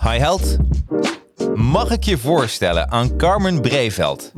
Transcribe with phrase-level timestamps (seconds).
[0.00, 0.56] Hi held.
[1.54, 4.32] Mag ik je voorstellen aan Carmen Breveld?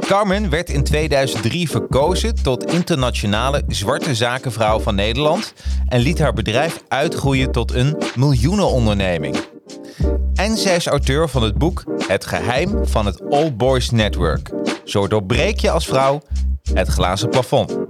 [0.00, 5.52] Carmen werd in 2003 verkozen tot internationale zwarte zakenvrouw van Nederland
[5.88, 9.36] en liet haar bedrijf uitgroeien tot een miljoenenonderneming.
[10.34, 14.50] En zij is auteur van het boek Het geheim van het All Boys Network.
[14.84, 16.22] Zo doorbreek je als vrouw
[16.72, 17.87] het glazen plafond.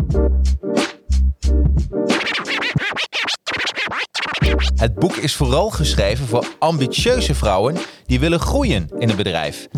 [4.78, 9.68] Het boek is vooral geschreven voor ambitieuze vrouwen die willen groeien in een bedrijf.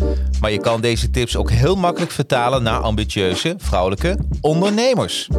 [0.41, 5.29] Maar je kan deze tips ook heel makkelijk vertalen naar ambitieuze vrouwelijke ondernemers.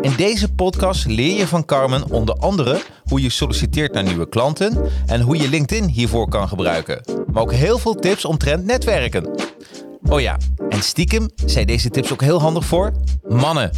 [0.00, 4.78] In deze podcast leer je van Carmen onder andere hoe je solliciteert naar nieuwe klanten
[5.06, 7.04] en hoe je LinkedIn hiervoor kan gebruiken.
[7.32, 9.30] Maar ook heel veel tips omtrent netwerken.
[10.02, 10.36] Oh ja,
[10.68, 12.92] en stiekem zijn deze tips ook heel handig voor
[13.28, 13.70] mannen.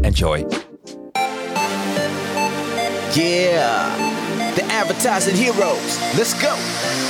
[0.00, 0.46] Enjoy.
[3.14, 4.09] Yeah,
[4.80, 5.98] advertising heroes.
[6.16, 7.09] Let's go.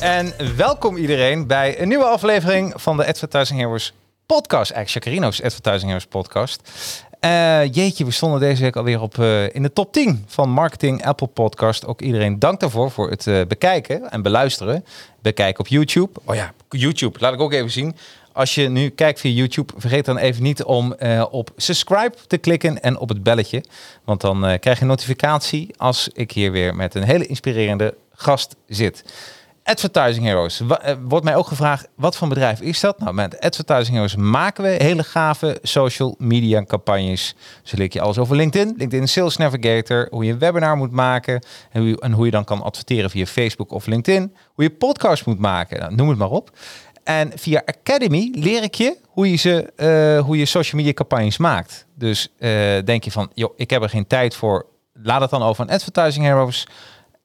[0.00, 3.92] En welkom iedereen bij een nieuwe aflevering van de Advertising Heroes
[4.26, 4.70] podcast.
[4.70, 6.70] Eigenlijk Jacarino's Advertising Heroes podcast.
[7.20, 11.04] Eh, jeetje, we stonden deze week alweer op, eh, in de top 10 van Marketing
[11.04, 11.86] Apple Podcast.
[11.86, 14.84] Ook iedereen dank daarvoor voor het eh, bekijken en beluisteren.
[15.22, 16.20] Bekijken op YouTube.
[16.24, 17.96] Oh ja, YouTube, laat ik ook even zien.
[18.32, 20.96] Als je nu kijkt via YouTube, vergeet dan even niet om
[21.30, 23.64] op subscribe te klikken en op het belletje.
[24.04, 29.04] Want dan krijg je notificatie als ik hier weer met een hele inspirerende gast zit.
[29.66, 30.60] Advertising Heroes.
[30.60, 32.98] Eh, wordt mij ook gevraagd, wat voor bedrijf is dat?
[32.98, 37.34] Nou, met Advertising Heroes maken we hele gave social media campagnes.
[37.62, 40.90] Zo leer ik je alles over LinkedIn, LinkedIn Sales Navigator, hoe je een webinar moet
[40.90, 44.34] maken en hoe je, en hoe je dan kan adverteren via Facebook of LinkedIn.
[44.54, 46.50] Hoe je podcast moet maken, nou, noem het maar op.
[47.04, 51.36] En via Academy leer ik je hoe je, ze, eh, hoe je social media campagnes
[51.36, 51.86] maakt.
[51.94, 52.50] Dus eh,
[52.84, 54.66] denk je van, joh, ik heb er geen tijd voor.
[55.02, 56.66] Laat het dan over aan Advertising Heroes.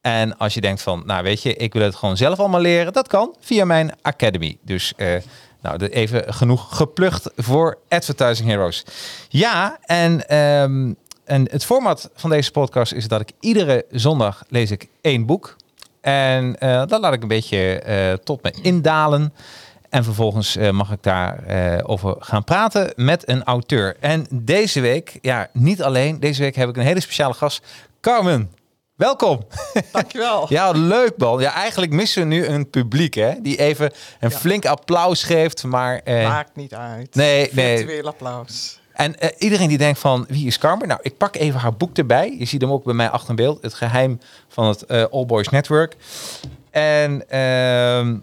[0.01, 2.93] En als je denkt van, nou weet je, ik wil het gewoon zelf allemaal leren,
[2.93, 4.57] dat kan via mijn Academy.
[4.61, 5.15] Dus eh,
[5.61, 8.85] nou, even genoeg geplucht voor Advertising Heroes.
[9.29, 10.93] Ja, en, ehm,
[11.25, 15.55] en het format van deze podcast is dat ik iedere zondag lees ik één boek.
[16.01, 19.33] En eh dat laat ik een beetje eh, tot me indalen.
[19.89, 23.95] En vervolgens mag ik daar eh, over gaan praten met een auteur.
[23.99, 26.19] En deze week, ja, niet alleen.
[26.19, 27.65] Deze week heb ik een hele speciale gast.
[28.01, 28.51] Carmen,
[28.95, 29.47] welkom.
[29.91, 30.45] Dankjewel.
[30.53, 31.39] Ja, leuk man.
[31.39, 34.37] Ja, eigenlijk missen we nu een publiek hè, die even een Ja.
[34.37, 35.63] flink applaus geeft.
[35.63, 37.15] Maar eh, Maakt niet uit.
[37.15, 37.77] Nee, nee.
[37.77, 38.79] Virtueel applaus.
[38.93, 40.87] en eh, iedereen die denkt van wie is Carmen?
[40.87, 42.35] Nou, ik pak even haar boek erbij.
[42.39, 43.61] Je ziet hem ook bij mij achter in beeld.
[43.61, 45.95] Het geheim van het eh, All Boys Network.
[46.71, 48.17] En ehm,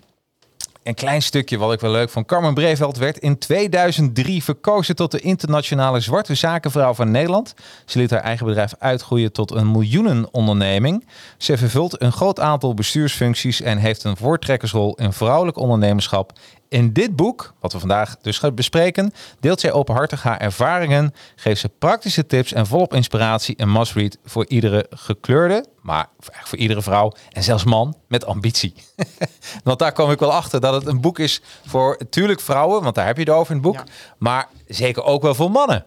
[0.88, 2.26] een klein stukje wat ik wel leuk vond.
[2.26, 7.54] Carmen Breveld werd in 2003 verkozen tot de internationale zwarte zakenvrouw van Nederland.
[7.84, 11.06] Ze liet haar eigen bedrijf uitgroeien tot een miljoenenonderneming.
[11.37, 16.32] Ze vervult een groot aantal bestuursfuncties en heeft een voortrekkersrol in vrouwelijk ondernemerschap.
[16.68, 21.60] In dit boek, wat we vandaag dus gaan bespreken, deelt zij openhartig haar ervaringen, geeft
[21.60, 26.82] ze praktische tips en volop inspiratie een must-read voor iedere gekleurde, maar eigenlijk voor iedere
[26.82, 28.74] vrouw en zelfs man met ambitie.
[29.64, 32.94] want daar kwam ik wel achter dat het een boek is voor natuurlijk vrouwen, want
[32.94, 33.92] daar heb je het over in het boek, Ja.
[34.18, 35.84] maar zeker ook wel voor mannen.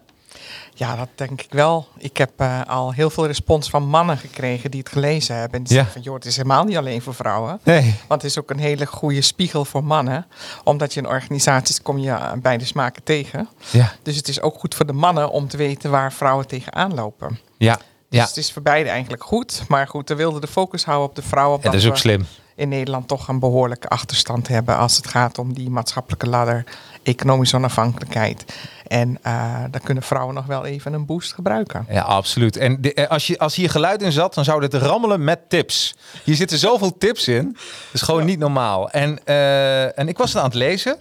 [0.82, 1.88] Ja, dat denk ik wel.
[1.98, 5.58] Ik heb eh, al heel veel respons van mannen gekregen die het gelezen hebben.
[5.58, 5.82] En die Ja.
[5.82, 7.60] zeggen van, joh, het is helemaal niet alleen voor vrouwen.
[7.64, 7.94] Nee.
[8.08, 10.26] Want het is ook een hele goede spiegel voor mannen.
[10.64, 13.48] Omdat je in organisaties kom je eh, beide smaken tegen.
[13.70, 16.94] Ja, Dus het is ook goed voor de mannen om te weten waar vrouwen tegenaan
[16.94, 17.38] lopen.
[17.58, 17.74] ja,
[18.08, 18.24] Dus ja.
[18.26, 19.62] het is voor beide eigenlijk goed.
[19.68, 21.62] Maar goed, we wilden de focus houden op de vrouwen.
[21.62, 22.26] En dat is ook slim.
[22.54, 26.64] in Nederland toch een behoorlijke achterstand hebben als het gaat om die maatschappelijke ladder,
[27.02, 28.44] economische onafhankelijkheid.
[28.86, 31.86] En uh, dan kunnen vrouwen nog wel even een boost gebruiken.
[31.90, 32.56] Ja, absoluut.
[32.56, 35.38] En de, eh, als, je, als hier geluid in zat, dan zou dit rammelen met
[35.48, 35.94] tips.
[36.24, 37.52] Hier zitten zoveel tips in.
[37.52, 38.90] Dat is gewoon niet normaal.
[38.90, 40.96] En, uh, en ik was het aan het lezen.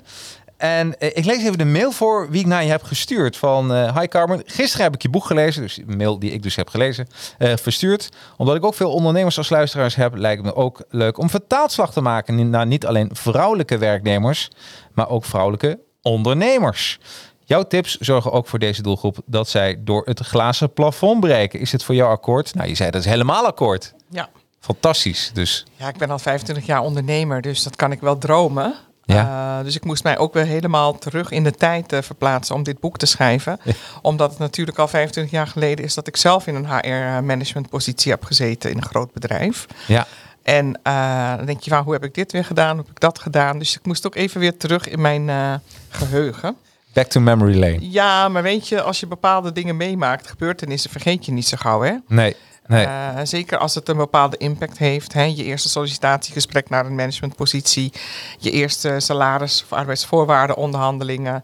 [0.57, 3.37] En ik lees even de mail voor wie ik naar je heb gestuurd.
[3.37, 5.61] Van uh, Hi Carmen, gisteren heb ik je boek gelezen.
[5.61, 7.07] Dus mail die ik dus heb gelezen,
[7.39, 8.09] uh, verstuurd.
[8.37, 12.01] Omdat ik ook veel ondernemers als luisteraars heb, lijkt me ook leuk om vertaalslag te
[12.01, 14.49] maken naar niet alleen vrouwelijke werknemers,
[14.93, 16.99] maar ook vrouwelijke ondernemers.
[17.45, 21.59] Jouw tips zorgen ook voor deze doelgroep dat zij door het glazen plafond breken.
[21.59, 22.53] Is het voor jou akkoord?
[22.53, 23.93] Nou, je zei dat is helemaal akkoord.
[24.09, 24.29] Ja.
[24.59, 25.31] Fantastisch.
[25.33, 25.65] Dus.
[25.75, 28.75] Ja, ik ben al 25 jaar ondernemer, dus dat kan ik wel dromen.
[29.05, 29.57] Ja.
[29.57, 32.63] Uh, dus ik moest mij ook weer helemaal terug in de tijd uh, verplaatsen om
[32.63, 33.59] dit boek te schrijven.
[33.63, 33.73] Ja.
[34.01, 38.11] Omdat het natuurlijk al 25 jaar geleden is dat ik zelf in een HR-management positie
[38.11, 39.65] heb gezeten in een groot bedrijf.
[39.87, 40.07] Ja.
[40.43, 42.75] En uh, dan denk je, van, hoe heb ik dit weer gedaan?
[42.75, 43.59] Hoe heb ik dat gedaan?
[43.59, 46.55] Dus ik moest ook even weer terug in mijn geheugen.
[46.93, 47.91] Back to memory lane.
[47.91, 51.81] Ja, maar weet je, als je bepaalde dingen meemaakt, gebeurtenissen, vergeet je niet zo gauw,
[51.81, 51.93] hè?
[52.07, 52.35] Nee.
[52.71, 52.85] Nee.
[52.85, 55.13] Uh, zeker als het een bepaalde impact heeft.
[55.13, 55.23] Hè?
[55.23, 57.93] Je eerste sollicitatiegesprek naar een managementpositie.
[58.37, 61.43] Je eerste salaris- of arbeidsvoorwaarden onderhandelingen.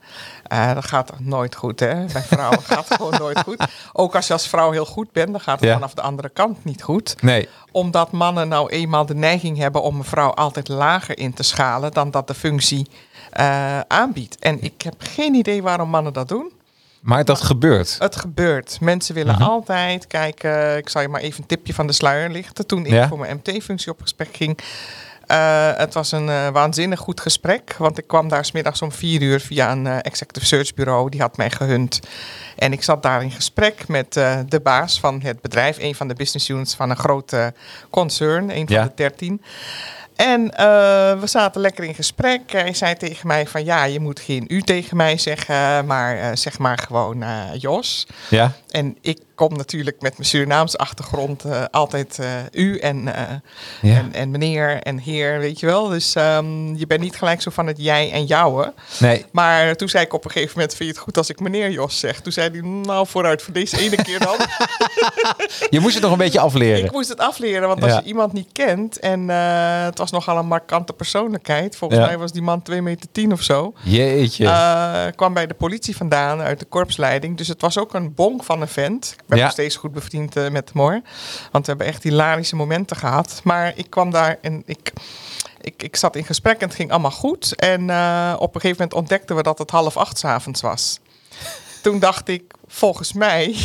[0.53, 1.79] Uh, dat gaat nooit goed.
[1.79, 2.05] Hè?
[2.05, 3.65] Bij vrouwen gaat het gewoon nooit goed.
[3.93, 5.73] Ook als je als vrouw heel goed bent, dan gaat het Ja.
[5.75, 7.21] vanaf de andere kant niet goed.
[7.21, 7.49] Nee.
[7.71, 11.91] Omdat mannen nou eenmaal de neiging hebben om een vrouw altijd lager in te schalen
[11.91, 12.87] dan dat de functie
[13.39, 14.39] uh, aanbiedt.
[14.39, 16.51] En ik heb geen idee waarom mannen dat doen.
[17.01, 17.95] Maar dat gebeurt.
[17.99, 18.77] Het gebeurt.
[18.81, 19.43] Mensen willen Mhm.
[19.43, 20.77] altijd kijken.
[20.77, 22.67] Ik zal je maar even een tipje van de sluier lichten.
[22.67, 23.07] Toen ik Ja.
[23.07, 24.59] voor mijn MT-functie op gesprek ging.
[25.31, 27.75] Uh, het was een uh, waanzinnig goed gesprek.
[27.77, 31.09] Want ik kwam daar smiddags om vier uur via een uh, executive search bureau.
[31.09, 31.99] Die had mij gehunt.
[32.55, 34.13] En ik zat daar in gesprek met
[34.47, 35.77] de baas van het bedrijf.
[35.79, 37.53] Een van de business units van een grote
[37.89, 38.49] concern.
[38.49, 38.83] Een van Ja.
[38.83, 39.41] de dertien.
[40.17, 40.49] En uh,
[41.19, 42.51] we zaten lekker in gesprek.
[42.51, 46.29] Hij zei tegen mij van ja, je moet geen u tegen mij zeggen, maar uh,
[46.33, 48.07] zeg maar gewoon uh, Jos.
[48.29, 48.51] Ja.
[48.69, 52.19] En ik kom natuurlijk met mijn Surinaamse achtergrond uh, altijd
[52.51, 53.41] u en, Ja.
[53.81, 55.87] en, en meneer en heer, weet je wel.
[55.87, 58.73] Dus um, je bent niet gelijk zo van het jij en jouwe.
[58.99, 59.25] Nee.
[59.31, 61.71] Maar toen zei ik op een gegeven moment, vind je het goed als ik meneer
[61.71, 62.19] Jos zeg?
[62.21, 64.35] Toen zei hij, nou vooruit voor deze ene keer dan.
[65.69, 66.83] Je moest het nog een beetje afleren.
[66.85, 67.97] Ik moest het afleren, want als Ja.
[67.99, 71.75] je iemand niet kent en het was nogal een markante persoonlijkheid.
[71.75, 72.05] Volgens Ja.
[72.05, 73.73] mij was die man 2 meter 10 of zo.
[73.83, 75.11] Jeetje.
[75.15, 77.37] Kwam bij de politie vandaan uit de korpsleiding.
[77.37, 79.15] Dus het was ook een bonk van een vent.
[79.27, 79.43] Ben Ja.
[79.43, 81.01] nog steeds goed bevriend uh, met hem hoor.
[81.51, 83.41] Want we hebben echt hilarische momenten gehad.
[83.43, 84.93] Maar ik kwam daar en ik...
[85.61, 87.55] Ik, ik zat in gesprek en het ging allemaal goed.
[87.55, 90.99] En uh, op een gegeven moment ontdekten we dat het half acht 's avonds was.
[91.81, 93.55] Toen dacht ik, volgens mij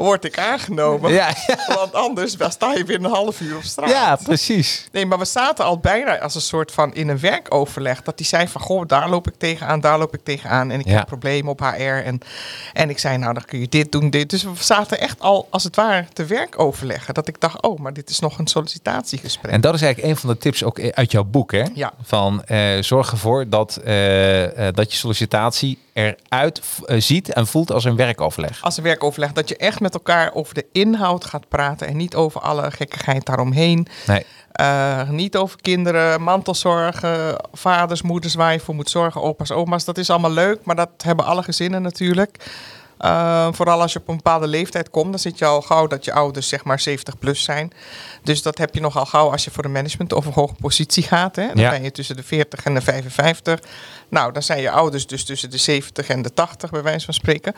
[0.00, 1.12] word ik aangenomen.
[1.12, 1.74] ja, ja.
[1.74, 3.90] Want anders sta je weer een half uur op straat.
[3.90, 4.88] ja, precies.
[4.92, 8.02] Nee, maar we zaten al bijna als een soort van in een werkoverleg.
[8.02, 10.70] Dat die zei van, goh, daar loop ik tegenaan, daar loop ik tegenaan.
[10.70, 10.96] En ik Ja.
[10.96, 11.82] heb problemen op HR.
[11.82, 12.18] En,
[12.72, 14.30] en ik zei, nou, dan kun je dit doen, dit.
[14.30, 17.14] Dus we zaten echt al, als het ware, te werk overleggen.
[17.14, 19.52] Dat ik dacht, oh, maar dit is nog een sollicitatiegesprek.
[19.52, 21.64] En dat is eigenlijk een van de tips ook uit jouw boek, hè?
[21.74, 21.92] Ja.
[22.02, 27.72] Van eh, zorg ervoor dat, eh, eh, dat je sollicitatie eruit eh, ziet en voelt
[27.72, 28.62] als een werkoverleg.
[28.62, 32.14] als een werkoverleg, dat je echt met elkaar over de inhoud gaat praten en niet
[32.14, 33.86] over alle gekkigheid daaromheen.
[34.06, 34.24] Nee.
[34.60, 39.84] Uh, niet over kinderen, mantelzorgen, vaders, moeders waar je voor moet zorgen, opa's, oma's.
[39.84, 42.36] Dat is allemaal leuk, maar dat hebben alle gezinnen natuurlijk.
[43.04, 46.04] Uh, vooral als je op een bepaalde leeftijd komt, dan zit je al gauw dat
[46.04, 47.72] je ouders zeg maar 70 plus zijn.
[48.22, 51.02] Dus dat heb je nogal gauw als je voor een management of een hoge positie
[51.02, 51.36] gaat.
[51.36, 51.46] Hè?
[51.46, 51.70] Dan Ja.
[51.70, 53.60] ben je tussen de 40 en de 55.
[54.08, 57.14] Nou, dan zijn je ouders dus tussen de 70 en de 80, bij wijze van
[57.14, 57.54] spreken.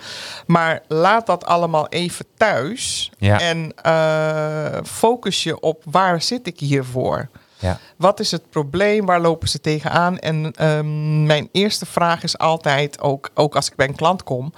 [0.47, 3.11] Maar laat dat allemaal even thuis.
[3.19, 3.41] Ja.
[3.41, 7.29] En uh, focus je op waar zit ik hiervoor?
[7.59, 7.79] Ja.
[7.97, 9.07] Wat is het probleem?
[9.07, 10.19] Waar lopen ze tegenaan?
[10.19, 14.53] En um, mijn eerste vraag is altijd, ook, ook als ik bij een klant kom...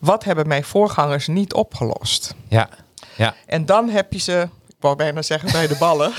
[0.00, 2.34] wat hebben mijn voorgangers niet opgelost?
[2.48, 2.68] Ja.
[3.16, 3.34] Ja.
[3.46, 6.12] En dan heb je ze, ik wou bijna zeggen bij de ballen...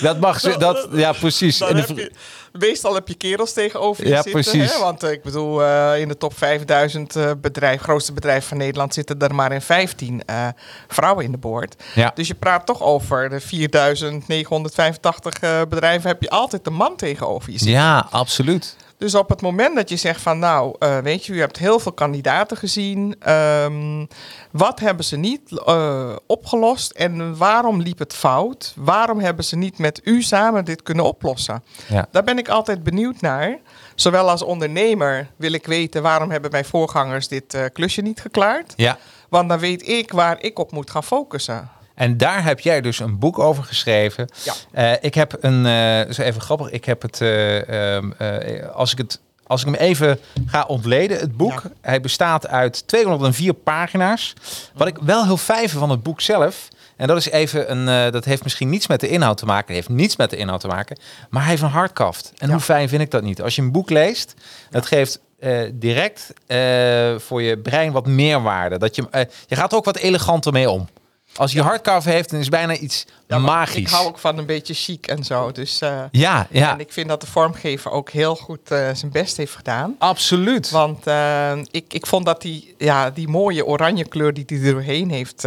[0.00, 1.58] dat mag ze, dat, ja precies.
[1.58, 2.12] Dan En de heb vr- je,
[2.52, 4.32] meestal heb je kerels tegenover je Ja, zitten.
[4.42, 4.72] precies.
[4.72, 4.78] Hè?
[4.78, 8.94] Want eh, ik bedoel, eh, in de top 5000 eh, bedrijf, grootste bedrijf van Nederland
[8.94, 10.48] zitten er maar in 15 eh,
[10.88, 11.82] vrouwen in de boord.
[11.94, 12.10] Ja.
[12.14, 17.50] Dus je praat toch over de 4985 eh, bedrijven heb je altijd een man tegenover
[17.52, 17.76] je zitten.
[17.76, 18.76] ja, absoluut.
[18.98, 21.78] Dus op het moment dat je zegt van nou, uh, weet je, u hebt heel
[21.78, 23.30] veel kandidaten gezien.
[23.32, 24.08] Um,
[24.50, 28.72] wat hebben ze niet uh, opgelost en waarom liep het fout?
[28.76, 31.64] Waarom hebben ze niet met u samen dit kunnen oplossen?
[31.88, 32.06] Ja.
[32.10, 33.58] Daar ben ik altijd benieuwd naar.
[33.94, 38.72] Zowel als ondernemer wil ik weten waarom hebben mijn voorgangers dit uh, klusje niet geklaard.
[38.76, 38.98] Ja.
[39.28, 41.70] Want dan weet ik waar ik op moet gaan focussen.
[41.98, 44.28] En daar heb jij dus een boek over geschreven.
[44.44, 44.52] Ja.
[44.72, 48.92] Eh, ik heb een, eh zo even grappig, ik heb het, eh, ehm, eh, als
[48.92, 51.70] ik het, als ik hem even ga ontleden, het boek, Ja.
[51.80, 54.32] hij bestaat uit 204 pagina's.
[54.74, 58.12] Wat ik wel heel fijn vind van het boek zelf, en dat is even een,
[58.12, 60.60] dat heeft misschien niets met de inhoud te maken, het heeft niets met de inhoud
[60.60, 60.98] te maken,
[61.30, 62.32] maar hij heeft een hardkaft.
[62.38, 62.52] En Ja.
[62.52, 63.42] hoe fijn vind ik dat niet?
[63.42, 64.34] Als je een boek leest,
[64.70, 66.32] dat geeft eh, direct
[67.18, 68.78] voor je brein wat meerwaarde.
[68.78, 69.04] Dat je,
[69.46, 70.88] je gaat er ook wat eleganter mee om.
[71.38, 73.76] Als je hardcover heeft, dan is het bijna iets Ja, magisch.
[73.76, 75.52] Ik hou ook van een beetje chic en zo.
[75.52, 79.10] Dus, eh, Ja, ja, En ik vind dat de vormgever ook heel goed eh, zijn
[79.12, 79.94] best heeft gedaan.
[79.98, 80.70] absoluut.
[80.70, 84.72] Want eh, ik, ik vond dat die, ja, die mooie oranje kleur die hij er
[84.72, 85.40] doorheen heeft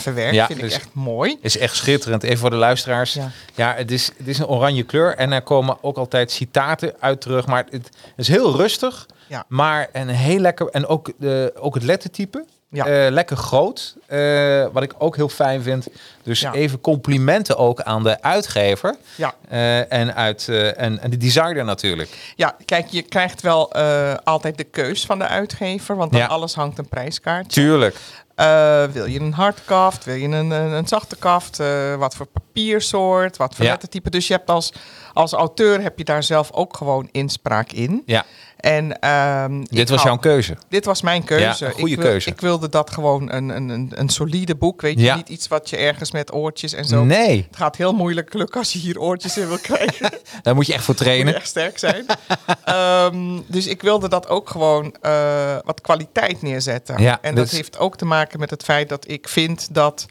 [0.00, 1.38] verwerkt, Ja, vind dus- ik echt mooi.
[1.40, 2.22] is echt schitterend.
[2.22, 3.12] Even voor de luisteraars.
[3.12, 3.74] Ja, Ja.
[3.76, 7.46] het, is, het is een oranje kleur en er komen ook altijd citaten uit terug.
[7.46, 9.44] Maar het is heel rustig, Ja.
[9.48, 10.68] maar een heel lekker.
[10.68, 12.44] En ook, de, ook het lettertype.
[12.74, 12.86] Ja.
[12.86, 15.86] Eh, lekker groot, eh, wat ik ook heel fijn vind.
[16.22, 16.52] Dus Ja.
[16.52, 19.34] even complimenten ook aan de uitgever Ja.
[19.48, 22.32] eh, en, uit, en, en de designer natuurlijk.
[22.36, 23.72] ja, kijk, je krijgt wel
[24.24, 26.26] altijd de keus van de uitgever, want aan Ja.
[26.26, 27.60] alles hangt een prijskaartje.
[27.60, 27.96] Tuurlijk.
[28.92, 30.04] Wil je een hardkaft?
[30.04, 31.60] Wil je een, een, een zachte kaft?
[31.98, 33.36] Wat voor papiersoort?
[33.36, 34.10] Wat voor lettertype?
[34.10, 34.72] Dus je hebt als,
[35.12, 38.02] als auteur heb je daar zelf ook gewoon inspraak in.
[38.06, 38.24] Ja,
[38.56, 40.56] En, ehm, dit was jouw keuze.
[40.68, 41.64] Dit was mijn keuze.
[41.64, 42.30] Ja, goede ik wil- keuze.
[42.30, 44.80] Ik wilde dat gewoon een, een, een, een solide boek.
[44.80, 45.16] Weet je, Ja.
[45.16, 47.04] niet iets wat je ergens met oortjes en zo.
[47.04, 50.10] Nee, Het gaat heel moeilijk lukken als je hier oortjes in wil krijgen.
[50.42, 51.34] daar moet je echt voor moet trainen.
[51.34, 52.06] echt sterk zijn.
[52.64, 57.02] Ehm, dus ik wilde dat ook gewoon eh, wat kwaliteit neerzetten.
[57.02, 60.06] Ja, en dat dus- heeft ook te maken met het feit dat ik vind dat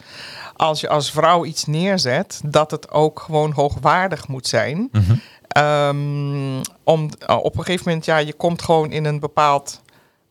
[0.56, 4.90] als je als vrouw iets neerzet, dat het ook gewoon hoogwaardig moet zijn.
[4.92, 5.16] Mhm.
[5.54, 9.82] Ehm, om, uh, op een gegeven moment, ja, je komt gewoon in een bepaald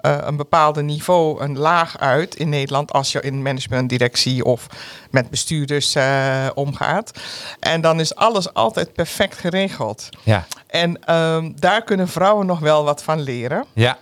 [0.02, 4.66] eh, een bepaalde niveau, een laag uit in Nederland als je in management, directie of
[5.10, 7.10] met bestuurders eh, omgaat.
[7.60, 10.08] En dan is alles altijd perfect geregeld.
[10.22, 13.64] Ja, En ehm, daar kunnen vrouwen nog wel wat van leren.
[13.72, 13.98] ja,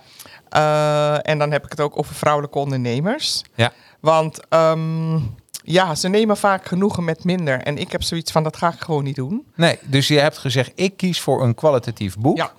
[0.49, 3.41] Eh, en dan heb ik het ook over vrouwelijke ondernemers.
[3.55, 3.71] ja.
[3.99, 5.19] Want ehm,
[5.63, 7.61] ja, ze nemen vaak genoegen met minder.
[7.61, 9.45] En ik heb zoiets van, dat ga ik gewoon niet doen.
[9.55, 12.37] Nee, dus je hebt gezegd, ik kies voor een kwalitatief boek.
[12.37, 12.51] Ja.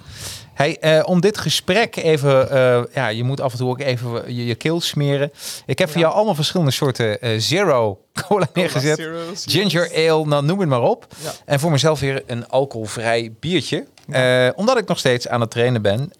[0.54, 4.35] Hey, eh, om dit gesprek even, eh, ja, je moet af en toe ook even
[4.35, 5.32] je, je keel smeren.
[5.66, 9.09] Ik heb voor jou allemaal verschillende soorten eh, zero cola neergezet.
[9.47, 11.06] Ginger ale, nou noem het maar op.
[11.23, 11.32] Ja.
[11.44, 13.87] En voor mezelf weer een alcoholvrij biertje.
[14.56, 16.12] Omdat ik nog steeds aan het trainen ben.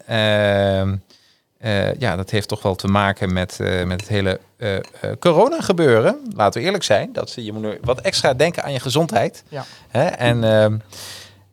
[1.63, 4.77] Eh, ja, dat heeft toch wel te maken met, eh, met het hele eh,
[5.19, 6.19] corona gebeuren.
[6.35, 7.13] Laten we eerlijk zijn.
[7.13, 9.45] Dat, je moet wat extra denken aan je gezondheid.
[9.49, 9.65] Ja.
[9.89, 10.05] Hè?
[10.05, 10.77] En ehm,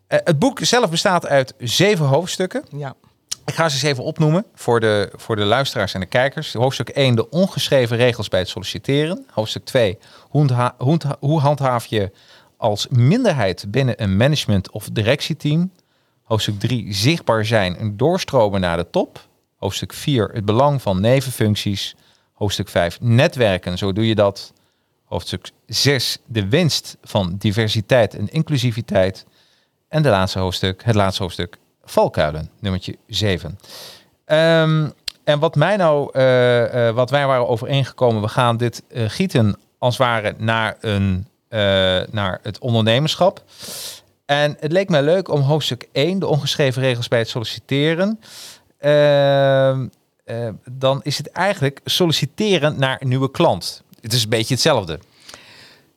[0.07, 2.63] eh, het boek zelf bestaat uit zeven hoofdstukken.
[2.75, 2.95] Ja.
[3.45, 6.53] Ik ga ze eens even opnoemen voor de, voor de luisteraars en de kijkers.
[6.53, 9.25] Hoofdstuk 1, de ongeschreven regels bij het solliciteren.
[9.31, 9.97] Hoofdstuk 2,
[10.29, 10.73] hoe,
[11.19, 12.11] hoe handhaaf je
[12.57, 15.71] als minderheid binnen een management- of directieteam.
[16.23, 19.27] Hoofdstuk 3, zichtbaar zijn en doorstromen naar de top.
[19.59, 21.95] Hoofdstuk 4, het belang van nevenfuncties.
[22.33, 24.53] Hoofdstuk 5, netwerken, zo doe je dat.
[25.05, 29.25] Hoofdstuk 6, de winst van diversiteit en inclusiviteit.
[29.87, 33.59] En de laatste hoofdstuk, het laatste hoofdstuk, valkuilen, nummertje 7.
[34.25, 34.89] Ehm,
[35.23, 39.55] en wat mij nou, eh, eh, wat wij waren overeengekomen, we gaan dit eh, gieten
[39.77, 41.27] als ware naar, een,
[42.11, 43.43] naar het ondernemerschap.
[44.25, 48.19] En het leek mij leuk om hoofdstuk 1, de ongeschreven regels bij het solliciteren.
[48.79, 49.87] Ehm,
[50.25, 53.83] eh, dan is het eigenlijk solliciteren naar een nieuwe klant.
[54.01, 54.99] Het is een beetje hetzelfde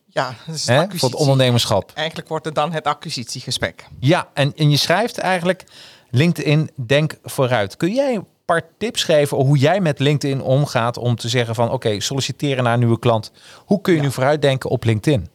[0.06, 0.34] Ja,
[0.66, 1.90] hè, voor het ondernemerschap.
[1.94, 3.86] Eigenlijk wordt het dan het acquisitiegesprek.
[4.00, 5.64] Ja, en, en je schrijft eigenlijk
[6.10, 7.76] LinkedIn denk vooruit.
[7.76, 11.70] Kun jij een paar tips geven hoe jij met LinkedIn omgaat om te zeggen van
[11.70, 13.32] oké, solliciteren naar een nieuwe klant.
[13.64, 14.04] Hoe kun je Ja.
[14.04, 15.28] nu vooruitdenken op LinkedIn?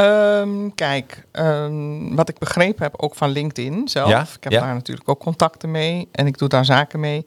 [0.00, 4.08] Ehm, kijk, ehm, wat ik begrepen heb ook van LinkedIn zelf.
[4.08, 4.60] Ja, Ik heb ja.
[4.60, 7.26] daar natuurlijk ook contacten mee en ik doe daar zaken mee.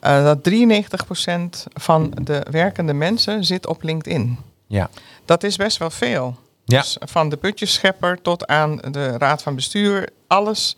[0.00, 4.38] eh, dat 93% van de werkende mensen zit op LinkedIn.
[4.66, 4.90] Ja.
[5.24, 6.36] Dat is best wel veel.
[6.64, 6.80] Ja.
[6.80, 10.76] Dus van de putjeschepper tot aan de raad van bestuur, alles.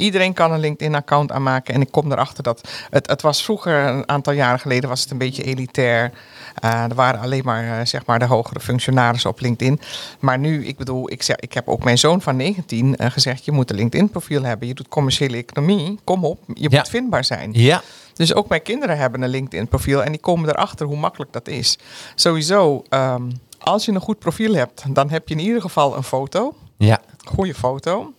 [0.00, 1.74] Iedereen kan een LinkedIn-account aanmaken.
[1.74, 5.10] En ik kom erachter dat het, het was vroeger, een aantal jaren geleden, was het
[5.10, 6.12] een beetje elitair.
[6.54, 9.80] Eh, er waren alleen maar, eh, zeg maar de hogere functionarissen op LinkedIn.
[10.20, 13.44] Maar nu, ik bedoel, ik, zeg, ik heb ook mijn zoon van 19 eh, gezegd:
[13.44, 14.68] je moet een LinkedIn-profiel hebben.
[14.68, 15.98] Je doet commerciële economie.
[16.04, 16.78] Kom op, je Ja.
[16.78, 17.50] moet vindbaar zijn.
[17.52, 17.82] Ja,
[18.14, 21.78] Dus ook mijn kinderen hebben een LinkedIn-profiel en die komen erachter hoe makkelijk dat is.
[22.14, 23.22] Sowieso, ehm,
[23.58, 27.00] als je een goed profiel hebt, dan heb je in ieder geval een foto, ja,
[27.24, 28.12] goede foto.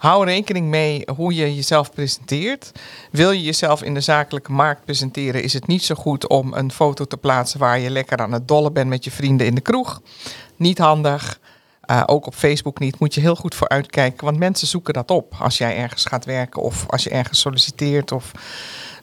[0.00, 2.72] Hou rekening mee hoe je jezelf presenteert.
[3.10, 6.72] Wil je jezelf in de zakelijke markt presenteren, is het niet zo goed om een
[6.72, 9.60] foto te plaatsen waar je lekker aan het dollen bent met je vrienden in de
[9.60, 10.00] kroeg.
[10.56, 11.40] Niet handig.
[11.80, 12.98] Eh, ook op Facebook niet.
[12.98, 14.24] Moet je heel goed voor uitkijken.
[14.24, 18.12] Want mensen zoeken dat op als jij ergens gaat werken of als je ergens solliciteert.
[18.12, 18.32] Of...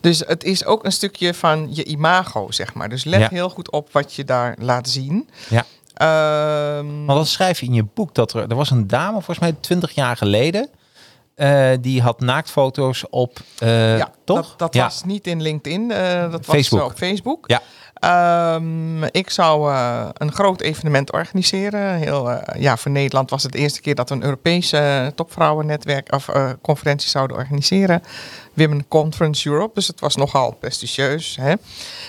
[0.01, 2.89] Dus het is ook een stukje van je imago, zeg maar.
[2.89, 3.27] Dus let Ja.
[3.31, 5.29] heel goed op wat je daar laat zien.
[5.49, 5.65] Ja.
[5.93, 8.15] Ehm, Maar dat schrijf je in je boek.
[8.15, 10.69] Dat er, er was een dame, volgens mij 20 jaar geleden.
[11.37, 13.37] Eh, die had naaktfoto's op.
[13.59, 14.37] eh, ja, toch?
[14.49, 14.83] dat, dat ja.
[14.83, 15.91] was niet in LinkedIn.
[15.91, 16.81] eh, dat Facebook.
[16.81, 17.49] was op Facebook.
[17.49, 17.61] Ja.
[17.93, 19.73] Ehm, ik zou
[20.13, 21.95] een groot evenement organiseren.
[21.95, 26.29] Heel, ja, voor Nederland was het de eerste keer dat we een Europese topvrouwennetwerk of
[26.61, 28.03] conferentie zouden organiseren.
[28.53, 29.73] Women Conference Europe.
[29.73, 31.37] Dus het was nogal prestigieus.
[31.41, 31.53] Hè?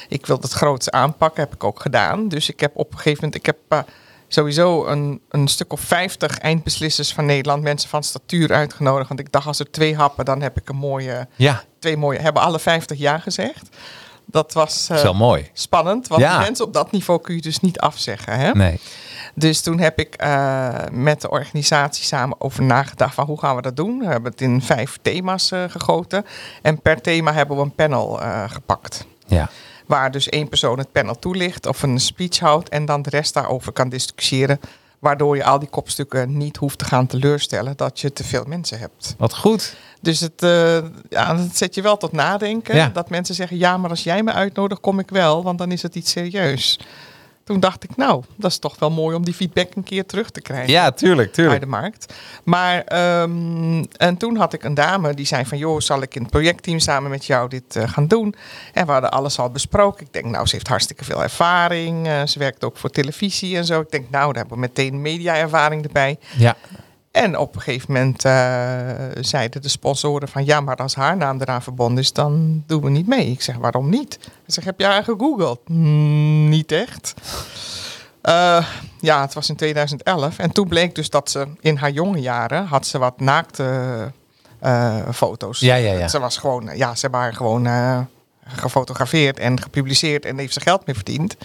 [0.08, 2.28] Ik wilde het groots aanpakken, heb ik ook gedaan.
[2.28, 3.86] Dus ik heb op een gegeven moment, ik heb
[4.28, 9.08] sowieso een, een stuk of 50 eindbeslissers van Nederland, mensen van statuur uitgenodigd.
[9.08, 12.18] Want ik dacht, als er twee happen, dan heb ik een mooie Ja, twee mooie,
[12.18, 13.68] hebben alle 50 ja gezegd.
[14.30, 15.50] Dat was wel mooi.
[15.52, 16.38] spannend, want Ja.
[16.38, 18.38] mensen op dat niveau kun je dus niet afzeggen.
[18.38, 18.50] Hè?
[18.52, 18.80] Nee.
[19.34, 23.62] Dus toen heb ik eh, met de organisatie samen over nagedacht van hoe gaan we
[23.62, 23.98] dat doen.
[23.98, 26.24] We hebben het in vijf thema's eh, gegoten.
[26.62, 29.06] En per thema hebben we een panel gepakt.
[29.26, 29.50] Ja.
[29.88, 33.34] Waar dus één persoon het panel toelicht of een speech houdt en dan de rest
[33.34, 34.60] daarover kan discussiëren.
[34.98, 38.78] Waardoor je al die kopstukken niet hoeft te gaan teleurstellen dat je te veel mensen
[38.78, 39.14] hebt.
[39.18, 39.76] Wat goed.
[40.00, 40.78] Dus het, eh,
[41.08, 42.76] ja, dat zet je wel tot nadenken.
[42.76, 42.88] Ja.
[42.88, 45.82] Dat mensen zeggen, ja, maar als jij me uitnodigt, kom ik wel, want dan is
[45.82, 46.78] het iets serieus.
[47.48, 50.30] Toen dacht ik, nou, dat is toch wel mooi om die feedback een keer terug
[50.30, 51.60] te krijgen Ja, tuurlijk, bij tuurlijk.
[51.60, 52.14] de markt.
[52.44, 56.22] Maar, ehm, en toen had ik een dame die zei van, joh, zal ik in
[56.22, 58.34] het projectteam samen met jou dit eh, gaan doen?
[58.72, 60.06] En we hadden alles al besproken.
[60.06, 62.06] Ik denk, nou, ze heeft hartstikke veel ervaring.
[62.06, 63.80] Eh, ze werkt ook voor televisie en zo.
[63.80, 66.18] Ik denk, nou, daar hebben we meteen media-ervaring erbij.
[66.36, 66.56] Ja.
[67.18, 68.88] En op een gegeven moment eh,
[69.20, 72.90] zeiden de sponsoren van ja, maar als haar naam eraan verbonden is, dan doen we
[72.90, 73.30] niet mee.
[73.30, 74.18] Ik zeg, waarom niet?
[74.46, 75.68] Ik zeg, heb je haar gegoogeld?
[75.68, 77.14] "Mm, niet echt.
[78.20, 78.66] Eh,
[79.00, 80.38] ja, het was in 2011.
[80.38, 83.64] En toen bleek dus dat ze in haar jonge jaren had ze wat naakte
[84.58, 85.60] eh, foto's.
[85.60, 86.08] Ja, ja, ja.
[86.08, 87.66] Ze was gewoon, ja, ze hebben haar gewoon
[88.44, 91.36] gefotografeerd en gepubliceerd en heeft ze geld mee verdiend.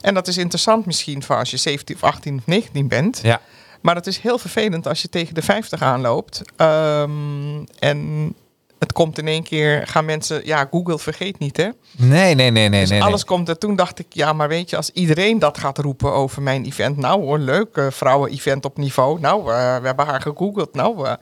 [0.00, 3.20] En dat is interessant misschien voor als je 17 of 18 of 19 bent.
[3.22, 3.40] Ja.
[3.84, 6.42] Maar het is heel vervelend als je tegen de 50 aanloopt.
[6.56, 8.34] Ehm, en
[8.78, 11.68] het komt in één keer, gaan mensen, ja, Google vergeet niet, hè?
[11.96, 12.80] Nee, nee, nee, nee.
[12.80, 13.36] dus nee, alles nee.
[13.36, 13.58] komt er.
[13.58, 16.96] Toen dacht ik, ja, maar weet je, als iedereen dat gaat roepen over mijn event,
[16.96, 19.20] nou hoor, leuk, eh, vrouwen-event op niveau.
[19.20, 20.74] Nou, eh, we hebben haar gegoogeld.
[20.74, 21.12] Nou, eh.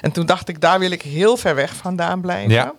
[0.00, 2.50] en toen dacht ik, daar wil ik heel ver weg vandaan blijven.
[2.50, 2.74] Ja.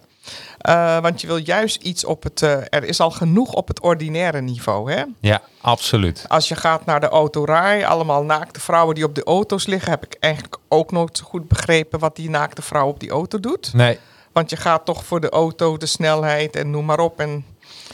[0.57, 3.81] Eh, want je wil juist iets op het, eh, er is al genoeg op het
[3.81, 5.03] ordinaire niveau, hè?
[5.19, 6.25] Ja, absoluut.
[6.27, 10.05] Als je gaat naar de autorij, allemaal naakte vrouwen die op de auto's liggen, heb
[10.05, 13.73] ik eigenlijk ook nooit zo goed begrepen wat die naakte vrouw op die auto doet.
[13.73, 13.99] Nee.
[14.31, 17.19] Want je gaat toch voor de auto, de snelheid en noem maar op.
[17.19, 17.45] En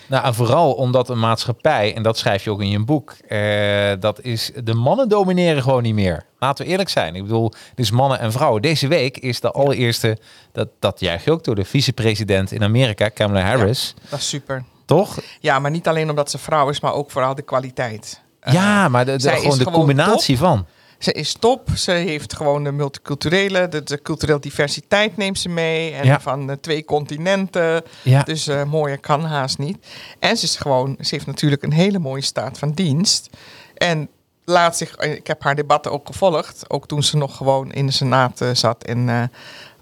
[0.07, 3.91] Nou, en vooral omdat een maatschappij, en dat schrijf je ook in je boek, eh,
[3.99, 6.25] dat is, de mannen domineren gewoon niet meer.
[6.39, 7.15] Laten we eerlijk zijn.
[7.15, 8.61] Ik bedoel, dus mannen en vrouwen.
[8.61, 10.17] Deze week is de allereerste,
[10.51, 13.93] dat, dat juich je ook door de vicepresident in Amerika, Kamala Harris.
[14.09, 14.63] dat is super.
[14.85, 15.17] Toch?
[15.39, 18.21] Ja, maar niet alleen omdat ze vrouw is, maar ook vooral de kwaliteit.
[18.39, 20.65] Eh, ja, maar de, de- gewoon de gewoon combinatie van.
[20.97, 21.69] Ze is top.
[21.75, 25.91] Ze heeft gewoon de multiculturele, de, de culturele diversiteit neemt ze mee.
[25.93, 26.19] En Ja.
[26.19, 27.83] van de twee continenten.
[28.03, 28.23] Ja.
[28.23, 29.77] Dus eh mooier kan haast niet.
[30.19, 33.29] En ze is gewoon, ze heeft natuurlijk een hele mooie staat van dienst.
[33.75, 34.09] En
[34.45, 36.63] laat zich, eh, ik heb haar debatten ook gevolgd.
[36.69, 39.23] Ook toen ze nog gewoon in de Senaat eh, zat en eh,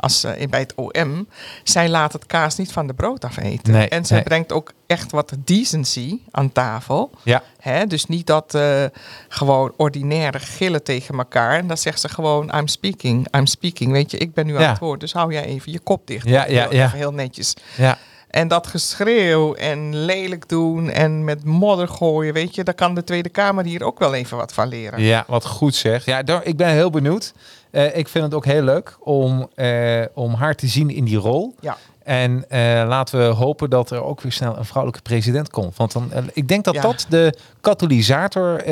[0.05, 1.27] als, eh, bij het OM.
[1.63, 3.73] Zij laat het kaas niet van de brood afeten.
[3.73, 4.25] Nee, en zij nee.
[4.25, 7.11] brengt ook echt wat decency aan tafel.
[7.23, 7.43] Ja.
[7.59, 7.85] Hè?
[7.85, 8.83] Dus niet dat eh,
[9.27, 11.57] gewoon ordinaire gillen tegen elkaar.
[11.57, 13.91] En dan zegt ze gewoon, I'm speaking, I'm speaking.
[13.91, 14.59] Weet je, ik ben nu Ja.
[14.63, 16.27] aan het woord, dus hou jij even je kop dicht.
[16.29, 16.89] Ja, ja, Heel- ja.
[16.89, 17.53] heel netjes.
[17.77, 17.97] Ja.
[18.29, 23.03] En dat geschreeuw en lelijk doen en met modder gooien, weet je, daar kan de
[23.03, 25.01] Tweede Kamer hier ook wel even wat van leren.
[25.01, 26.05] Ja, wat goed zeg.
[26.05, 27.33] Ja, daar- ik ben heel benieuwd.
[27.75, 31.17] Eh, ik vind het ook heel leuk om, eh, om haar te zien in die
[31.17, 31.55] rol.
[31.59, 31.77] Ja.
[32.03, 35.77] En eh, laten we hopen dat er ook weer snel een vrouwelijke president komt.
[35.77, 36.81] Want dan, ik denk dat Ja.
[36.81, 38.65] dat de katalysator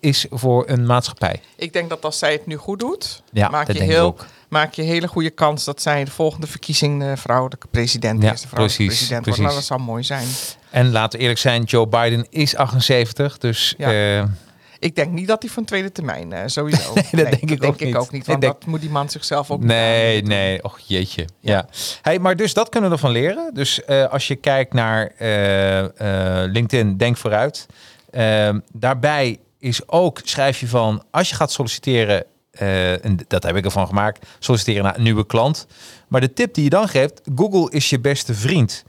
[0.00, 1.40] is voor een maatschappij.
[1.56, 4.16] Ik denk dat als zij het nu goed doet, Ja, maak, je heel,
[4.48, 8.48] maak je hele goede kans dat zij de volgende verkiezing de vrouwelijke president, Ja, eerste
[8.48, 9.40] vrouwelijke precies, president precies.
[9.42, 9.54] wordt.
[9.54, 10.26] Nou, dat zou mooi zijn.
[10.70, 13.38] En laten we eerlijk zijn, Joe Biden is 78.
[13.38, 14.28] Dus Ja.
[14.78, 16.92] Ik denk niet dat hij van tweede termijn, eh, sowieso.
[16.94, 17.94] Nee, dat denk ik ook niet.
[17.96, 18.26] ook niet.
[18.26, 20.64] Want denk- dat moet die man zichzelf ook Nee, nee.
[20.64, 21.24] Och, jeetje.
[21.40, 21.68] Ja.
[22.02, 23.50] Hey, maar dus dat kunnen we ervan leren.
[23.54, 27.66] Dus eh, als je kijkt naar eh, LinkedIn, denk vooruit.
[28.10, 32.24] Ehm, daarbij is ook, schrijf je van, als je gaat solliciteren,
[33.02, 35.66] en dat heb ik ervan gemaakt, solliciteren naar een nieuwe klant.
[36.08, 38.84] Maar de tip die je dan geeft, Google is je beste vriend.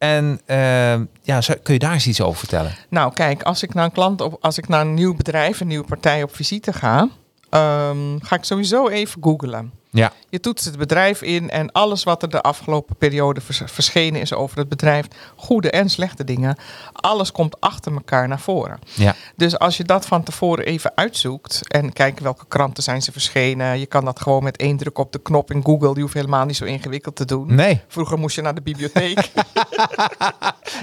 [0.00, 2.74] En eh, ja, kun je daar eens iets over vertellen?
[2.88, 5.66] Nou, kijk, als ik naar een klant op, als ik naar een nieuw bedrijf, een
[5.66, 7.08] nieuwe partij op visite ga,
[7.50, 9.72] ehm, ga ik sowieso even googlen.
[9.92, 14.20] Ja, Je toetst het bedrijf in en alles wat er de afgelopen periode vers- verschenen
[14.20, 16.56] is over het bedrijf, goede en slechte dingen,
[16.92, 18.78] alles komt achter elkaar naar voren.
[18.94, 23.12] ja, Dus als je dat van tevoren even uitzoekt en kijkt welke kranten zijn ze
[23.12, 26.14] verschenen, je kan dat gewoon met één druk op de knop in Google, die hoeft
[26.14, 27.54] helemaal niet zo ingewikkeld te doen.
[27.54, 29.18] nee, Vroeger moest je naar de bibliotheek.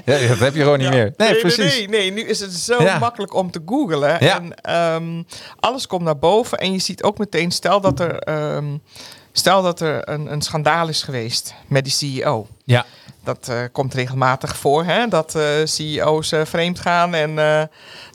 [0.05, 0.93] ja, dat heb je gewoon niet Ja.
[0.93, 1.13] meer.
[1.17, 1.75] Nee, nee, precies.
[1.77, 2.99] Nee, nee, nu is het zo Ja.
[2.99, 4.23] makkelijk om te googlen.
[4.25, 4.39] Ja.
[4.39, 5.23] En ehm,
[5.59, 6.57] alles komt naar boven.
[6.57, 8.77] En je ziet ook meteen, stel dat er, ehm,
[9.38, 12.47] stel dat er een, een schandaal is geweest met die CEO.
[12.63, 12.86] Ja,
[13.23, 15.08] Dat eh, komt regelmatig voor, hè?
[15.08, 17.36] dat eh, CEO's eh, vreemd gaan en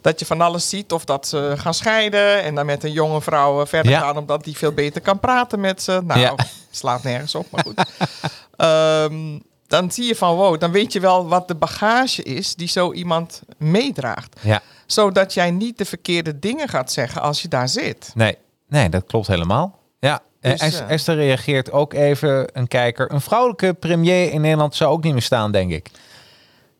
[0.00, 0.92] dat je van alles ziet.
[0.92, 4.00] Of dat ze gaan scheiden en dan met een jonge vrouw verder Ja.
[4.00, 6.00] gaan omdat die veel beter kan praten met ze.
[6.04, 6.34] Nou, Ja.
[6.70, 7.82] slaat nergens op, maar goed.
[8.56, 12.68] Ehm, dan zie je van, wow, dan weet je wel wat de bagage is die
[12.68, 14.36] zo iemand meedraagt.
[14.40, 14.60] ja.
[14.86, 18.10] Zodat jij niet de verkeerde dingen gaat zeggen als je daar zit.
[18.14, 19.78] Nee, nee, dat klopt helemaal.
[20.42, 23.12] Eh, Dus, Es- Esther reageert ook even, een kijker.
[23.12, 25.90] Een vrouwelijke premier in Nederland zou ook niet meer staan, denk ik.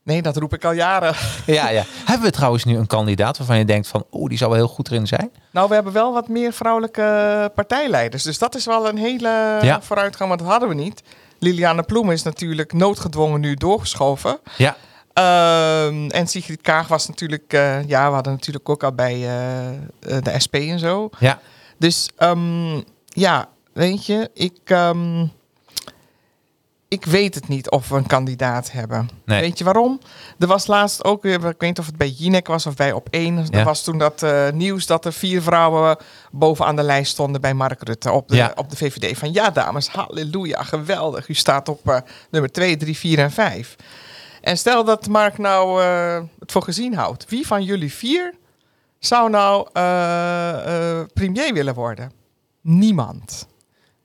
[0.04, 1.14] Nee, dat roep ik al jaren.
[1.46, 1.82] Ja, ja.
[2.04, 4.68] Hebben we trouwens nu een kandidaat waarvan je denkt van, oeh, die zou wel heel
[4.68, 5.30] goed erin zijn?
[5.50, 8.22] Nou, we hebben wel wat meer vrouwelijke partijleiders.
[8.22, 9.82] Dus dat is wel een hele Ja.
[9.82, 11.02] vooruitgang, want dat hadden we niet.
[11.38, 14.38] Liliane Ploem is natuurlijk noodgedwongen nu doorgeschoven.
[14.56, 14.76] Ja,
[15.12, 17.52] Ehm, en Sigrid Kaag was natuurlijk...
[17.52, 21.10] eh, ja, we hadden natuurlijk ook al bij eh, de SP en zo.
[21.18, 21.40] ja,
[21.78, 22.80] Dus ehm,
[23.12, 25.26] ja, weet je, ik, ehm,
[26.88, 29.08] ik weet het niet of we een kandidaat hebben.
[29.24, 29.40] Nee.
[29.40, 30.00] Weet je waarom?
[30.38, 32.92] Er was laatst ook weer, ik weet niet of het bij Jinek was of bij
[32.92, 33.10] Op1.
[33.10, 33.44] Ja.
[33.50, 35.96] Er was toen dat eh, nieuws dat er vier vrouwen
[36.30, 38.52] bovenaan de lijst stonden bij Mark Rutte op de, Ja.
[38.54, 39.18] op de VVD.
[39.18, 41.28] Van ja dames, halleluja, geweldig.
[41.28, 43.76] U staat op eh, nummer 2, 3, 4 en 5.
[44.40, 47.24] En stel dat Mark nou eh, het voor gezien houdt.
[47.28, 48.34] Wie van jullie vier
[48.98, 49.68] zou nou
[51.14, 52.12] premier willen worden?
[52.62, 53.46] Niemand.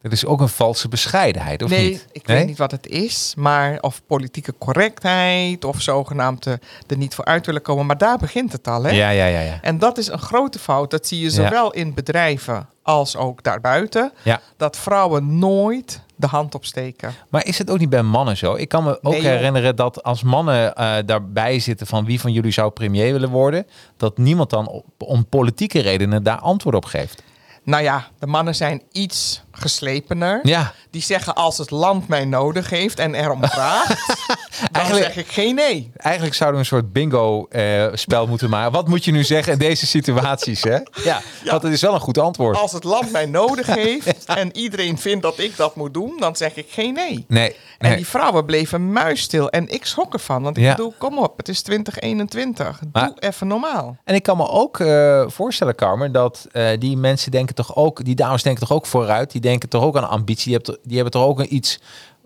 [0.01, 2.07] dat is ook een valse bescheidenheid, of nee, niet?
[2.11, 6.53] ik weet niet wat het is, maar of politieke correctheid of zogenaamd eh,
[6.87, 7.85] er niet voor uit willen komen.
[7.85, 8.89] Maar daar begint het al, hè?
[8.91, 9.59] Ja, ja, ja, ja.
[9.61, 10.91] En dat is een grote fout.
[10.91, 11.29] Dat zie je Ja.
[11.31, 14.11] zowel in bedrijven als ook daarbuiten.
[14.23, 14.41] ja.
[14.57, 17.13] Dat vrouwen nooit de hand opsteken.
[17.29, 18.55] Maar is het ook niet bij mannen zo?
[18.55, 22.31] Ik kan me ook Nee, herinneren dat als mannen eh, daarbij zitten van wie van
[22.31, 23.67] jullie zou premier willen worden,
[23.97, 27.21] dat niemand dan op, om politieke redenen daar antwoord op geeft.
[27.67, 30.39] Nou ja, de mannen zijn iets geslepener.
[30.43, 34.15] Ja, Die zeggen als het land mij nodig heeft en erom vraagt,
[34.71, 35.91] dan zeg ik geen nee.
[35.97, 38.71] eigenlijk zouden we een soort bingo-spel moeten maken.
[38.71, 40.63] Wat moet je nu zeggen in deze situaties?
[40.63, 40.77] Hè?
[41.03, 42.57] Ja, want het is wel een goed antwoord.
[42.57, 46.35] Als het land mij nodig heeft en iedereen vindt dat ik dat moet doen, dan
[46.35, 47.25] zeg ik geen nee.
[47.27, 47.95] Nee, En nee.
[47.97, 49.49] die vrouwen bleven muisstil.
[49.49, 50.43] En ik schrok ervan.
[50.43, 50.75] Want ik Ja.
[50.75, 52.79] bedoel, kom op, het is 2021.
[52.79, 53.97] Doe Maar- even normaal.
[54.03, 58.03] En ik kan me ook eh, voorstellen, Carmen, dat eh, die mensen denken toch ook,
[58.05, 59.31] die dames denken toch ook vooruit.
[59.31, 60.43] Die denken toch ook aan ambitie.
[60.43, 61.79] Die hebben, toch- die hebben toch ook een iets,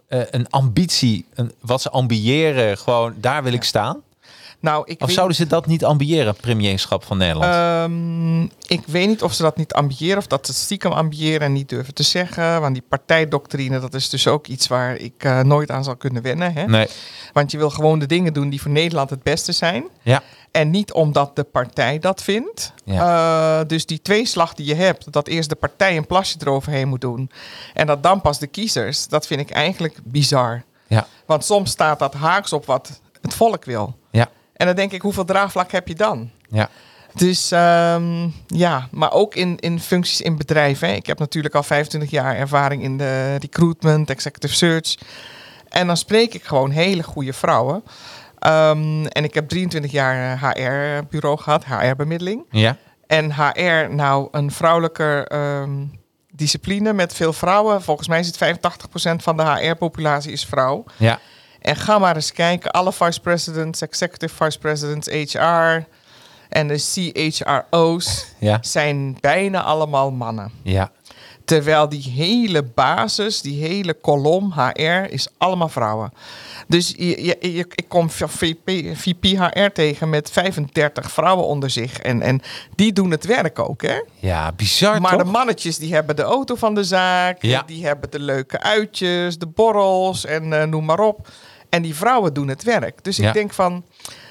[0.08, 2.78] eh, een ambitie, een, wat ze ambiëren.
[2.78, 4.02] Gewoon, daar wil ik staan.
[4.60, 7.54] Nou, ik Of weet, zouden ze dat niet ambiëren, premierschap van Nederland?
[7.54, 11.54] Ehm, ik weet niet of ze dat niet ambiëren of dat ze stiekem ambiëren en
[11.54, 12.62] niet durven te zeggen.
[12.62, 16.22] Want die partijdoctrine, dat is dus ook iets waar ik eh, nooit aan zal kunnen
[16.22, 16.54] wennen.
[16.54, 16.66] Hè?
[16.66, 16.88] nee.
[17.34, 19.84] Want je wil gewoon de dingen doen die voor Nederland het beste zijn.
[20.02, 20.24] Ja.
[20.52, 22.74] En niet omdat de partij dat vindt.
[22.86, 27.02] Eh, dus die tweeslag die je hebt, dat eerst de partij een plasje eroverheen moet
[27.02, 27.32] doen.
[27.74, 30.64] En dat dan pas de kiezers, dat vind ik eigenlijk bizar.
[30.88, 31.08] Ja.
[31.26, 33.98] Want soms staat dat haaks op wat het volk wil.
[34.12, 34.30] Ja.
[34.54, 36.30] En dan denk ik, hoeveel draagvlak heb je dan?
[36.50, 36.70] Ja.
[37.14, 40.88] Dus ehm, ja, maar ook in, in functies in bedrijven.
[40.88, 40.94] hè.
[40.94, 44.98] Ik heb natuurlijk al 25 jaar ervaring in de recruitment, executive search.
[45.70, 47.84] En dan spreek ik gewoon hele goede vrouwen.
[48.42, 52.46] Ehm, en ik heb 23 jaar HR-bureau gehad, HR-bemiddeling.
[52.50, 52.78] Ja.
[53.08, 55.72] En HR, nou, een vrouwelijke ehm,
[56.32, 57.82] discipline met veel vrouwen.
[57.82, 60.84] Volgens mij is het 85% van de HR-populatie is vrouw.
[60.98, 61.20] Ja.
[61.62, 65.84] En ga maar eens kijken, alle vice presidents, executive vice presidents, HR
[66.50, 68.58] en de CHRO's Ja.
[68.62, 70.52] zijn bijna allemaal mannen.
[70.64, 70.92] Ja.
[71.52, 76.14] Terwijl die hele basis, die hele kolom HR is allemaal vrouwen.
[76.68, 82.00] Dus je, je, je- ik kom VP, VP HR tegen met 35 vrouwen onder zich.
[82.00, 82.42] En, en
[82.76, 84.02] die doen het werk ook, hè?
[84.20, 85.24] Ja, bizar Maar toch?
[85.24, 87.42] de mannetjes die hebben de auto van de zaak.
[87.42, 87.64] Ja.
[87.66, 91.28] Die hebben de leuke uitjes, de borrels en eh, noem maar op.
[91.70, 93.04] En die vrouwen doen het werk.
[93.04, 93.28] Dus Ja.
[93.28, 93.84] ik denk van,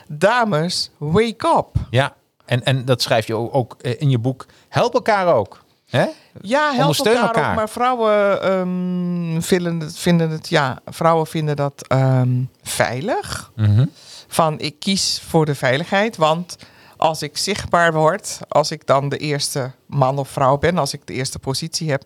[0.08, 1.66] dames, wake up.
[1.90, 2.14] Ja,
[2.46, 4.46] en, en dat schrijf je ook, ook eh, in je boek.
[4.68, 5.64] Help elkaar ook.
[5.90, 6.06] Hè?
[6.42, 7.50] Ja, help elkaar, elkaar.
[7.50, 7.56] ook.
[7.56, 13.50] Maar vrouwen ehm, vinden, het, vinden het, ja, vrouwen vinden dat ehm, veilig.
[13.56, 13.86] Mhm.
[14.28, 16.56] Van ik kies voor de veiligheid, want
[16.96, 21.06] als ik zichtbaar word, als ik dan de eerste man of vrouw ben, als ik
[21.06, 22.02] de eerste positie heb,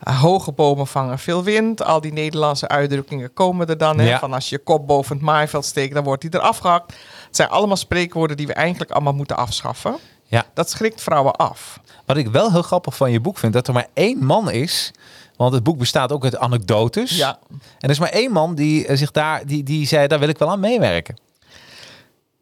[0.00, 1.82] eh, hoge bomen vangen veel wind.
[1.82, 3.98] Al die Nederlandse uitdrukkingen komen er dan.
[3.98, 4.18] Hè, Ja.
[4.18, 6.92] Van als je je kop boven het maaiveld steekt, dan wordt die er afgehakt.
[7.26, 9.96] Het zijn allemaal spreekwoorden die we eigenlijk allemaal moeten afschaffen.
[10.30, 10.46] Ja.
[10.54, 11.80] Dat schrikt vrouwen af.
[12.06, 14.92] Wat ik wel heel grappig van je boek vind, dat er maar één man is.
[15.36, 17.16] Want het boek bestaat ook uit anekdotes.
[17.16, 17.38] Ja.
[17.48, 20.28] En er is maar één man die eh, zich daar, die, die zei, daar wil
[20.28, 21.16] ik wel aan meewerken.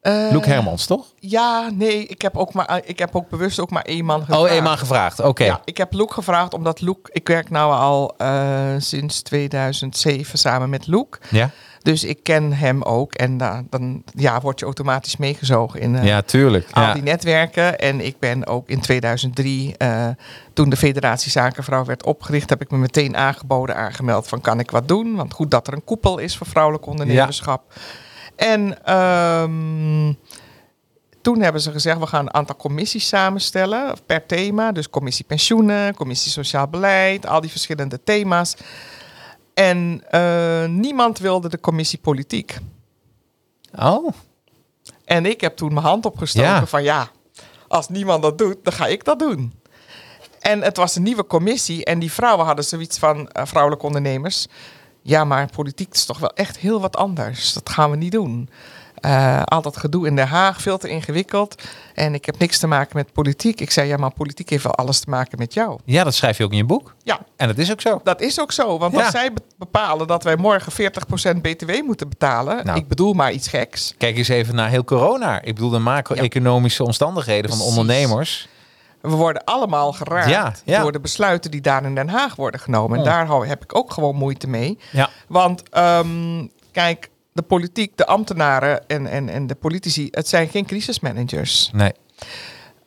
[0.01, 1.07] Eh, Luc Hermans, toch?
[1.18, 4.42] Ja, nee, ik heb, ook maar, ik heb ook bewust ook maar één man gevraagd.
[4.42, 5.20] Oh, één man gevraagd.
[5.20, 5.44] Oké.
[5.44, 7.09] Ja, ik heb Loek gevraagd omdat Loek...
[7.12, 11.18] Ik werk nou al eh, sinds 2007 samen met Loek.
[11.31, 11.51] Ja?
[11.88, 13.14] Dus ik ken hem ook.
[13.14, 16.68] En da- dan ja, word je automatisch meegezogen in eh, Ja, tuurlijk.
[16.72, 16.92] al Ja.
[16.92, 17.79] die netwerken.
[17.79, 20.09] En ik ben ook in 2003, eh,
[20.53, 22.51] toen de Federatie Zakenvrouw werd opgericht...
[22.51, 25.14] heb ik me meteen aangeboden, aangemeld van kan ik wat doen?
[25.16, 27.62] Want goed dat er een koepel is voor vrouwelijk ondernemerschap.
[28.37, 30.12] En ehm,
[31.22, 34.72] toen hebben ze gezegd, we gaan een aantal commissies samenstellen per thema.
[34.72, 38.57] Dus commissie pensioenen, commissie sociaal beleid, al die verschillende thema's.
[39.59, 42.59] En eh, niemand wilde de commissie politiek.
[43.79, 44.09] Oh,
[45.05, 46.66] En ik heb toen mijn hand opgestoken Ja.
[46.66, 47.09] van ja,
[47.68, 49.53] als niemand dat doet, dan ga ik dat doen.
[50.40, 54.47] En het was een nieuwe commissie en die vrouwen hadden zoiets van, eh, vrouwelijke ondernemers...
[55.03, 57.53] Ja, maar politiek is toch wel echt heel wat anders.
[57.53, 58.49] Dat gaan we niet doen.
[59.01, 61.63] Eh, al dat gedoe in Den Haag, veel te ingewikkeld.
[61.95, 63.61] En ik heb niks te maken met politiek.
[63.61, 65.79] Ik zei, ja, maar politiek heeft wel alles te maken met jou.
[65.85, 66.95] ja, dat schrijf je ook in je boek.
[67.03, 68.01] Ja, En dat is ook zo.
[68.05, 68.79] dat is ook zo.
[68.79, 69.01] Want Ja.
[69.03, 72.65] als zij be- bepalen dat wij morgen 40% btw moeten betalen...
[72.67, 72.79] Nou.
[72.79, 73.95] ik bedoel maar iets geks...
[73.99, 75.43] Kijk eens even naar heel corona.
[75.43, 78.49] Ik bedoel de macro-economische omstandigheden van ondernemers.
[79.01, 80.83] We worden allemaal geraakt Ja, ja.
[80.83, 82.99] door de besluiten die daar in Den Haag worden genomen.
[82.99, 83.11] En Oh.
[83.29, 84.79] daar heb ik ook gewoon moeite mee.
[84.93, 85.09] Ja.
[85.29, 90.67] Want ehm, kijk, de politiek, de ambtenaren en, en, en de politici, het zijn geen
[90.67, 91.71] crisismanagers.
[91.73, 91.93] Nee.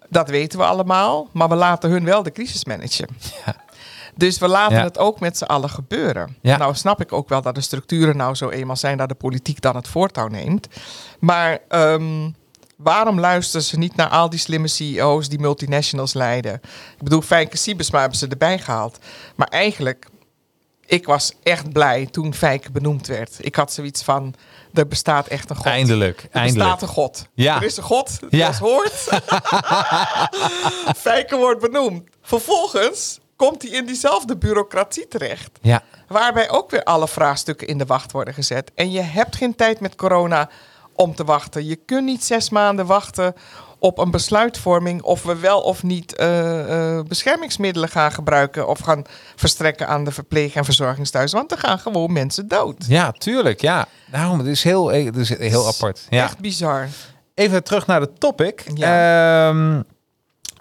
[0.09, 3.07] Dat weten we allemaal, maar we laten hun wel de crisis managen.
[3.45, 3.55] Ja.
[4.15, 4.83] Dus we laten Ja.
[4.83, 6.35] het ook met z'n allen gebeuren.
[6.41, 6.57] Ja.
[6.57, 9.61] Nou snap ik ook wel dat de structuren nou zo eenmaal zijn dat de politiek
[9.61, 10.67] dan het voortouw neemt.
[11.19, 12.29] Maar ehm,
[12.75, 16.53] waarom luisteren ze niet naar al die slimme CEO's die multinationals leiden?
[16.97, 18.99] Ik bedoel, Fijke Siebesma hebben ze erbij gehaald.
[19.35, 20.07] Maar eigenlijk,
[20.91, 23.35] ik was echt blij toen Fijke benoemd werd.
[23.39, 24.33] Ik had zoiets van,
[24.73, 25.65] er bestaat echt een God.
[25.65, 26.19] Eindelijk.
[26.21, 26.53] Er Eindelijk.
[26.69, 27.25] bestaat een God.
[27.33, 27.55] Ja.
[27.55, 28.45] Er is een God, Ja.
[28.47, 28.93] dat hoort.
[30.97, 32.09] Fijke wordt benoemd.
[32.21, 35.49] Vervolgens komt hij in diezelfde bureaucratie terecht.
[35.61, 35.83] Ja.
[36.07, 38.71] Waarbij ook weer alle vraagstukken in de wacht worden gezet.
[38.75, 40.49] En je hebt geen tijd met corona
[40.95, 41.65] om te wachten.
[41.65, 43.33] Je kunt niet zes maanden wachten
[43.81, 49.03] op een besluitvorming of we wel of niet eh, eh, beschermingsmiddelen gaan gebruiken of gaan
[49.35, 51.37] verstrekken aan de verpleeg- en verzorgingstehuizen.
[51.37, 52.85] Want er gaan gewoon mensen dood.
[52.87, 53.61] ja, tuurlijk.
[53.61, 53.87] Ja.
[54.11, 56.05] Daarom, het is heel, het is heel apart.
[56.09, 56.23] Ja.
[56.23, 56.87] Echt bizar.
[57.33, 58.63] Even terug naar de topic.
[58.79, 59.81] Ehm,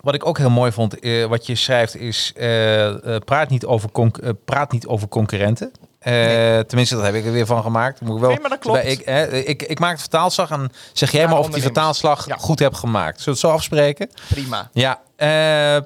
[0.00, 3.64] wat ik ook heel mooi vond, eh, wat je schrijft, is eh, eh, praat, niet
[3.66, 5.72] over eh, praat niet over concurrenten.
[6.00, 8.00] Eh, Tenminste, dat heb ik er weer van gemaakt.
[8.00, 8.84] Moet ik wel, Nee, maar dat klopt.
[8.84, 11.74] Ik, eh, ik, ik maak de vertaalslag en zeg jij maar of die ondernemers.
[11.76, 12.36] vertaalslag Ja.
[12.36, 13.20] goed hebt gemaakt.
[13.20, 14.10] Zullen we het zo afspreken?
[14.28, 14.70] Prima.
[14.72, 15.28] Ja, eh,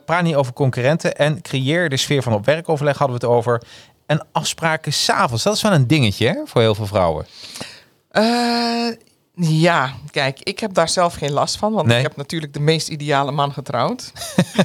[0.05, 3.63] praat niet over concurrenten en creëer de sfeer van op werkoverleg hadden we het over.
[4.07, 7.27] En afspraken s'avonds, dat is wel een dingetje hè, voor heel veel vrouwen.
[8.11, 8.23] Eh,
[9.37, 11.97] ja, kijk, ik heb daar zelf geen last van, want Nee.
[11.97, 14.13] ik heb natuurlijk de meest ideale man getrouwd.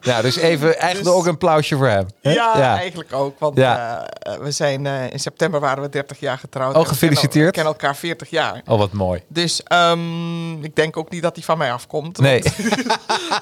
[0.00, 2.06] Ja, dus even eigenlijk Dus- ook een applausje voor hem.
[2.22, 2.32] hè?
[2.32, 4.06] Ja, eigenlijk ook, want Ja.
[4.08, 6.74] eh, we zijn eh, in september waren we 30 jaar getrouwd.
[6.76, 7.30] Oh, gefeliciteerd.
[7.32, 8.62] kennen- We kennen elkaar 40 jaar.
[8.66, 9.22] Oh, wat mooi.
[9.28, 12.18] Dus ehm, ik denk ook niet dat hij van mij afkomt.
[12.18, 12.42] Nee.
[12.42, 12.84] want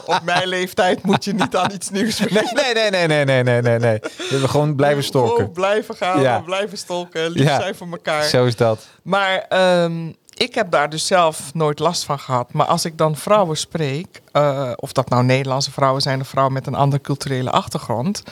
[0.19, 2.55] Op mijn leeftijd moet je niet aan iets nieuws beginnen.
[2.75, 3.99] Nee, nee, nee, nee, nee, nee, nee, nee.
[4.01, 5.35] We hebben gewoon blijven stalken.
[5.37, 6.39] Gewoon blijven gaan, Ja.
[6.41, 8.25] blijven stolken, lief zijn voor elkaar.
[8.25, 8.87] Zo is dat.
[9.03, 12.53] Maar ehm, ik heb daar dus zelf nooit last van gehad.
[12.53, 16.55] Maar als ik dan vrouwen spreek, eh, of dat nou Nederlandse vrouwen zijn of vrouwen
[16.55, 18.23] met een andere culturele achtergrond,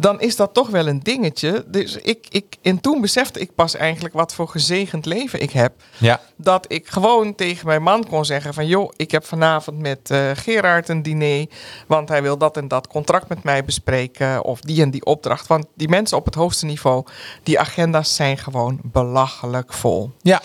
[0.00, 1.64] dan is dat toch wel een dingetje.
[1.66, 5.72] Dus ik, ik, en toen besefte ik pas eigenlijk wat voor gezegend leven ik heb.
[5.98, 8.66] Ja, Dat ik gewoon tegen mijn man kon zeggen van...
[8.66, 11.46] joh, ik heb vanavond met eh, Gerard een diner...
[11.86, 14.44] want hij wil dat en dat contract met mij bespreken...
[14.44, 15.46] of die en die opdracht.
[15.46, 17.04] Want die mensen op het hoogste niveau...
[17.42, 20.12] die agenda's zijn gewoon belachelijk vol.
[20.22, 20.42] ja,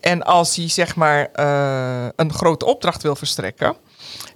[0.00, 3.76] En als hij zeg maar eh, een grote opdracht wil verstrekken...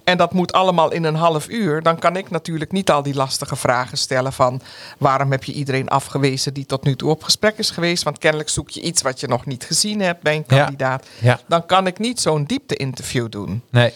[0.05, 1.83] En dat moet allemaal in een half uur.
[1.83, 4.61] Dan kan ik natuurlijk niet al die lastige vragen stellen van
[4.99, 8.03] waarom heb je iedereen afgewezen die tot nu toe op gesprek is geweest?
[8.03, 10.57] Want kennelijk zoek je iets wat je nog niet gezien hebt bij een Ja.
[10.57, 11.07] kandidaat.
[11.21, 11.41] Ja.
[11.49, 13.63] Dan kan ik niet zo'n diepte-interview doen.
[13.71, 13.93] Nee.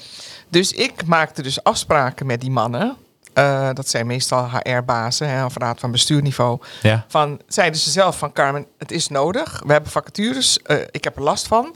[0.49, 2.97] Dus ik maakte dus afspraken met die mannen.
[3.39, 6.59] Eh, dat zijn meestal HR-bazen of raad van bestuurniveau.
[6.83, 7.05] Ja.
[7.09, 9.63] Van, zeiden ze zelf van Carmen, het is nodig.
[9.67, 11.75] We hebben vacatures, eh, ik heb er last van.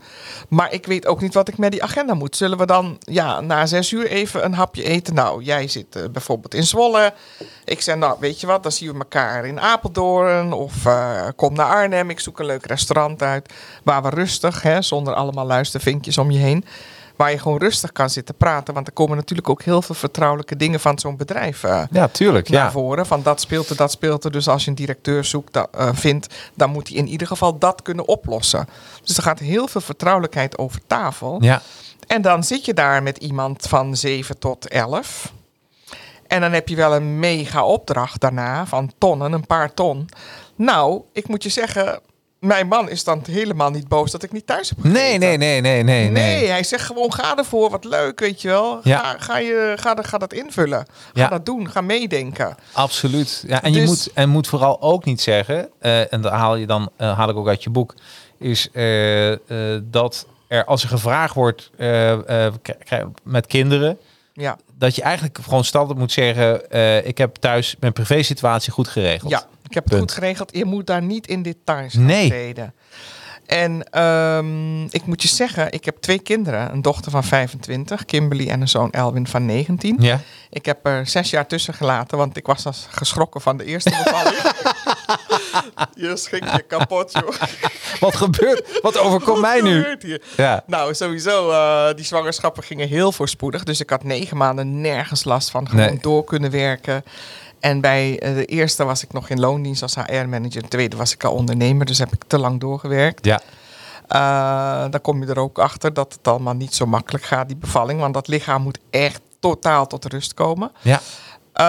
[0.49, 2.37] Maar ik weet ook niet wat ik met die agenda moet.
[2.37, 5.15] Zullen we dan ja, na zes uur even een hapje eten?
[5.15, 7.13] Nou, jij zit eh, bijvoorbeeld in Zwolle.
[7.65, 10.53] Ik zei, nou, weet je wat, dan zien we elkaar in Apeldoorn.
[10.53, 10.75] Of
[11.37, 13.53] kom naar Arnhem, ik zoek een leuk restaurant uit.
[13.85, 16.65] Waar we rustig, hè, zonder allemaal luistervinkjes om je heen...
[17.23, 18.75] Waar je gewoon rustig kan zitten praten.
[18.75, 22.49] Want er komen natuurlijk ook heel veel vertrouwelijke dingen van zo'n bedrijf eh, Ja, tuurlijk.
[22.49, 22.71] naar Ja.
[22.71, 23.07] voren.
[23.07, 24.31] Van dat speelt er, dat speelt er.
[24.33, 27.59] Dus als je een directeur zoekt, dat, eh, vindt, dan moet hij in ieder geval
[27.59, 28.69] dat kunnen oplossen.
[29.05, 31.37] Dus er gaat heel veel vertrouwelijkheid over tafel.
[31.43, 31.63] Ja.
[32.07, 35.33] En dan zit je daar met iemand van 7 tot 11.
[36.27, 40.09] En dan heb je wel een mega opdracht daarna van tonnen, een paar ton.
[40.57, 42.01] Nou, ik moet je zeggen,
[42.43, 45.01] mijn man is dan helemaal niet boos dat ik niet thuis heb gegeten.
[45.03, 46.47] Nee, nee, nee, nee, nee, Nee, nee.
[46.49, 48.81] hij zegt gewoon ga ervoor, wat leuk, weet je wel.
[48.83, 48.99] Ja.
[48.99, 50.87] Ga, ga, je, ga, ga dat invullen.
[50.89, 51.29] Ga Ja.
[51.29, 52.55] dat doen, ga meedenken.
[52.73, 53.45] Absoluut.
[53.47, 56.57] Ja, en je Dus- moet, en moet vooral ook niet zeggen, eh, en dat haal
[56.57, 57.95] je dan eh, haal ik ook uit je boek,
[58.39, 59.33] is eh,
[59.83, 61.71] dat er als er gevraagd wordt
[63.23, 63.99] met kinderen,
[64.35, 66.61] Ja, dat je eigenlijk gewoon standaard moet zeggen,
[67.07, 69.31] ik heb thuis mijn privésituatie goed geregeld.
[69.31, 70.11] ja ik heb het Punt.
[70.11, 70.57] goed geregeld.
[70.57, 72.29] Je moet daar niet in details gaan Nee.
[72.29, 72.75] treden.
[73.47, 76.73] En ehm, ik moet je zeggen, ik heb twee kinderen.
[76.73, 79.97] Een dochter van 25, Kimberly, en een zoon Elwin van 19.
[80.01, 80.21] Ja.
[80.51, 83.91] Ik heb er zes jaar tussen gelaten, want ik was als geschrokken van de eerste
[84.05, 84.37] bevalling.
[86.09, 87.35] je schrik je kapot, joh.
[88.01, 88.79] Wat gebeurt?
[88.83, 89.97] Wat overkomt mij nu?
[90.37, 90.63] Ja.
[90.67, 93.63] Nou, sowieso, eh, die zwangerschappen gingen heel voorspoedig.
[93.65, 95.69] Dus ik had negen maanden nergens last van.
[95.69, 95.99] Gewoon Nee.
[96.01, 97.05] door kunnen werken.
[97.63, 100.63] En bij eh, de eerste was ik nog in loondienst als HR-manager.
[100.63, 103.25] De tweede was ik al ondernemer, dus heb ik te lang doorgewerkt.
[103.25, 103.41] Ja.
[104.09, 107.57] Eh, dan kom je er ook achter dat het allemaal niet zo makkelijk gaat, die
[107.57, 108.01] bevalling.
[108.01, 110.71] Want dat lichaam moet echt totaal tot rust komen.
[110.81, 111.01] Ja.
[111.53, 111.65] Eh,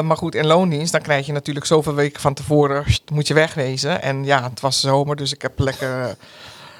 [0.00, 4.02] maar goed, in loondienst, dan krijg je natuurlijk zoveel weken van tevoren, moet je wegwezen.
[4.02, 6.16] En ja, het was zomer, dus ik heb lekker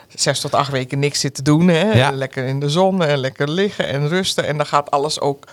[0.09, 1.69] zes tot acht weken niks zitten doen.
[1.69, 1.93] Hè?
[1.93, 2.11] Ja.
[2.11, 4.47] Lekker in de zon en lekker liggen en rusten.
[4.47, 5.45] En dan gaat alles ook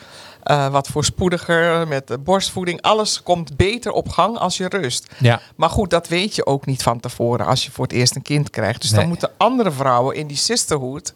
[0.45, 2.81] eh, wat voorspoediger met de borstvoeding.
[2.81, 5.07] Alles komt beter op gang als je rust.
[5.19, 5.39] Ja.
[5.55, 8.21] Maar goed, dat weet je ook niet van tevoren als je voor het eerst een
[8.21, 8.81] kind krijgt.
[8.81, 8.99] Dus Nee.
[8.99, 11.13] dan moeten andere vrouwen in die sisterhood,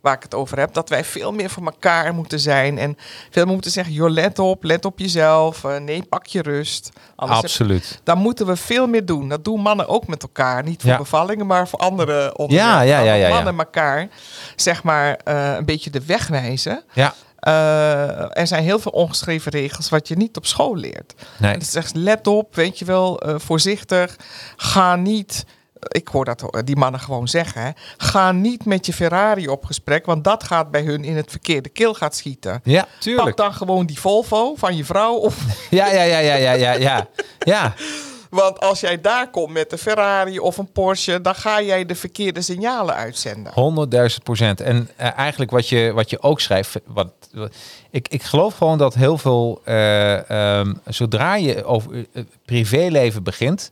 [0.00, 2.78] waar ik het over heb, dat wij veel meer voor elkaar moeten zijn.
[2.78, 2.96] En
[3.30, 5.64] veel meer moeten zeggen, joh, let op, let op jezelf.
[5.64, 6.90] Eh, nee, pak je rust.
[7.16, 8.00] Anders heb- Absoluut.
[8.04, 9.28] dan moeten we veel meer doen.
[9.28, 10.62] Dat doen mannen ook met elkaar.
[10.64, 10.96] Niet voor Ja.
[10.96, 12.74] bevallingen, maar voor andere onderwerpen.
[12.76, 13.34] Ja, ja, ja, ja, ja.
[13.34, 14.08] Mannen elkaar,
[14.56, 16.82] zeg maar, eh, een beetje de weg wijzen.
[16.92, 17.14] Ja.
[17.40, 21.14] Eh, er zijn heel veel ongeschreven regels wat je niet op school leert.
[21.38, 21.52] Nee.
[21.52, 24.16] Het zegt, let op, weet je wel, eh, voorzichtig.
[24.56, 25.44] Ga niet,
[25.88, 30.06] ik hoor dat die mannen gewoon zeggen, hè, ga niet met je Ferrari op gesprek,
[30.06, 32.60] want dat gaat bij hun in het verkeerde keel gaat schieten.
[32.64, 33.36] Ja, Pak tuurlijk.
[33.36, 35.14] dan gewoon die Volvo van je vrouw.
[35.14, 35.36] Of,
[35.70, 37.06] Ja, ja, ja, ja, ja, ja, ja.
[37.38, 37.74] Ja,
[38.30, 41.94] want als jij daar komt met een Ferrari of een Porsche, dan ga jij de
[41.94, 43.52] verkeerde signalen uitzenden.
[43.52, 44.60] honderdduizend procent.
[44.60, 47.54] En eh, eigenlijk wat je, wat je ook schrijft, wat, wat-
[47.90, 53.70] ik, ik geloof gewoon dat heel veel, eh, ehm, zodra je over eh, privéleven begint,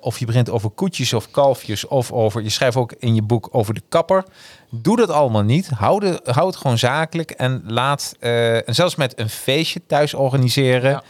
[0.00, 3.48] of je begint over koetjes of kalfjes, of over, je schrijft ook in je boek
[3.52, 4.24] over de kapper,
[4.70, 5.68] doe dat allemaal niet.
[5.68, 10.90] Hou, de, hou het gewoon zakelijk en laat, en zelfs met een feestje thuis organiseren.
[10.90, 11.02] Ja.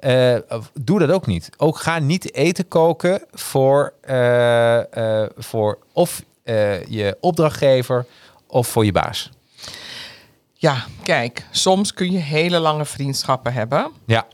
[0.00, 0.36] Eh,
[0.74, 1.50] doe dat ook niet.
[1.56, 6.22] Ook ga niet eten koken voor, eh, eh, voor of
[6.88, 8.06] je opdrachtgever
[8.46, 9.30] of voor je baas.
[10.54, 13.90] Ja, kijk, soms kun je hele lange vriendschappen hebben.
[14.04, 14.26] Ja,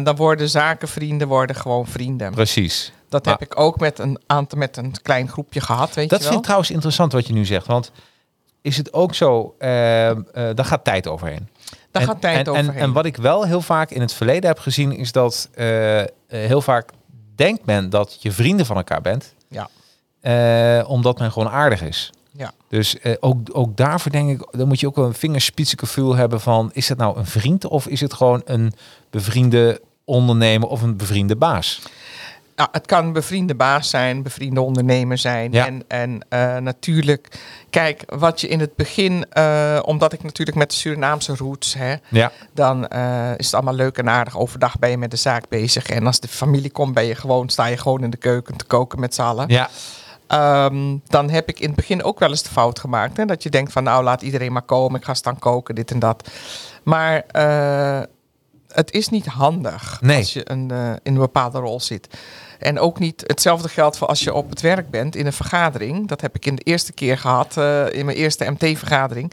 [0.00, 2.30] dan worden zakenvrienden worden gewoon vrienden.
[2.32, 2.92] precies.
[3.08, 6.24] Dat heb ik ook met een aantal met een klein groepje gehad, weet Dat je
[6.24, 6.38] vind wel.
[6.38, 7.66] ik trouwens interessant wat je nu zegt.
[7.66, 7.92] Want
[8.62, 11.48] is het ook zo, daar gaat tijd overheen.
[11.94, 12.74] Daar En- gaat tijd en, overheen.
[12.74, 16.00] En, en wat ik wel heel vaak in het verleden heb gezien, is dat eh,
[16.00, 16.90] eh, heel vaak
[17.34, 19.68] denkt men dat je vrienden van elkaar bent, Ja,
[20.20, 22.10] eh, omdat men gewoon aardig is.
[22.30, 22.52] ja.
[22.68, 26.88] Dus ook, ook daarvoor denk ik, dan moet je ook een vingerspitsengevoel hebben van, is
[26.88, 28.72] het nou een vriend of is het gewoon een
[29.10, 31.82] bevriende ondernemer of een bevriende baas?
[32.56, 35.52] Nou, het kan een bevriende baas zijn, bevriende ondernemer zijn.
[35.52, 35.66] Ja.
[35.66, 37.40] En, en eh, natuurlijk,
[37.70, 41.94] kijk, wat je in het begin, eh, omdat ik natuurlijk met de Surinaamse roots, hè,
[42.08, 44.38] Ja, dan eh, is het allemaal leuk en aardig.
[44.38, 45.88] Overdag ben je met de zaak bezig.
[45.88, 48.64] En als de familie komt, ben je gewoon, sta je gewoon in de keuken te
[48.64, 49.48] koken met z'n allen.
[49.48, 49.68] ja,
[50.26, 53.16] Ehm, dan heb ik in het begin ook wel eens de fout gemaakt.
[53.16, 53.24] Hè?
[53.24, 55.98] Dat je denkt van nou laat iedereen maar komen, ik ga staan koken, dit en
[55.98, 56.30] dat.
[56.82, 57.24] Maar
[58.74, 60.18] het is niet handig Nee.
[60.18, 62.08] als je een, eh, in een bepaalde rol zit.
[62.58, 66.08] En ook niet hetzelfde geldt voor als je op het werk bent in een vergadering.
[66.08, 69.32] Dat heb ik in de eerste keer gehad, eh, in mijn eerste MT-vergadering.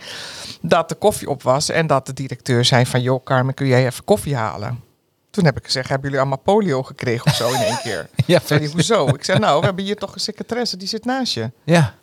[0.62, 3.02] Dat de koffie op was en dat de directeur zei van...
[3.02, 4.84] joh Carmen, kun jij even koffie halen?
[5.30, 8.10] Toen heb ik gezegd, hebben jullie allemaal polio gekregen of zo in één keer?
[8.26, 9.08] Ja, Zei hij, hoezo?
[9.08, 11.52] Ik zei, nou, we hebben hier toch een secretaresse, die zit naast je.
[11.64, 11.94] Ja,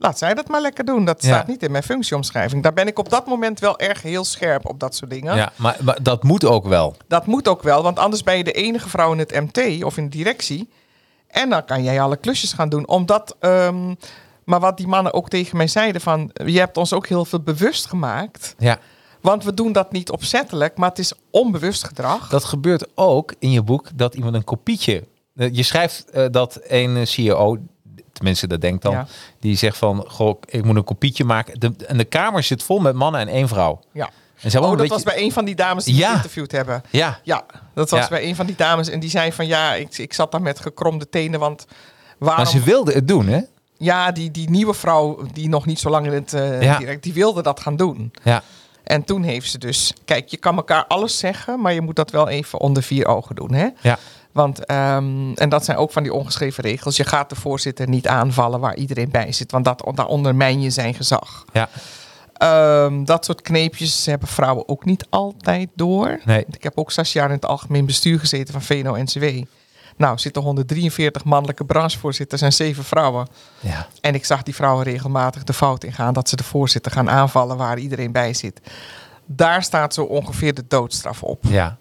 [0.00, 1.04] Laat zij dat maar lekker doen.
[1.04, 1.28] Dat Ja.
[1.28, 2.62] staat niet in mijn functieomschrijving.
[2.62, 5.36] Daar ben ik op dat moment wel erg heel scherp op dat soort dingen.
[5.36, 6.96] ja maar, maar dat moet ook wel.
[7.08, 9.96] Dat moet ook wel, want anders ben je de enige vrouw in het MT of
[9.96, 10.68] in de directie.
[11.28, 12.88] En dan kan jij alle klusjes gaan doen.
[12.88, 13.94] Omdat, ehm,
[14.44, 16.30] maar wat die mannen ook tegen mij zeiden van...
[16.44, 18.54] je hebt ons ook heel veel bewust gemaakt.
[18.58, 18.78] Ja.
[19.20, 22.28] Want we doen dat niet opzettelijk, maar het is onbewust gedrag.
[22.28, 25.04] Dat gebeurt ook in je boek dat iemand een kopietje.
[25.36, 27.56] eh, Je schrijft eh, dat een CEO,
[28.18, 29.06] tenminste dat denkt dan, Ja.
[29.40, 31.60] die zegt van, goh, ik moet een kopietje maken.
[31.60, 33.80] De, en de kamer zit vol met mannen en één vrouw.
[33.92, 34.10] Ja.
[34.40, 36.08] En ze Oh, dat was bij een van die dames die Ja.
[36.08, 36.82] geïnterviewd hebben.
[36.90, 37.44] Ja, Ja,
[37.74, 38.08] dat was Ja.
[38.08, 38.88] bij een van die dames.
[38.88, 41.40] En die zei van ja, ik, ik zat daar met gekromde tenen.
[41.40, 41.66] Want
[42.18, 42.42] waarom...
[42.44, 43.40] maar ze wilde het doen, hè?
[43.76, 46.78] Ja, die, die nieuwe vrouw die nog niet zo lang in het eh, Ja.
[46.78, 48.12] direct, die wilde dat gaan doen.
[48.24, 48.42] Ja,
[48.84, 52.10] En toen heeft ze dus, kijk, je kan elkaar alles zeggen, maar je moet dat
[52.10, 53.68] wel even onder vier ogen doen, hè?
[53.80, 53.98] ja,
[54.32, 56.96] Want, ehm, en dat zijn ook van die ongeschreven regels.
[56.96, 60.70] Je gaat de voorzitter niet aanvallen waar iedereen bij zit, want dat, daar ondermijn je
[60.70, 61.44] zijn gezag.
[61.52, 61.68] ja.
[62.38, 66.20] Ehm, dat soort kneepjes hebben vrouwen ook niet altijd door.
[66.24, 66.44] Nee.
[66.50, 69.44] Ik heb ook zes jaar in het algemeen bestuur gezeten van VNO-NCW.
[69.96, 73.28] Nou, zitten 143 mannelijke branchevoorzitters en zeven vrouwen.
[73.60, 73.86] ja.
[74.00, 77.56] En ik zag die vrouwen regelmatig de fout ingaan dat ze de voorzitter gaan aanvallen
[77.56, 78.60] waar iedereen bij zit.
[79.26, 81.44] Daar staat zo ongeveer de doodstraf op.
[81.48, 81.78] ja.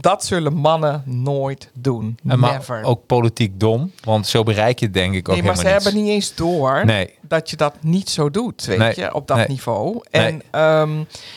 [0.00, 2.18] Dat zullen mannen nooit doen.
[2.28, 2.82] En maar Never.
[2.82, 5.82] ook politiek dom, want zo bereik je het denk ik ook nee, maar ze helemaal
[5.82, 7.14] hebben niet eens door Nee.
[7.20, 8.92] dat je dat niet zo doet, weet Nee.
[8.96, 9.46] je, op dat Nee.
[9.48, 10.00] niveau.
[10.10, 10.90] En ehm,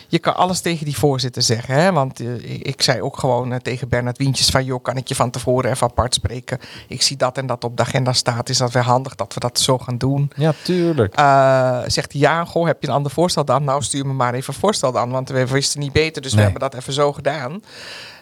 [0.07, 1.91] je kan alles tegen die voorzitter zeggen, hè?
[1.91, 5.15] want eh, ik, zei ook gewoon eh, tegen Bernard Wientjes van, joh, kan ik je
[5.15, 6.59] van tevoren even apart spreken?
[6.87, 9.39] Ik zie dat en dat op de agenda staat, is dat weer handig dat we
[9.39, 10.31] dat zo gaan doen?
[10.35, 11.15] Ja, tuurlijk.
[11.15, 13.63] Eh, zegt hij, ja, goh, heb je een ander voorstel dan?
[13.63, 16.41] Nou, stuur me maar even een voorstel dan, want we wisten niet beter, dus we
[16.41, 17.61] hebben dat even zo gedaan.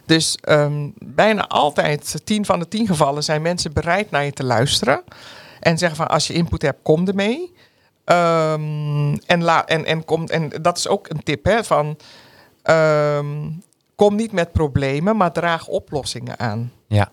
[0.08, 4.43] Dus ehm, bijna altijd, tien van de tien gevallen, zijn mensen bereid naar je te
[4.43, 5.03] luisteren.
[5.60, 7.53] En zeggen van, als je input hebt, kom ermee.
[8.05, 11.97] Ehm, en, la, en, en, kom, en dat is ook een tip, hè, van...
[12.64, 13.49] ehm,
[13.95, 16.72] kom niet met problemen, maar draag oplossingen aan.
[16.88, 17.12] Ja,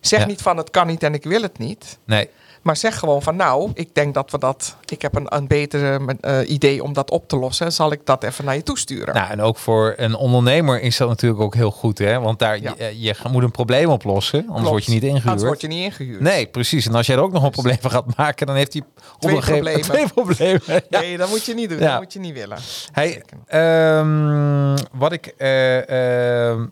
[0.00, 0.26] Zeg Ja.
[0.26, 1.98] niet van, het kan niet en ik wil het niet.
[2.04, 2.28] nee.
[2.62, 4.76] Maar zeg gewoon van nou, ik denk dat we dat.
[4.88, 7.72] Ik heb een, een betere eh, idee om dat op te lossen.
[7.72, 9.14] Zal ik dat even naar je toesturen?
[9.14, 12.20] Nou, en ook voor een ondernemer is dat natuurlijk ook heel goed, hè?
[12.20, 12.74] Want daar, Ja.
[12.78, 14.70] je, je moet een probleem oplossen, anders Klopt.
[14.70, 15.26] word je niet ingehuurd.
[15.26, 16.20] Anders word je niet ingehuurd.
[16.20, 16.86] Nee, precies.
[16.86, 18.82] En als jij er ook nog een probleem van gaat maken, dan heeft hij
[19.18, 19.80] Twee problemen.
[19.82, 20.60] twee problemen.
[20.88, 21.00] Ja.
[21.00, 21.78] Nee, dat moet je niet doen.
[21.78, 21.90] Ja.
[21.90, 22.58] Dat moet je niet willen.
[22.92, 26.66] Hey, ehm, wat ik, eh, ehm,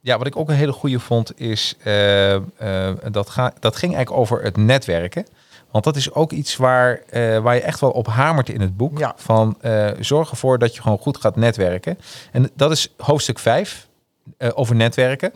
[0.00, 2.42] ja, wat ik ook een hele goede vond is eh, eh,
[3.10, 5.26] dat, ga, dat ging eigenlijk over het netwerken.
[5.70, 8.76] Want dat is ook iets waar, eh, waar je echt wel op hamert in het
[8.76, 8.98] boek.
[8.98, 9.14] Ja.
[9.16, 9.58] Van
[10.00, 11.98] zorg ervoor dat je gewoon goed gaat netwerken.
[12.32, 13.88] En dat is hoofdstuk 5
[14.38, 15.32] eh, over netwerken.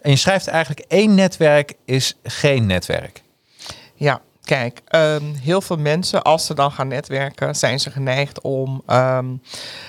[0.00, 3.22] En je schrijft eigenlijk één netwerk is geen netwerk.
[3.94, 8.82] Ja, kijk, ehm, heel veel mensen, als ze dan gaan netwerken, zijn ze geneigd om
[8.86, 9.26] ehm,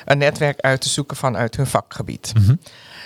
[0.06, 2.32] een netwerk uit te zoeken vanuit hun vakgebied.
[2.36, 2.56] Mhm.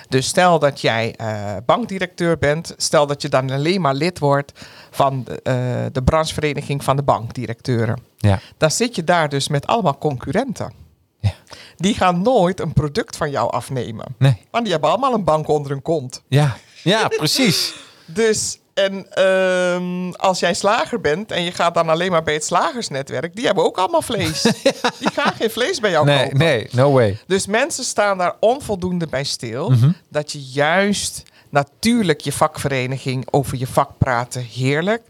[0.10, 4.52] Dus stel dat jij eh, bankdirecteur bent, stel dat je dan alleen maar lid wordt
[4.92, 8.02] van de, eh, de branchevereniging van de bankdirecteuren.
[8.18, 8.40] Ja.
[8.58, 10.74] Dan zit je daar dus met allemaal concurrenten.
[11.20, 11.34] Ja.
[11.76, 14.16] Die gaan nooit een product van jou afnemen.
[14.18, 14.42] Nee.
[14.52, 16.24] Want die hebben allemaal een bank onder hun kont.
[16.28, 17.74] Ja, ja precies.
[18.06, 22.46] Dus, en ehm, als jij slager bent en je gaat dan alleen maar bij het
[22.46, 24.42] slagersnetwerk, die hebben ook allemaal vlees.
[25.00, 26.38] Die gaan geen vlees bij jou Nee, kopen.
[26.38, 27.18] nee, no way.
[27.28, 29.70] Dus mensen staan daar onvoldoende bij stil.
[29.70, 29.92] Mhm.
[30.10, 35.02] Dat je juist natuurlijk je vakvereniging over je vak praten, heerlijk.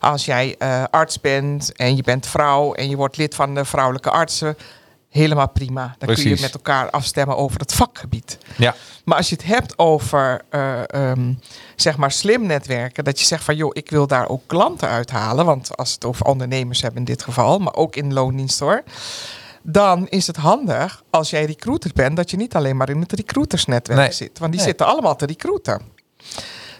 [0.00, 3.64] Als jij eh, arts bent en je bent vrouw en je wordt lid van de
[3.64, 4.56] vrouwelijke artsen,
[5.14, 5.94] helemaal prima.
[5.98, 8.38] Dan kun je met elkaar afstemmen over het vakgebied.
[8.56, 11.32] Ja, Maar als je het hebt over eh, ehm,
[11.76, 15.44] zeg maar slim netwerken, dat je zegt van joh, ik wil daar ook klanten uithalen,
[15.44, 18.82] want als het over ondernemers hebben in dit geval, maar ook in loondienst hoor,
[19.62, 23.12] dan is het handig als jij recruiter bent dat je niet alleen maar in het
[23.12, 24.12] recruitersnetwerk Nee.
[24.12, 24.68] zit, want die Nee.
[24.70, 25.80] zitten allemaal te recruiten.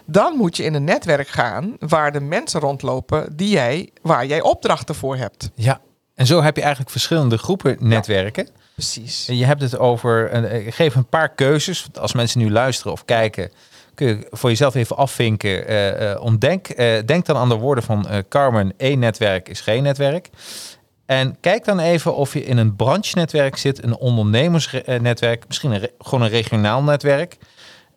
[0.05, 4.41] Dan moet je in een netwerk gaan waar de mensen rondlopen die jij, waar jij
[4.41, 5.49] opdrachten voor hebt.
[5.55, 5.79] ja.
[6.15, 8.47] En zo heb je eigenlijk verschillende groepen netwerken.
[8.73, 9.27] Precies.
[9.27, 11.87] En Je hebt het over, een, ik geef een paar keuzes.
[11.99, 13.51] Als mensen nu luisteren of kijken,
[13.93, 15.67] kun je voor jezelf even afvinken.
[15.67, 18.73] Eh, eh, ontdek, eh, denk dan aan de woorden van eh, Carmen.
[18.77, 20.29] één netwerk is geen netwerk.
[21.05, 26.21] En kijk dan even of je in een branche-netwerk zit, een ondernemersnetwerk, misschien een gewoon
[26.21, 27.37] een regionaal netwerk.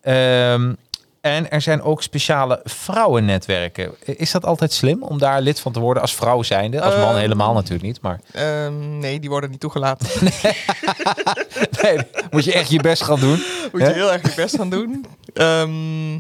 [0.03, 0.75] Ehm,
[1.21, 3.95] en er zijn ook speciale vrouwennetwerken.
[4.05, 6.81] Is dat altijd slim om daar lid van te worden als vrouw zijnde?
[6.83, 10.09] Als man Ehm, helemaal natuurlijk niet, maar Ehm, nee, die worden niet toegelaten.
[11.83, 11.99] nee,
[12.31, 13.43] moet je echt je best gaan doen.
[13.73, 15.07] Moet je heel erg je best gaan doen.
[15.35, 16.19] Ehm,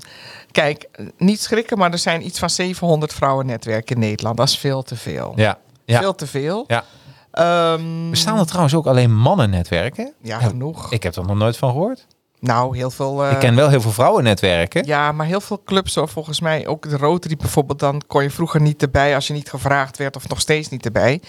[0.51, 4.36] kijk, niet schrikken, maar er zijn iets van 700 vrouwennetwerken in Nederland.
[4.36, 5.32] Dat is veel te veel.
[5.36, 5.99] Ja, ja.
[6.01, 6.64] Veel te veel.
[6.66, 6.84] Ja.
[7.30, 10.12] Ehm, Bestaan er trouwens ook alleen mannennetwerken?
[10.22, 10.92] Ja, genoeg.
[10.92, 12.07] Ik heb er nog nooit van gehoord.
[12.41, 13.24] Nou, heel veel...
[13.24, 14.86] eh, ik ken wel heel veel vrouwennetwerken.
[14.86, 18.30] Ja, maar heel veel clubs, hoor, volgens mij, ook de Rotary bijvoorbeeld, dan kon je
[18.30, 21.20] vroeger niet erbij als je niet gevraagd werd of nog steeds niet erbij.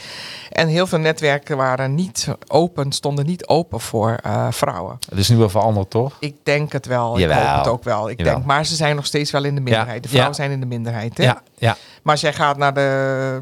[0.50, 4.98] En heel veel netwerken waren niet open, stonden niet open voor eh, vrouwen.
[5.10, 6.16] Dat is nu wel veranderd, toch?
[6.20, 7.48] Ik denk het wel, ik Jawel.
[7.48, 8.10] hoop het ook wel.
[8.10, 8.34] Ik Jawel.
[8.34, 10.04] denk, maar ze zijn nog steeds wel in de minderheid.
[10.04, 10.38] De vrouwen Ja.
[10.42, 11.18] zijn in de minderheid.
[11.18, 11.24] Hè?
[11.24, 11.78] Ja, ja.
[12.04, 13.42] Maar als jij gaat naar de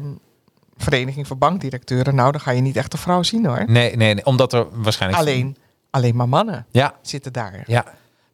[0.76, 3.64] Vereniging van Bankdirecteuren, nou, dan ga je niet echt een vrouw zien hoor.
[3.66, 5.22] Nee, nee, nee, omdat er waarschijnlijk...
[5.22, 5.56] Alleen,
[5.90, 7.62] alleen maar mannen Ja, zitten daar.
[7.66, 7.84] ja.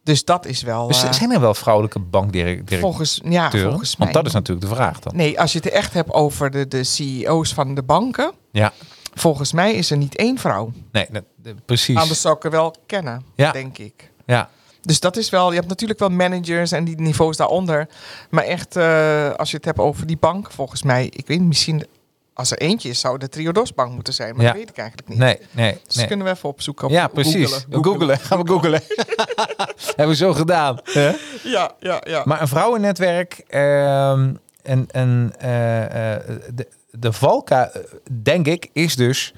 [0.02, 0.86] Dus dat is wel.
[0.86, 2.78] Dus eh, zijn er wel vrouwelijke bankdirecteuren?
[2.86, 4.06] volgens, ja, volgens mij.
[4.06, 5.16] Want dat is natuurlijk de vraag dan.
[5.16, 8.32] Nee, als je het echt hebt over de, de CEO's van de banken.
[8.52, 8.72] Ja,
[9.16, 10.72] Volgens mij is er niet één vrouw.
[10.92, 11.96] nee, dat- precies.
[11.96, 13.52] Anders zou ik er wel kennen, Ja.
[13.52, 14.10] denk ik.
[14.26, 14.48] Ja,
[14.82, 17.88] Dus dat is wel, je hebt natuurlijk wel managers en die niveaus daaronder.
[18.30, 21.86] Maar echt, eh, als je het hebt over die bank, volgens mij, ik weet misschien
[22.34, 24.34] als er eentje is, zou de Triodos Bank moeten zijn.
[24.36, 24.50] Maar Ja.
[24.50, 25.18] dat weet ik eigenlijk niet.
[25.18, 25.80] nee, nee.
[25.86, 26.06] Dus nee.
[26.06, 26.86] kunnen we even opzoeken.
[26.86, 27.52] Op Ja, precies.
[27.52, 27.84] Googelen.
[27.84, 28.18] Googelen.
[28.18, 28.80] Gaan we googelen.
[29.96, 30.80] Hebben we zo gedaan.
[31.42, 32.22] Ja, ja, ja.
[32.24, 36.20] Maar een vrouwennetwerk ehm, en, en eh, eh,
[36.54, 37.82] de, de valka, eh,
[38.22, 39.34] denk ik, is dus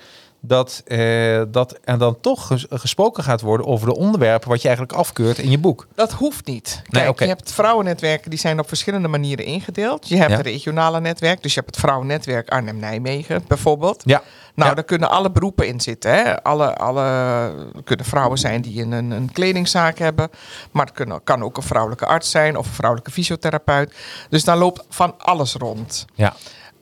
[0.46, 4.68] dat, eh, dat er dan toch ges- gesproken gaat worden over de onderwerpen wat je
[4.68, 5.86] eigenlijk afkeurt in je boek.
[5.94, 6.82] Dat hoeft niet.
[6.88, 10.08] Kijk, Nee, je hebt vrouwennetwerken die zijn op verschillende manieren ingedeeld.
[10.08, 10.36] Je hebt Ja.
[10.36, 14.02] een regionale netwerk, dus je hebt het vrouwennetwerk Arnhem-Nijmegen bijvoorbeeld.
[14.04, 14.22] Ja.
[14.54, 14.74] Nou, Ja.
[14.74, 16.10] daar kunnen alle beroepen in zitten.
[16.10, 16.42] Hè?
[16.42, 17.52] Alle, alle
[17.84, 20.30] kunnen vrouwen zijn die een, een, een kledingzaak hebben.
[20.70, 23.94] Maar het kunnen, kan ook een vrouwelijke arts zijn of een vrouwelijke fysiotherapeut.
[24.30, 26.04] Dus daar loopt van alles rond.
[26.14, 26.34] Ja.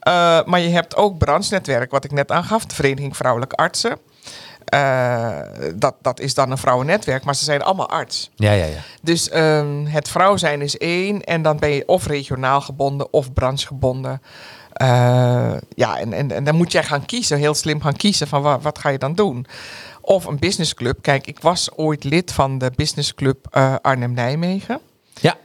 [0.05, 3.97] Eh, maar je hebt ook branche-netwerk, wat ik net aangaf, de Vereniging Vrouwelijke Artsen.
[4.65, 5.39] Eh,
[5.75, 8.29] dat, dat is dan een vrouwennetwerk, maar ze zijn allemaal arts.
[8.35, 8.77] Ja, ja, ja.
[9.01, 11.23] Dus ehm, het vrouw zijn is één.
[11.23, 14.21] En dan ben je of regionaal gebonden of branchegebonden.
[14.73, 18.41] Eh, ja, en, en, en dan moet jij gaan kiezen, heel slim gaan kiezen van
[18.41, 19.45] wa- wat ga je dan doen.
[20.01, 21.01] Of een businessclub.
[21.01, 23.47] Kijk, ik was ooit lid van de businessclub
[23.81, 24.79] Arnhem-Nijmegen.
[25.21, 25.35] Ja.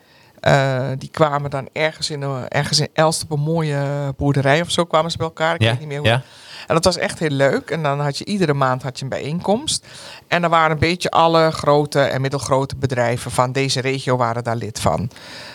[0.41, 4.85] Eh, die kwamen dan ergens in, ergens in Elst op een mooie boerderij of zo
[4.85, 5.55] kwamen ze bij elkaar.
[5.55, 6.07] Ik Ja, weet niet meer hoe.
[6.09, 6.23] ja.
[6.67, 7.71] En dat was echt heel leuk.
[7.71, 9.87] En dan had je iedere maand had je een bijeenkomst.
[10.29, 14.57] En er waren een beetje alle grote en middelgrote bedrijven van deze regio waren daar
[14.57, 15.11] lid van.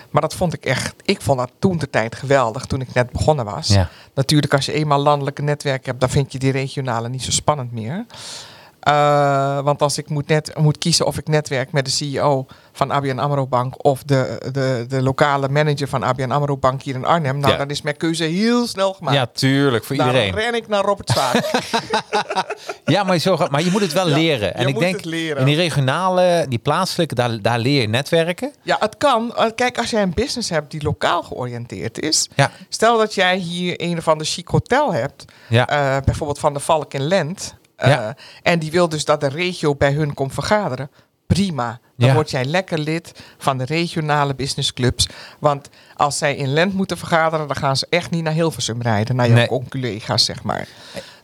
[0.10, 3.10] Maar dat vond ik echt, ik vond dat toen de tijd geweldig, toen ik net
[3.12, 3.68] begonnen was.
[3.68, 3.90] Ja.
[4.14, 7.72] Natuurlijk, als je eenmaal landelijke netwerk hebt, dan vind je die regionale niet zo spannend
[7.72, 8.06] meer.
[8.86, 12.92] Eh, want als ik moet, net, moet kiezen of ik netwerk met de CEO van
[12.92, 17.06] ABN AMRO Bank of de, de, de lokale manager van ABN AMRO Bank hier in
[17.06, 17.58] Arnhem, nou Ja.
[17.58, 19.18] dan is mijn keuze heel snel gemaakt.
[19.18, 20.34] ja, tuurlijk, voor dan iedereen.
[20.34, 21.50] ren ik naar Robert Zaak.
[22.86, 24.48] Ja, maar, zo, maar je moet het wel Ja, leren.
[24.48, 25.38] je En ik moet denk, het leren.
[25.40, 28.54] in die regionale, die plaatselijke, daar, daar leer je netwerken.
[28.62, 29.36] Ja, het kan.
[29.36, 32.30] Eh, Kijk, als jij een business hebt die lokaal georiënteerd is.
[32.36, 32.52] Ja.
[32.70, 35.26] Stel dat jij hier een of ander chic hotel hebt.
[35.50, 37.56] Eh, bijvoorbeeld van de Valk in Lent.
[37.76, 38.16] Eh, Ja.
[38.44, 40.90] En die wil dus dat de regio bij hun komt vergaderen.
[41.28, 41.80] Prima.
[41.98, 42.14] Dan Ja.
[42.14, 45.08] word jij lekker lid van de regionale businessclubs.
[45.40, 49.16] Want als zij in Lent moeten vergaderen, dan gaan ze echt niet naar Hilversum rijden.
[49.16, 49.48] Naar je Nee.
[49.70, 50.68] collega's, zeg maar.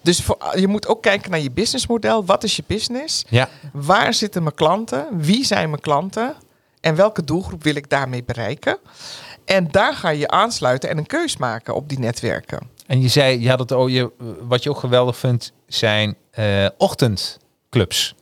[0.01, 2.25] Dus voor, je moet ook kijken naar je businessmodel.
[2.25, 3.25] Wat is je business?
[3.29, 3.49] Ja.
[3.73, 5.07] Waar zitten mijn klanten?
[5.11, 6.35] Wie zijn mijn klanten?
[6.79, 8.77] En welke doelgroep wil ik daarmee bereiken?
[9.45, 12.59] En daar ga je aansluiten en een keus maken op die netwerken.
[12.91, 14.11] En je zei, je had het, oh, je,
[14.41, 18.15] wat je ook geweldig vindt, zijn eh, ochtendclubs.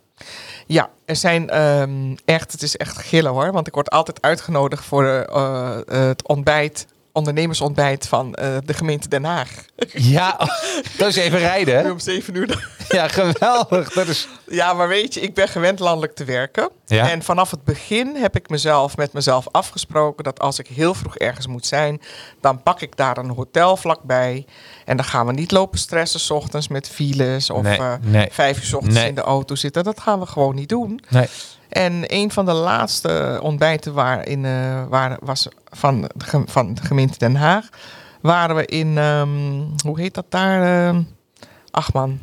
[0.66, 3.52] Ja, er zijn ehm, echt, het is echt gillen hoor.
[3.52, 9.08] Want ik word altijd uitgenodigd voor eh, eh, het ontbijt, ondernemersontbijt van eh, de gemeente
[9.08, 9.50] Den Haag.
[9.94, 10.38] Ja,
[10.98, 11.76] dat is even rijden.
[11.84, 11.92] hè?
[11.92, 12.68] Om zeven uur.
[12.90, 13.90] Ja, geweldig.
[13.94, 16.70] Dat is, Ja, maar weet je, ik ben gewend landelijk te werken.
[16.86, 17.10] Ja.
[17.10, 21.18] En vanaf het begin heb ik mezelf met mezelf afgesproken dat als ik heel vroeg
[21.18, 22.02] ergens moet zijn,
[22.42, 24.46] dan pak ik daar een hotel vlakbij.
[24.86, 28.28] En dan gaan we niet lopen stressen 's ochtends met files of Nee, eh, nee.
[28.32, 29.08] vijf uur 's ochtends Nee.
[29.08, 29.84] in de auto zitten.
[29.84, 31.02] Dat gaan we gewoon niet doen.
[31.10, 31.28] nee.
[31.70, 36.10] En een van de laatste ontbijten waarin, eh waar, was van
[36.46, 37.70] van de gemeente Den Haag,
[38.22, 40.88] waren we in, ehm, hoe heet dat daar?
[40.88, 41.02] Ehm,
[41.72, 42.20] ach man,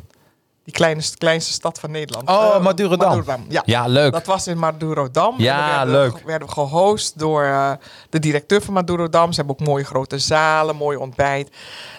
[0.63, 2.29] Die kleine, kleinste stad van Nederland.
[2.29, 3.45] Oh, Eh, Madurodam.
[3.49, 3.61] Ja.
[3.65, 4.11] Ja, leuk.
[4.11, 5.33] Dat was in Madurodam.
[5.37, 6.13] Ja, En werden, leuk.
[6.17, 7.71] we- werden we gehost door eh,
[8.09, 9.31] de directeur van Madurodam.
[9.31, 11.49] Ze hebben ook mooie grote zalen, mooi ontbijt.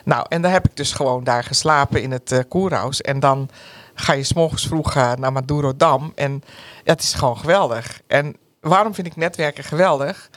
[0.05, 3.01] Nou, en daar heb ik dus gewoon daar geslapen in het eh koerhuis.
[3.01, 3.49] En dan
[4.01, 6.13] ga je s'morgens vroeg eh, naar Madurodam.
[6.15, 6.43] En
[6.85, 8.01] ja, het is gewoon geweldig.
[8.07, 10.31] En waarom vind ik netwerken geweldig?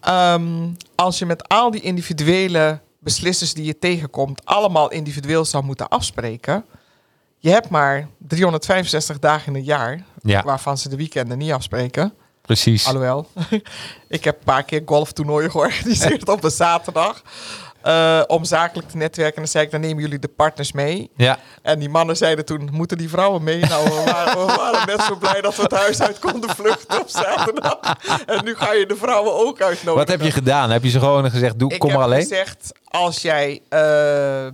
[0.00, 4.44] Ehm, als je met al die individuele beslissers die je tegenkomt...
[4.44, 6.64] allemaal individueel zou moeten afspreken...
[7.42, 10.42] Je hebt maar 365 dagen in een jaar, Ja.
[10.42, 12.12] waarvan ze de weekenden niet afspreken.
[12.42, 12.86] Precies.
[12.86, 13.26] Alhoewel,
[14.08, 17.22] ik heb een paar keer golftoernooien georganiseerd op een zaterdag.
[17.82, 19.34] Eh, om zakelijk te netwerken.
[19.36, 21.10] En dan zei ik, dan nemen jullie de partners mee.
[21.16, 21.38] Ja.
[21.62, 23.58] En die mannen zeiden toen, moeten die vrouwen mee?
[23.58, 27.00] Nou, we waren, we waren net zo blij dat we het huis uit konden vluchten
[27.00, 27.78] op zaterdag.
[28.26, 29.94] En nu ga je de vrouwen ook uitnodigen.
[29.94, 30.70] Wat heb je gedaan?
[30.70, 32.20] Heb je ze gewoon gezegd, doe, Ik kom heb maar alleen?
[32.22, 34.46] gezegd, als jij eh,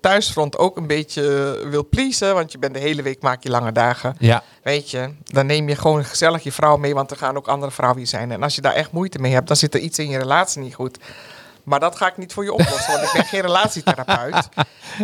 [0.00, 1.22] thuisfront ook een beetje
[1.70, 2.34] wil pleasen...
[2.34, 4.14] want je bent de hele week, maak je lange dagen...
[4.18, 4.42] Ja.
[4.62, 7.72] Weet je, dan neem je gewoon gezellig je vrouw mee, want er gaan ook andere
[7.72, 8.32] vrouwen hier zijn.
[8.32, 10.62] En als je daar echt moeite mee hebt, dan zit er iets in je relatie
[10.62, 10.98] niet goed.
[11.70, 14.48] Maar dat ga ik niet voor je oplossen, want ik ben geen relatietherapeut.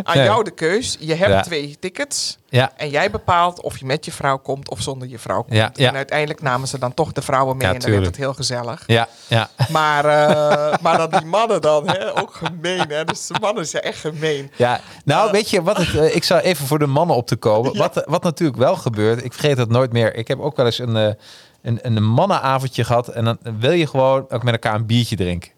[0.03, 0.25] Aan Nee.
[0.25, 0.97] jou de keus.
[0.99, 1.41] Je hebt Ja.
[1.41, 2.37] twee tickets.
[2.49, 2.71] Ja.
[2.77, 5.53] En jij bepaalt of je met je vrouw komt of zonder je vrouw komt.
[5.55, 5.89] Ja, ja.
[5.89, 8.83] En uiteindelijk namen ze dan toch de vrouwen mee en dan werd het heel gezellig.
[8.87, 9.07] Ja.
[9.27, 9.49] Ja.
[9.69, 12.85] Maar, eh, maar dan die mannen dan, hè, ook gemeen.
[12.89, 13.03] Hè?
[13.05, 14.51] Dus de mannen zijn echt gemeen.
[14.55, 17.35] Ja, nou weet je wat het, eh, ik zou even voor de mannen op te
[17.35, 17.77] komen.
[17.77, 20.15] Wat, wat natuurlijk wel gebeurt, ik vergeet het nooit meer.
[20.15, 21.13] Ik heb ook wel eens een, eh,
[21.61, 25.55] een, een mannenavondje gehad en dan wil je gewoon ook met elkaar een biertje drinken.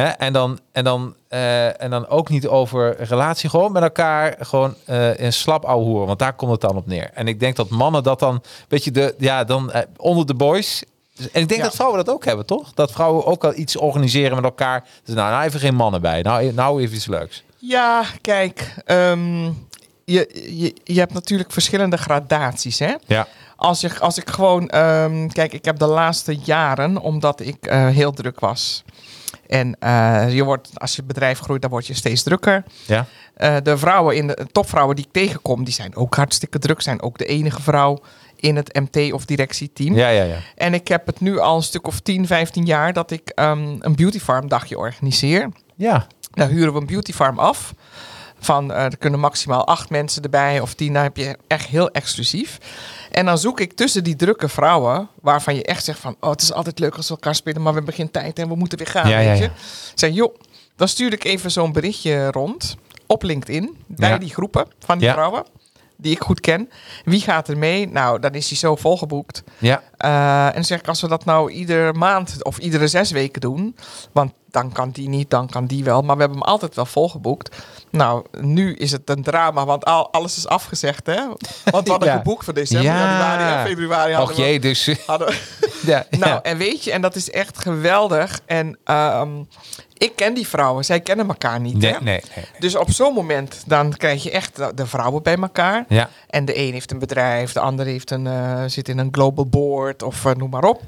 [0.00, 0.08] Hè?
[0.08, 4.74] En, dan, en, dan, eh, en dan ook niet over relatie, gewoon met elkaar gewoon
[4.84, 7.10] eh een slap ouwe hoeren, want daar komt het dan op neer.
[7.14, 10.34] En ik denk dat mannen dat dan, weet je, de, ja, dan eh, onder de
[10.34, 10.82] boys.
[11.16, 11.66] Dus- En ik denk Ja.
[11.66, 12.72] dat vrouwen dat ook hebben, toch?
[12.74, 14.84] Dat vrouwen ook al iets organiseren met elkaar.
[15.04, 16.22] Dus nou, nou even geen mannen bij.
[16.22, 17.42] Nou, nou even iets leuks.
[17.58, 19.44] Ja, kijk, ehm,
[20.04, 22.94] je, je, je hebt natuurlijk verschillende gradaties, hè?
[23.06, 23.26] Ja.
[23.56, 28.12] Als, je, als ik gewoon, ehm, kijk, ik heb de laatste jaren, omdat ik heel
[28.12, 28.84] druk was.
[29.50, 32.64] En eh, je wordt, als je bedrijf groeit, dan word je steeds drukker.
[32.86, 33.06] Ja.
[33.34, 36.80] Eh, de vrouwen in de topvrouwen die ik tegenkom, die zijn ook hartstikke druk.
[36.80, 37.98] Zijn ook de enige vrouw
[38.36, 39.94] in het MT of directieteam.
[39.94, 40.36] Ja, ja, ja.
[40.54, 43.76] En ik heb het nu al een stuk of 10, 15 jaar dat ik ehm,
[43.78, 45.48] een beauty farm dagje organiseer.
[45.76, 47.74] Ja, Daar huren we een beauty farm af.
[48.40, 50.92] Van eh, er kunnen maximaal acht mensen erbij of tien.
[50.92, 52.58] Dan heb je echt heel exclusief.
[53.10, 56.42] En dan zoek ik tussen die drukke vrouwen, waarvan je echt zegt van, oh, het
[56.42, 58.78] is altijd leuk als we elkaar spelen, maar we hebben geen tijd en we moeten
[58.78, 59.08] weer gaan.
[59.08, 59.44] Ja, weet ja.
[59.44, 59.50] je?
[59.94, 60.34] Zeg, joh,
[60.76, 62.76] dan stuur ik even zo'n berichtje rond
[63.06, 65.44] op LinkedIn bij die groepen van die vrouwen
[66.00, 66.70] die ik goed ken.
[67.04, 67.88] Wie gaat er mee?
[67.88, 69.42] Nou, dan is hij zo volgeboekt.
[69.58, 73.10] ja, Eh, en dan zeg ik, als we dat nou iedere maand of iedere zes
[73.10, 73.76] weken doen,
[74.12, 76.86] want dan kan die niet, dan kan die wel, maar we hebben hem altijd wel
[76.86, 77.56] volgeboekt.
[77.90, 81.26] Nou, nu is het een drama, want al, alles is afgezegd, hè?
[81.70, 82.16] Want we hadden Ja.
[82.16, 82.98] geboekt voor december, Ja.
[82.98, 84.12] januari en februari.
[84.12, 84.88] hadden Och we- jee, dus...
[85.06, 85.34] hadden
[85.86, 88.40] ja, nou, en weet je, en dat is echt geweldig.
[88.46, 89.28] En ehm,
[89.96, 91.98] ik ken die vrouwen, zij kennen elkaar niet, Nee, hè?
[92.00, 92.44] nee, nee.
[92.58, 95.84] Dus op zo'n moment, dan krijg je echt de- de vrouwen bij elkaar.
[95.88, 99.08] Ja, En de een heeft een bedrijf, de ander heeft een, eh, zit in een
[99.12, 100.80] global board of eh, noem maar op.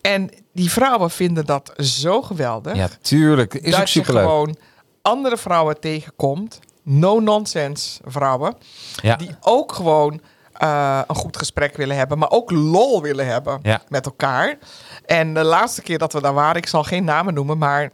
[0.00, 2.76] En die vrouwen vinden dat zo geweldig.
[2.76, 3.54] ja, tuurlijk.
[3.54, 4.22] Is ook je superleuk.
[4.24, 4.56] gewoon
[5.02, 6.58] andere vrouwen tegenkomt.
[6.82, 8.54] No-nonsense vrouwen.
[9.02, 9.16] Ja.
[9.16, 10.20] Die ook gewoon
[10.52, 12.18] eh, een goed gesprek willen hebben.
[12.18, 13.80] Maar ook lol willen hebben Ja.
[13.88, 14.58] met elkaar.
[15.06, 17.90] En de laatste keer dat we daar waren, ik zal geen namen noemen, maar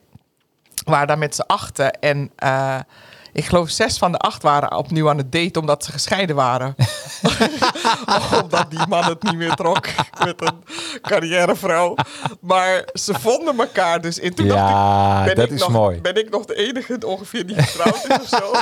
[0.84, 1.92] we waren daar met z'n achten.
[1.92, 2.78] En eh,
[3.38, 6.74] ik geloof zes van de acht waren opnieuw aan het daten omdat ze gescheiden waren.
[8.42, 9.86] omdat die man het niet meer trok
[10.24, 10.64] met een
[11.02, 11.94] carrièrevrouw.
[12.40, 14.20] Maar ze vonden elkaar dus.
[14.20, 16.00] En toen dacht ik, ben dat ik is nog, mooi.
[16.00, 18.52] Ben ik nog de enige ongeveer die getrouwd is of zo?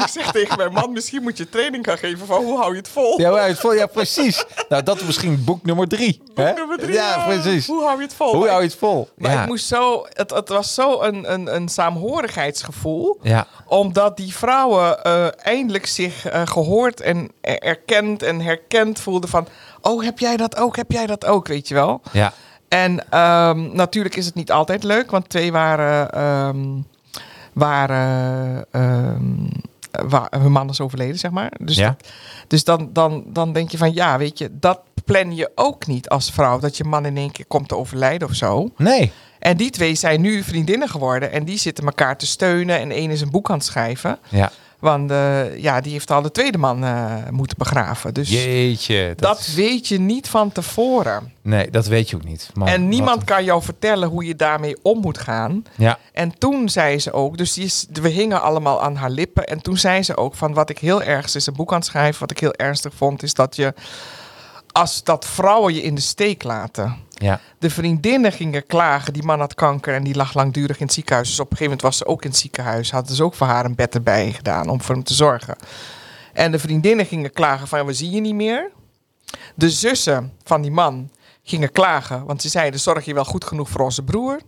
[0.00, 2.78] Ik zeg tegen mijn man, misschien moet je training gaan geven van hoe hou je
[2.78, 3.20] het vol?
[3.20, 4.44] Ja, maar het vol- ja, precies.
[4.68, 6.22] Nou, dat is misschien boek nummer drie.
[6.34, 6.52] hè?
[6.52, 7.66] Nummer drie, Ja, precies.
[7.66, 8.34] Hoe hou je het vol?
[8.34, 9.08] Hoe hou je het vol?
[9.16, 9.42] Maar ja.
[9.42, 13.18] ik moest zo, het, het was zo een, een, een saamhorigheidsgevoel.
[13.22, 13.46] ja.
[13.68, 19.46] Omdat die vrouwen eh, eindelijk zich eh, gehoord en er- erkend en herkend voelden van...
[19.80, 20.76] Oh, heb jij dat ook?
[20.76, 21.48] Heb jij dat ook?
[21.48, 22.00] Weet je wel?
[22.12, 22.32] Ja.
[22.68, 26.10] En ehm, natuurlijk is het niet altijd leuk, want twee waren...
[26.12, 26.64] ehm,
[27.52, 31.52] waren ehm, wa- hun man is overleden, zeg maar.
[31.60, 31.86] Dus, Ja.
[31.86, 32.08] dat-
[32.48, 36.08] dus dan, dan, dan denk je van, ja, weet je, dat plan je ook niet
[36.08, 36.58] als vrouw.
[36.58, 38.70] Dat je man in één keer komt te overlijden of zo.
[38.76, 39.12] Nee.
[39.38, 41.32] En die twee zijn nu vriendinnen geworden.
[41.32, 42.78] En die zitten elkaar te steunen.
[42.78, 44.18] En één is een boek aan het schrijven.
[44.28, 44.50] Ja.
[44.78, 48.14] Want eh, ja, die heeft al de tweede man eh, moeten begraven.
[48.14, 49.12] Dus Jeetje.
[49.16, 51.32] dat, weet je niet van tevoren.
[51.42, 52.50] Nee, dat weet je ook niet.
[52.54, 55.64] Man, en niemand wat- kan jou vertellen hoe je daarmee om moet gaan.
[55.76, 59.44] Ja, En toen zei ze ook, dus die is, we hingen allemaal aan haar lippen.
[59.46, 61.86] En toen zei ze ook van wat ik heel erg, is een boek aan het
[61.86, 63.74] schrijven, wat ik heel ernstig vond, is dat je,
[64.76, 66.96] als dat vrouwen je in de steek laten.
[67.08, 67.40] ja.
[67.58, 71.28] De vriendinnen gingen klagen, die man had kanker en die lag langdurig in het ziekenhuis.
[71.28, 73.46] Dus op een gegeven moment was ze ook in het ziekenhuis, hadden ze ook voor
[73.46, 75.56] haar een bed erbij gedaan om voor hem te zorgen.
[76.32, 78.70] En de vriendinnen gingen klagen van, we zien je niet meer.
[79.54, 81.10] De zussen van die man
[81.42, 84.40] gingen klagen, want ze zeiden, zorg je wel goed genoeg voor onze broer?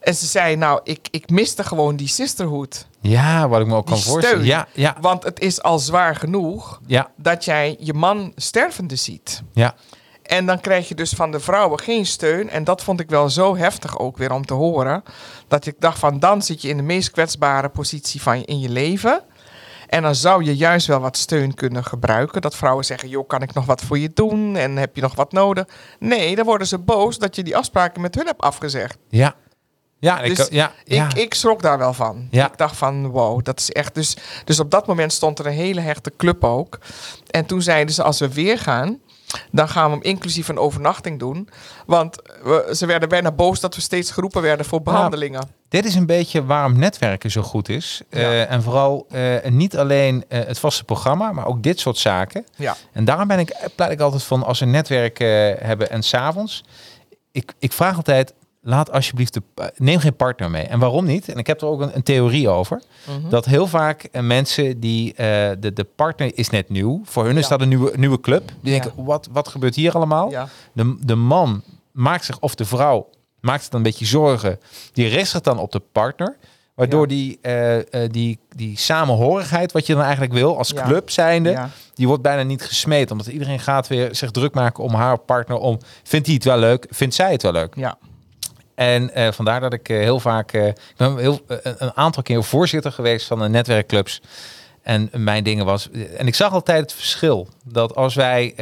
[0.00, 2.86] En ze zei, nou, ik, ik miste gewoon die sisterhood.
[3.00, 4.38] ja, wat ik me ook Die kan voorstellen.
[4.44, 4.48] steun.
[4.50, 9.42] Ja, ja, Want het is al zwaar genoeg ja, dat jij je man stervende ziet.
[9.52, 9.74] ja.
[10.22, 12.50] En dan krijg je dus van de vrouwen geen steun.
[12.50, 15.02] En dat vond ik wel zo heftig ook weer om te horen.
[15.48, 18.60] Dat ik dacht van dan zit je in de meest kwetsbare positie van je, in
[18.60, 19.22] je leven.
[19.86, 22.40] En dan zou je juist wel wat steun kunnen gebruiken.
[22.40, 24.56] Dat vrouwen zeggen, joh, kan ik nog wat voor je doen?
[24.56, 25.64] En heb je nog wat nodig?
[25.98, 28.96] Nee, dan worden ze boos dat je die afspraken met hun hebt afgezegd.
[29.08, 29.34] Ja,
[30.00, 31.06] ja, ik, Dus ja, ja.
[31.08, 32.28] Ik, ik schrok daar wel van.
[32.30, 32.46] Ja.
[32.46, 33.94] Ik dacht van, wow, dat is echt...
[33.94, 36.78] Dus, dus op dat moment stond er een hele hechte club ook.
[37.30, 38.98] En toen zeiden ze, als we weer gaan...
[39.50, 41.48] dan gaan we hem inclusief een overnachting doen.
[41.86, 45.48] Want we, ze werden bijna boos dat we steeds geroepen werden voor behandelingen.
[45.68, 48.02] Dit is een beetje waarom netwerken zo goed is.
[48.10, 48.18] Ja.
[48.18, 52.44] Eh, en vooral eh, niet alleen eh, het vaste programma, maar ook dit soort zaken.
[52.56, 55.28] Ja, En daarom ben ik, pleit ik altijd van als we netwerk eh,
[55.58, 56.64] hebben en s'avonds.
[57.32, 59.42] Ik, ik vraag altijd, laat alsjeblieft de,
[59.76, 60.62] neem geen partner mee.
[60.64, 61.28] En waarom niet?
[61.28, 62.82] En ik heb er ook een, een theorie over.
[63.06, 63.28] Mhm.
[63.28, 67.00] Dat heel vaak eh, mensen die, eh, de, de partner is net nieuw.
[67.04, 68.52] Voor hun is dat een nieuwe, nieuwe club.
[68.60, 68.80] Die Ja.
[68.80, 70.30] denken, wat, wat gebeurt hier allemaal?
[70.30, 73.08] ja, De, de man maakt zich, of de vrouw
[73.40, 74.58] maakt zich dan een beetje zorgen.
[74.92, 76.36] Die richt zich dan op de partner.
[76.74, 77.76] Waardoor die, eh,
[78.10, 82.62] die, die samenhorigheid, wat je dan eigenlijk wil als club zijnde, die wordt bijna niet
[82.62, 83.10] gesmeed.
[83.10, 85.56] Omdat iedereen gaat weer zich druk maken om haar partner.
[85.56, 86.86] Om, vindt hij het wel leuk?
[86.90, 87.74] Vindt zij het wel leuk?
[87.76, 87.98] ja.
[88.80, 90.52] En eh, vandaar dat ik eh, heel vaak...
[90.52, 94.20] eh, ik ben heel, een- een aantal keer voorzitter geweest van de netwerkclubs.
[94.82, 95.88] En mijn dingen was...
[96.16, 97.48] En ik zag altijd het verschil.
[97.64, 98.54] Dat als wij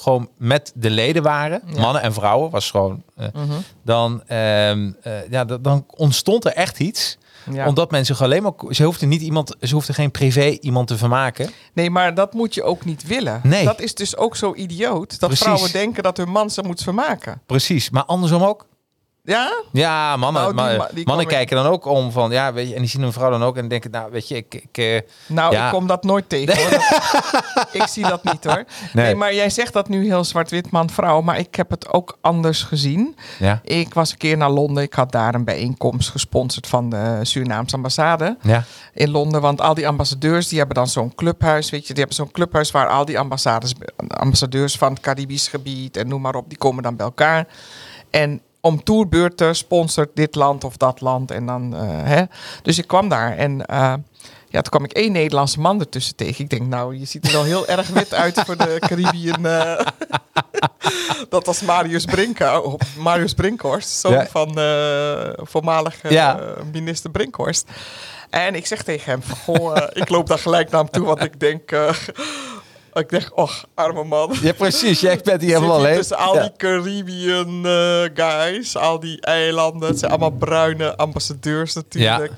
[0.00, 1.80] gewoon met de leden waren, Ja.
[1.80, 3.02] mannen en vrouwen, was gewoon...
[3.16, 3.52] Mhm.
[3.84, 7.18] dan, ehm, eh, ja, dan ontstond er echt iets.
[7.52, 7.66] ja.
[7.68, 8.52] Omdat men zich alleen maar...
[8.70, 9.54] Ze hoefden niet iemand...
[9.60, 11.50] Ze hoefden geen privé iemand te vermaken.
[11.72, 13.40] Nee, maar dat moet je ook niet willen.
[13.42, 13.64] Nee.
[13.64, 15.10] Dat is dus ook zo idioot.
[15.10, 15.38] Dat Precies.
[15.46, 17.40] vrouwen denken dat hun man ze moet vermaken.
[17.46, 17.90] Precies.
[17.90, 18.66] Maar andersom ook.
[19.26, 19.62] Ja?
[19.72, 22.80] Ja, mannen, Nou, die die mannen kijken dan ook om van, ja, weet je, en
[22.80, 25.52] die zien een vrouw dan ook en denken, nou, weet je, ik, ik eh, Nou,
[25.52, 25.66] Ja.
[25.66, 26.56] ik kom dat nooit tegen.
[26.56, 26.70] Hoor.
[26.70, 28.64] Dat- ik zie dat niet hoor.
[28.92, 29.04] Nee.
[29.04, 29.14] Nee.
[29.14, 33.16] maar jij zegt dat nu heel zwart-wit man-vrouw, maar ik heb het ook anders gezien.
[33.38, 34.82] ja, Ik was een keer naar Londen.
[34.82, 39.40] Ik had daar een bijeenkomst gesponsord van de Surinaamse ambassade ja, in Londen.
[39.40, 41.70] Want al die ambassadeurs die hebben dan zo'n clubhuis.
[41.70, 43.72] Weet je, die hebben zo'n clubhuis waar al die ambassades,
[44.08, 47.46] ambassadeurs van het Caribisch gebied en noem maar op, die komen dan bij elkaar.
[48.10, 51.30] En om tourbeurten sponsort dit land of dat land.
[51.30, 52.22] En dan, eh, hè.
[52.62, 53.94] Dus ik kwam daar en eh,
[54.48, 56.44] ja, toen kwam ik één Nederlandse man ertussen tegen.
[56.44, 59.46] Ik denk, nou, je ziet er wel heel erg wit uit voor de Caribbean.
[59.46, 59.86] eh.
[61.28, 64.26] dat was Marius Brinka, of Marius Brinkhorst, zoon Ja.
[64.26, 64.48] van
[65.46, 66.40] voormalig Ja.
[66.72, 67.70] minister Brinkhorst.
[68.30, 71.22] En ik zeg tegen hem, van, goh, ik loop daar gelijk naar hem toe, want
[71.22, 71.70] ik denk...
[72.94, 74.36] ik denk, och, arme man.
[74.42, 75.00] ja, precies.
[75.00, 75.96] Jij bent hier Zit helemaal alleen.
[75.96, 76.40] tussen al Ja.
[76.42, 79.88] die Caribbean eh, guys, al die eilanden.
[79.88, 82.32] Het zijn allemaal bruine ambassadeurs natuurlijk.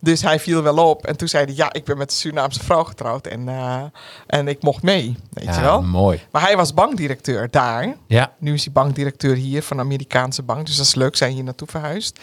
[0.00, 1.06] Dus hij viel wel op.
[1.06, 3.26] En toen zei hij, ja, ik ben met een Surinaamse vrouw getrouwd.
[3.26, 3.82] En, eh,
[4.26, 5.82] en ik mocht mee, weet je Ja, wel.
[5.82, 6.20] mooi.
[6.30, 7.96] Maar hij was bankdirecteur daar.
[8.06, 10.66] Ja, Nu is hij bankdirecteur hier van een Amerikaanse bank.
[10.66, 12.18] Dus dat is leuk, zijn hier naartoe verhuisd.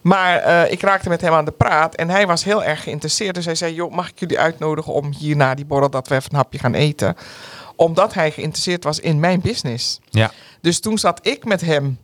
[0.00, 1.94] Maar eh, ik raakte met hem aan de praat.
[1.94, 3.34] En hij was heel erg geïnteresseerd.
[3.34, 5.90] Dus hij zei, joh, mag ik jullie uitnodigen om hier na die borrel...
[5.90, 7.16] dat we even een hapje gaan eten?
[7.76, 10.00] Omdat hij geïnteresseerd was in mijn business.
[10.10, 11.98] ja, Dus toen zat ik met hem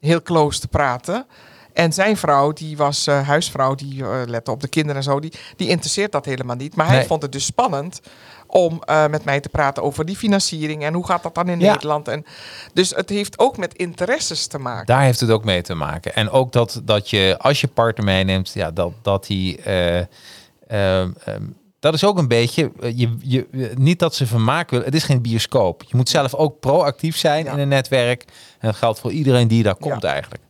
[0.00, 1.26] heel close te praten.
[1.72, 5.20] En zijn vrouw, die was eh, huisvrouw, die eh, lette op de kinderen en zo,
[5.20, 6.76] die, die interesseert dat helemaal niet.
[6.76, 8.00] Maar hij vond het dus spannend
[8.46, 11.60] om eh, met mij te praten over die financiering en hoe gaat dat dan in
[11.60, 11.72] Ja.
[11.72, 12.08] Nederland.
[12.08, 12.24] En,
[12.72, 14.86] dus het heeft ook met interesses te maken.
[14.86, 16.14] daar heeft het ook mee te maken.
[16.14, 19.62] En ook dat, dat je, als je partner meeneemt, ja, dat, dat die...
[19.62, 20.06] eh, ehm,
[21.24, 21.42] ehm,
[21.78, 24.84] dat is ook een beetje, je, je, niet dat ze vermaak willen.
[24.84, 25.82] Het is geen bioscoop.
[25.82, 27.52] Je moet zelf ook proactief zijn Ja.
[27.52, 28.24] in een netwerk.
[28.58, 30.42] En dat geldt voor iedereen die daar komt eigenlijk.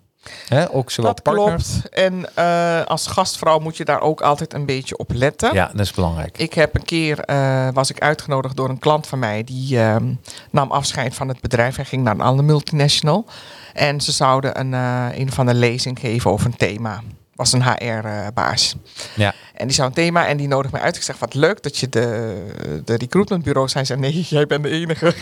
[0.70, 1.46] Ook zowel dat partner.
[1.46, 1.88] klopt.
[1.88, 5.54] En eh, als gastvrouw moet je daar ook altijd een beetje op letten.
[5.54, 6.38] Ja, dat is belangrijk.
[6.38, 9.44] Ik heb een keer, eh, was ik uitgenodigd door een klant van mij.
[9.44, 10.14] Die ehm,
[10.50, 11.76] nam afscheid van het bedrijf.
[11.76, 13.24] Hij ging naar een andere multinational.
[13.72, 17.00] En ze zouden een, eh, een of andere lezing geven over een thema.
[17.34, 18.76] Was een HR-baas.
[19.14, 19.34] Ja.
[19.54, 20.96] En die zou een thema en die nodigde mij uit.
[20.96, 23.86] Ik zeg, wat leuk dat je de, de recruitmentbureaus zijn.
[23.86, 25.14] Zei, nee, jij bent de enige.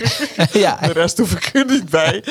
[0.59, 0.77] ja.
[0.77, 2.25] De rest hoef ik er niet bij.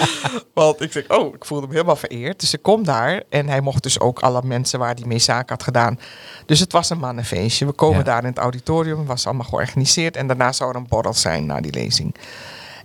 [0.54, 2.40] Want ik zeg, oh, ik voelde me helemaal vereerd.
[2.40, 5.56] Dus ik kom daar en hij mocht dus ook alle mensen waar hij mee zaken
[5.56, 6.00] had gedaan.
[6.46, 7.66] Dus het was een mannenfeestje.
[7.66, 8.04] We komen Ja.
[8.04, 10.16] daar in het auditorium, was allemaal georganiseerd.
[10.16, 12.16] En daarna zou er een borrel zijn na die lezing.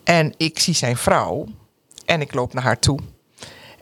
[0.05, 1.47] En ik zie zijn vrouw
[2.07, 2.99] en ik loop naar haar toe.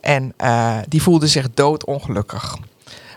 [0.01, 2.57] En eh, die voelde zich doodongelukkig.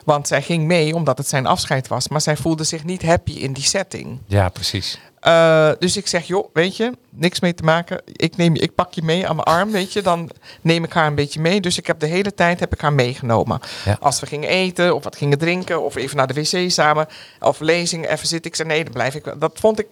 [0.06, 2.08] Want zij ging mee omdat het zijn afscheid was.
[2.08, 4.18] Maar zij voelde zich niet happy in die setting.
[4.26, 4.98] ja, precies.
[5.20, 8.02] Eh, dus ik zeg, joh, weet je, niks mee te maken.
[8.12, 10.02] Ik, neem je, ik pak je mee aan mijn arm, weet je.
[10.02, 10.30] Dan
[10.60, 11.60] neem ik haar een beetje mee.
[11.60, 13.60] Dus ik heb de hele tijd heb ik haar meegenomen.
[13.84, 13.96] Ja.
[14.00, 17.06] Als we gingen eten of wat gingen drinken of even naar de wc samen.
[17.40, 18.50] Of lezingen, even zitten.
[18.50, 19.34] Ik zei, nee, dan blijf ik.
[19.40, 19.88] Dat vond ik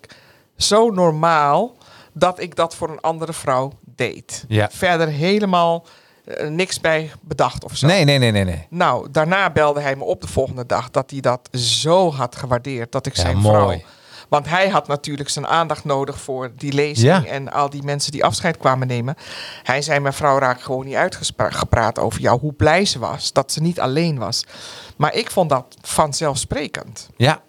[0.57, 1.77] zo normaal
[2.13, 4.45] dat ik dat voor een andere vrouw deed.
[4.49, 4.69] Ja.
[4.73, 5.87] Verder helemaal
[6.25, 7.87] eh, niks bij bedacht of zo.
[7.87, 8.67] Nee, nee, nee, nee, nee.
[8.71, 12.93] Nou, daarna belde hij me op de volgende dag dat hij dat zo had gewaardeerd
[12.93, 13.55] dat ik Ja, zijn mooi.
[13.79, 13.81] vrouw.
[14.29, 17.25] Want hij had natuurlijk zijn aandacht nodig voor die lezing Ja.
[17.25, 19.15] en al die mensen die afscheid kwamen nemen.
[19.63, 23.53] Hij zei: Mijn vrouw raakt gewoon niet uitgepraat over jou, hoe blij ze was dat
[23.53, 24.45] ze niet alleen was.
[24.97, 27.09] Maar ik vond dat vanzelfsprekend.
[27.17, 27.41] Ja,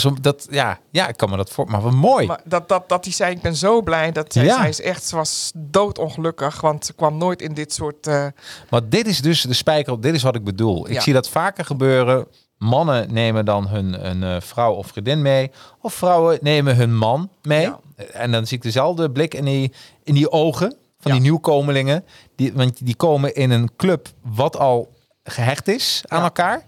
[0.00, 1.70] dat is, dat, ja, ja, ik kan me dat voor.
[1.70, 2.26] Maar wat mooi.
[2.26, 4.56] Maar dat, dat, dat hij zei: Ik ben zo blij dat zij, Ja.
[4.56, 8.06] zij is echt, ze was doodongelukkig, want ze kwam nooit in dit soort.
[8.06, 8.26] eh,
[8.70, 10.02] Maar dit is dus de spijker op.
[10.02, 10.86] Dit is wat ik bedoel.
[10.88, 11.00] Ik Ja.
[11.00, 12.26] zie dat vaker gebeuren.
[12.58, 15.50] Mannen nemen dan hun een, eh, vrouw of vriendin mee.
[15.80, 17.60] Of vrouwen nemen hun man mee.
[17.60, 17.80] Ja.
[18.12, 19.72] En dan zie ik dezelfde blik in die,
[20.04, 22.04] in die ogen van die nieuwkomelingen.
[22.36, 24.92] Die, want die komen in een club wat al
[25.24, 26.62] gehecht is aan elkaar.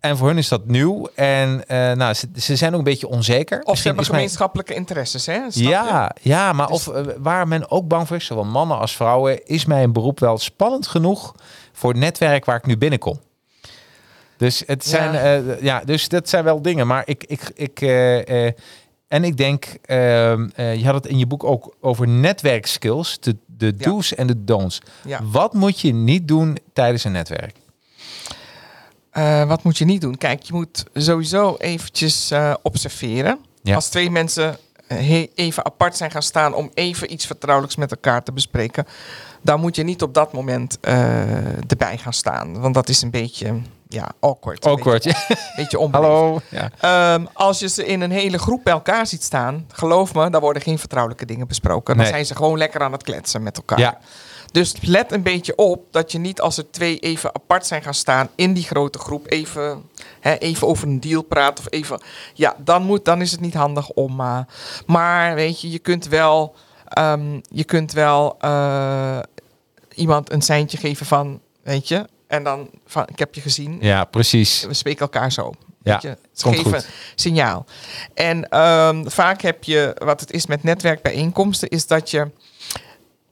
[0.00, 1.08] En voor hun is dat nieuw.
[1.14, 3.60] En eh, nou, ze, ze zijn ook een beetje onzeker.
[3.62, 5.40] of ze hebben mijn- gemeenschappelijke interesses, hè?
[5.50, 8.96] Ja, ja, maar Dus- of eh, waar men ook bang voor is, zowel mannen als
[8.96, 11.34] vrouwen, is mijn beroep wel spannend genoeg
[11.72, 13.20] voor het netwerk waar ik nu binnenkom.
[14.36, 15.32] Dus het zijn, Ja.
[15.32, 16.86] ja, ja dus dat zijn wel dingen.
[16.86, 18.52] Maar ik, ik, ik eh, eh,
[19.08, 23.36] en ik denk, ehm, eh, je had het in je boek ook over netwerkskills, de,
[23.46, 23.84] de Ja.
[23.84, 24.80] do's en de don'ts.
[25.04, 25.20] Ja.
[25.22, 27.56] Wat moet je niet doen tijdens een netwerk?
[29.10, 30.16] Eh, wat moet je niet doen?
[30.18, 33.38] Kijk, je moet sowieso eventjes eh, observeren.
[33.62, 33.74] Ja.
[33.74, 34.56] Als twee mensen
[34.86, 38.86] eh, even apart zijn gaan staan om even iets vertrouwelijks met elkaar te bespreken,
[39.42, 40.78] dan moet je niet op dat moment
[41.68, 42.60] erbij gaan staan.
[42.60, 44.64] Want dat is een beetje ja, awkward.
[44.64, 45.04] Een Awkward.
[45.04, 46.12] Beetje, een beetje onbeleefd.
[46.12, 46.40] Hallo.
[46.48, 46.70] Ja.
[46.80, 50.40] Ehm, als je ze in een hele groep bij elkaar ziet staan, geloof me, dan
[50.40, 51.94] worden geen vertrouwelijke dingen besproken.
[51.94, 52.12] Dan Nee.
[52.12, 53.78] zijn ze gewoon lekker aan het kletsen met elkaar.
[53.78, 53.98] Ja.
[54.52, 57.94] Dus let een beetje op dat je niet als er twee even apart zijn gaan
[57.94, 59.82] staan in die grote groep even,
[60.20, 62.00] hè, even over een deal praat of even.
[62.34, 64.20] Ja, dan, moet, dan is het niet handig om.
[64.20, 64.38] eh,
[64.86, 66.54] maar weet je, je kunt wel,
[66.88, 69.18] ehm, je kunt wel eh,
[69.94, 73.78] iemand een seintje geven van, weet je, en dan van, ik heb je gezien.
[73.80, 74.64] ja, precies.
[74.64, 75.52] We spreken elkaar zo.
[75.82, 76.88] Ja, je, Ze komt geven goed.
[77.14, 77.64] signaal.
[78.14, 82.30] En ehm, vaak heb je, wat het is met netwerkbijeenkomsten, is dat je,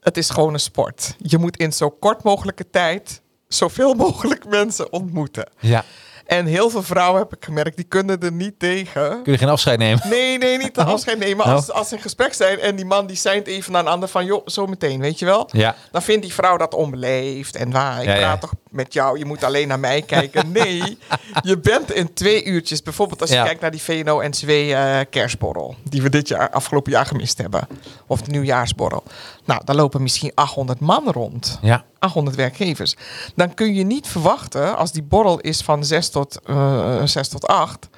[0.09, 1.15] het is gewoon een sport.
[1.19, 5.49] Je moet in zo kort mogelijke tijd zoveel mogelijk mensen ontmoeten.
[5.59, 5.85] Ja.
[6.27, 9.23] En heel veel vrouwen heb ik gemerkt, die kunnen er niet tegen.
[9.23, 10.09] Kun je geen afscheid nemen?
[10.09, 10.87] Nee, nee, niet de Oh.
[10.87, 11.45] afscheid nemen.
[11.47, 11.53] Oh.
[11.53, 14.09] Als, als ze in gesprek zijn en die man die seint even naar een ander
[14.09, 14.25] van...
[14.25, 15.49] joh, zo meteen, weet je wel?
[15.53, 15.75] Ja.
[15.91, 17.57] Dan vindt die vrouw dat onbeleefd.
[17.57, 18.21] En waar, ik Ja, ja.
[18.21, 20.53] praat toch met jou, je moet alleen naar mij kijken.
[20.53, 20.99] Nee,
[21.43, 22.83] je bent in twee uurtjes.
[22.83, 23.45] Bijvoorbeeld als je Ja.
[23.45, 25.75] kijkt naar die VNO-NCW eh kerstborrel.
[25.83, 27.69] Die we dit jaar, afgelopen jaar gemist hebben.
[28.07, 29.03] Of de nieuwjaarsborrel.
[29.45, 31.59] Nou, daar lopen misschien 800 man rond.
[31.63, 31.85] Ja.
[31.99, 32.97] 800 werkgevers.
[33.35, 37.47] Dan kun je niet verwachten, als die borrel is van 6 tot, eh 6 tot
[37.47, 37.89] 8,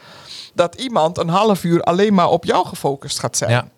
[0.55, 3.51] dat iemand een half uur alleen maar op jou gefocust gaat zijn.
[3.51, 3.68] Ja.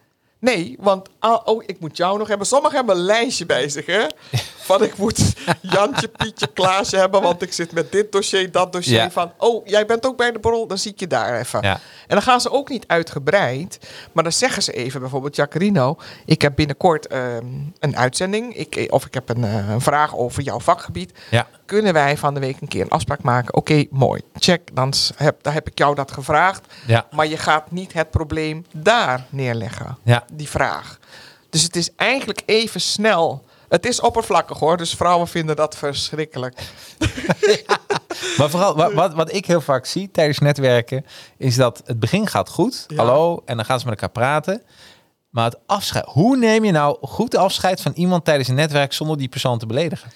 [0.43, 2.47] Nee, want ah, oh, ik moet jou nog hebben.
[2.47, 4.07] Sommigen hebben een lijstje bij zich, hè?
[4.69, 8.95] Van ik moet Jantje, Pietje, Klaasje hebben, want ik zit met dit dossier, dat dossier.
[8.95, 9.11] Ja.
[9.11, 11.63] Van, oh, jij bent ook bij de borrel, dan zie ik je daar even.
[11.63, 11.73] Ja.
[11.73, 11.81] En
[12.15, 13.79] dan gaan ze ook niet uitgebreid,
[14.13, 17.47] maar dan zeggen ze even, bijvoorbeeld Jacarino, ik heb binnenkort ehm,
[17.79, 21.13] een uitzending, ik, of ik heb een, eh, een vraag over jouw vakgebied.
[21.31, 21.47] Ja.
[21.67, 23.55] Kunnen wij van de week een keer een afspraak maken?
[23.55, 24.21] Oké, mooi.
[24.35, 26.67] Check, dan heb, dan heb ik jou dat gevraagd.
[26.87, 27.07] Ja.
[27.11, 29.99] Maar je gaat niet het probleem daar neerleggen.
[30.03, 30.25] Ja.
[30.33, 30.99] Die vraag.
[31.51, 33.45] Dus het is eigenlijk even snel.
[33.69, 36.61] Het is oppervlakkig hoor, dus vrouwen vinden dat verschrikkelijk.
[38.37, 41.07] Maar vooral wat, wat, wat ik heel vaak zie tijdens netwerken,
[41.37, 42.85] is dat het begin gaat goed.
[42.89, 42.97] Ja.
[42.97, 44.63] Hallo, en dan gaan ze met elkaar praten.
[45.31, 49.19] Maar het afscheid, hoe neem je nou goed afscheid van iemand tijdens een netwerk zonder
[49.19, 50.11] die persoon te beledigen?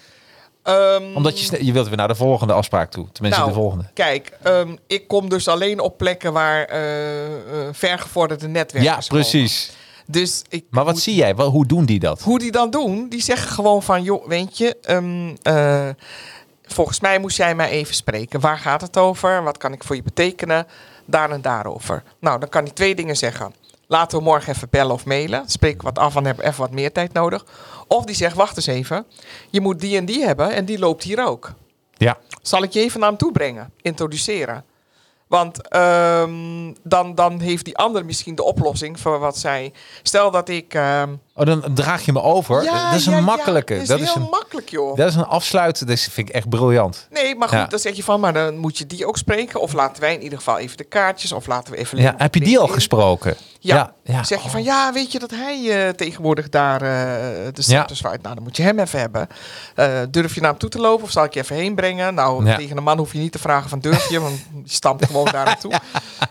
[0.67, 3.07] Ehm, Omdat je, je wilt weer naar de volgende afspraak toe.
[3.13, 3.85] Tenminste, nou, de volgende.
[3.95, 9.67] Kijk, ehm, ik kom dus alleen op plekken waar eh eh, vergevorderde netwerkers Ja, precies.
[9.67, 9.85] komen.
[10.21, 11.33] Dus ik Maar wat moet- zie jij?
[11.33, 12.21] Hoe doen die dat?
[12.23, 15.89] Hoe die dan doen, die zeggen gewoon van, joh, weet je, ehm, eh,
[16.63, 18.41] volgens mij moest jij mij even spreken.
[18.41, 19.43] Waar gaat het over?
[19.43, 20.67] Wat kan ik voor je betekenen?
[21.05, 22.03] Daar en daarover.
[22.21, 23.55] Nou, dan kan hij twee dingen zeggen.
[23.89, 25.43] Laten we morgen even bellen of mailen.
[25.47, 27.45] Spreken we wat af en hebben even wat meer tijd nodig.
[27.87, 29.07] Of die zegt, wacht eens even.
[29.51, 31.53] Je moet die en die hebben en die loopt hier ook.
[31.97, 32.19] Ja.
[32.43, 33.73] Zal ik je even naar hem toe brengen?
[33.83, 34.65] Introduceren.
[35.27, 39.73] Want ehm, dan, dan heeft die ander misschien de oplossing voor wat zij...
[40.03, 40.75] Stel dat ik...
[40.75, 42.63] ehm, Oh, dan draag je me over.
[42.63, 43.73] ja, dat is een ja, ja, makkelijke.
[43.73, 44.97] dat is dat, heel is een, makkelijk, joh.
[44.97, 45.87] dat is een afsluiten.
[45.87, 47.07] Dat vind ik echt briljant.
[47.11, 49.61] Nee, maar goed, dan zeg je van, maar dan moet je die ook spreken.
[49.61, 51.33] Of laten wij in ieder geval even de kaartjes.
[51.33, 51.99] Of laten we even...
[51.99, 53.37] Ja, heb je die al gesproken?
[53.61, 53.93] Ja.
[54.05, 54.25] ja.
[54.25, 54.65] Zeg je van, Oh.
[54.65, 58.23] ja, weet je dat hij eh, tegenwoordig daar eh, de scepters vaart?
[58.23, 59.29] Nou, dan moet je hem even hebben.
[59.75, 62.15] Eh, durf je naar hem toe te lopen of zal ik je even heen brengen?
[62.15, 65.07] Nou, tegen een man hoef je niet te vragen van durf je, want die stamt
[65.07, 65.73] gewoon daar naartoe.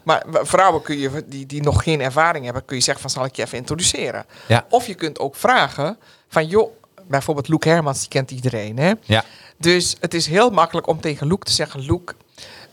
[0.04, 3.26] Maar vrouwen kun je, die, die nog geen ervaring hebben, kun je zeggen van, zal
[3.26, 4.26] ik je even introduceren?
[4.48, 4.66] Ja.
[4.70, 6.72] Of je kunt ook vragen van, joh,
[7.08, 8.92] bijvoorbeeld Loek Hermans, die kent iedereen, hè?
[9.04, 9.24] Ja.
[9.58, 12.14] Dus het is heel makkelijk om tegen Loek te zeggen: Loek,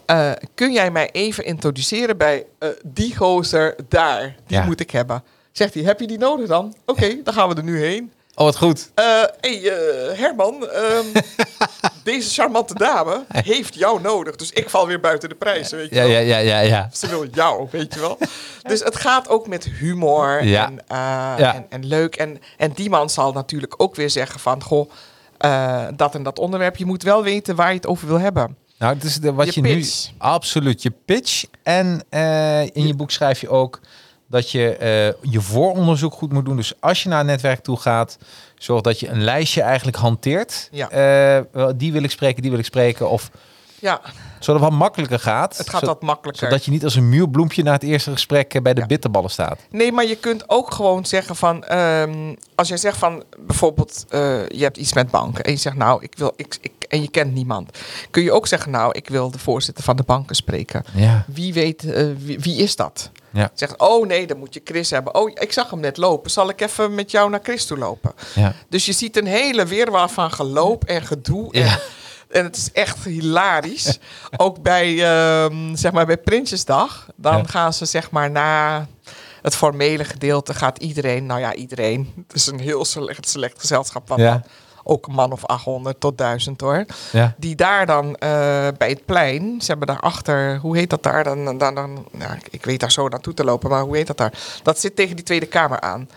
[0.07, 4.37] eh, kun jij mij even introduceren bij eh, die gozer daar?
[4.47, 4.64] Die Ja.
[4.64, 5.23] moet ik hebben.
[5.53, 6.75] Zegt hij: Heb je die nodig dan?
[6.87, 8.12] Oké, dan gaan we er nu heen.
[8.43, 8.90] Oh, wat goed.
[8.95, 9.05] Eh
[9.40, 11.07] hey, eh, Herman, ehm,
[12.05, 14.36] deze charmante dame heeft jou nodig.
[14.36, 16.11] Dus ik val weer buiten de prijzen, weet je Ja, wel.
[16.11, 16.88] ja, ja, ja, ja.
[16.93, 18.18] Ze wil jou, weet je wel.
[18.62, 20.66] Dus het gaat ook met humor Ja.
[20.66, 20.97] en, eh,
[21.38, 21.55] Ja.
[21.55, 22.16] en, en leuk.
[22.16, 24.62] En, en die man zal natuurlijk ook weer zeggen van...
[24.62, 24.90] Goh,
[25.38, 26.76] eh, dat en dat onderwerp.
[26.76, 28.57] Je moet wel weten waar je het over wil hebben.
[28.78, 30.09] Nou, het is de, wat Je je, pitch.
[30.11, 30.14] nu...
[30.18, 31.45] Absoluut, je pitch.
[31.62, 33.80] En eh, in je boek schrijf je ook
[34.33, 36.57] dat je eh, je vooronderzoek goed moet doen.
[36.57, 38.18] Dus als je naar een netwerk toe gaat,
[38.59, 40.68] zorg dat je een lijstje eigenlijk hanteert.
[40.70, 40.91] Ja.
[40.91, 43.11] Eh, die wil ik spreken, die wil ik spreken.
[43.11, 43.30] Of
[43.83, 44.01] Ja,
[44.39, 45.57] zodat het wat makkelijker gaat.
[45.57, 46.47] het gaat Zo- wat makkelijker.
[46.49, 48.87] Zodat je niet als een muurbloempje na het eerste gesprek eh, bij de Ja.
[48.87, 49.59] bitterballen staat.
[49.70, 51.64] Nee, maar je kunt ook gewoon zeggen van...
[51.64, 54.05] ehm, als jij zegt van bijvoorbeeld...
[54.09, 55.45] eh, je hebt iets met banken.
[55.45, 56.33] En je zegt nou, ik wil...
[56.37, 57.78] Ik, ik, en je kent niemand.
[58.11, 60.85] Kun je ook zeggen nou, ik wil de voorzitter van de banken spreken.
[60.95, 61.24] Ja.
[61.26, 63.11] Wie weet, eh, wie, wie is dat?
[63.30, 63.51] Ja.
[63.55, 65.14] Zegt, oh nee, dan moet je Chris hebben.
[65.14, 66.30] Oh, ik zag hem net lopen.
[66.30, 68.12] Zal ik even met jou naar Chris toe lopen?
[68.35, 68.55] Ja.
[68.68, 71.53] Dus je ziet een hele weerwaar van geloop en gedoe.
[71.53, 71.78] En, Ja.
[72.33, 73.99] En het is echt hilarisch.
[74.37, 77.07] Ook bij, ehm, zeg maar bij Prinsjesdag.
[77.16, 77.45] Dan Ja.
[77.45, 78.87] gaan ze zeg maar na
[79.43, 81.26] het formele gedeelte gaat iedereen...
[81.26, 82.12] Nou ja, iedereen.
[82.28, 84.07] Het is een heel select, select gezelschap.
[84.07, 84.43] Van Ja.
[84.85, 87.35] Ook een man of 800 tot 1000 hoor Ja.
[87.39, 88.28] die daar dan eh,
[88.78, 91.24] bij het plein, ze hebben daarachter, hoe heet dat daar?
[91.24, 94.16] Dan, dan, dan, nou, ik weet daar zo naartoe te lopen, maar hoe heet dat
[94.16, 94.33] daar?
[94.62, 96.09] Dat zit tegen die Tweede Kamer aan.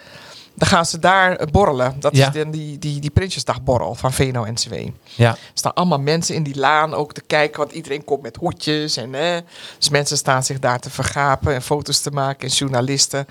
[0.55, 1.95] Dan gaan ze daar eh, borrelen.
[1.99, 2.27] Dat Ja.
[2.27, 4.73] is dan die, die, die Prinsjesdagborrel van VNO-NCW.
[4.73, 5.37] Er Ja.
[5.53, 8.97] staan allemaal mensen in die laan ook te kijken, want iedereen komt met hoedjes.
[8.97, 9.37] En, eh,
[9.77, 13.27] dus mensen staan zich daar te vergapen en foto's te maken en journalisten.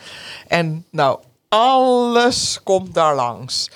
[0.48, 1.18] En nou,
[1.48, 3.70] alles komt daar langs.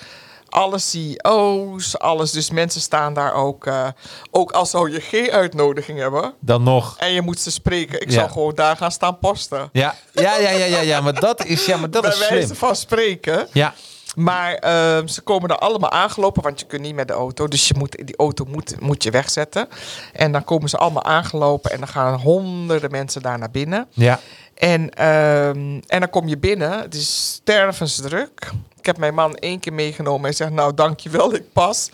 [0.49, 2.31] Alle CEO's, alles.
[2.31, 3.65] Dus mensen staan daar ook.
[3.65, 3.87] eh,
[4.31, 6.95] ook al zou je geen uitnodiging hebben Dan nog.
[6.97, 8.01] en je moet ze spreken.
[8.01, 8.13] Ik Ja.
[8.13, 9.69] zou gewoon daar gaan staan posten.
[9.71, 9.95] Ja.
[10.11, 11.01] Ja, ja, ja, ja, ja.
[11.01, 12.57] Maar dat is, ja, maar dat Bij is wijze slim.
[12.57, 13.47] van spreken.
[13.53, 13.73] Ja.
[14.15, 17.47] Maar ehm, ze komen er allemaal aangelopen, want je kunt niet met de auto.
[17.47, 19.67] Dus je moet, die auto moet, moet je wegzetten.
[20.13, 23.87] En dan komen ze allemaal aangelopen en dan gaan honderden mensen daar naar binnen.
[23.93, 24.19] Ja.
[24.53, 26.79] En, ehm, en dan kom je binnen.
[26.79, 28.51] Het is stervensdruk.
[28.79, 30.23] Ik heb mijn man één keer meegenomen.
[30.23, 31.89] Hij zegt, nou dankjewel, ik pas.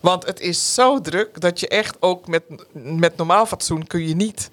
[0.00, 2.42] Want het is zo druk dat je echt ook met,
[2.72, 4.50] met normaal fatsoen kun je niet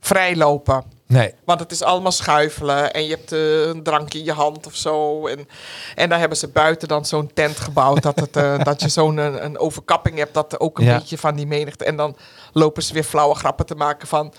[0.00, 0.84] vrijlopen.
[1.06, 1.32] Nee.
[1.44, 4.74] Want het is allemaal schuifelen en je hebt eh, een drankje in je hand of
[4.76, 5.26] zo.
[5.26, 5.48] En,
[5.94, 9.16] en dan hebben ze buiten dan zo'n tent gebouwd dat, het, eh, dat je zo'n
[9.16, 10.98] een, een overkapping hebt dat er ook een Ja.
[10.98, 11.84] beetje van die menigte.
[11.84, 12.16] En dan
[12.52, 14.32] lopen ze weer flauwe grappen te maken van...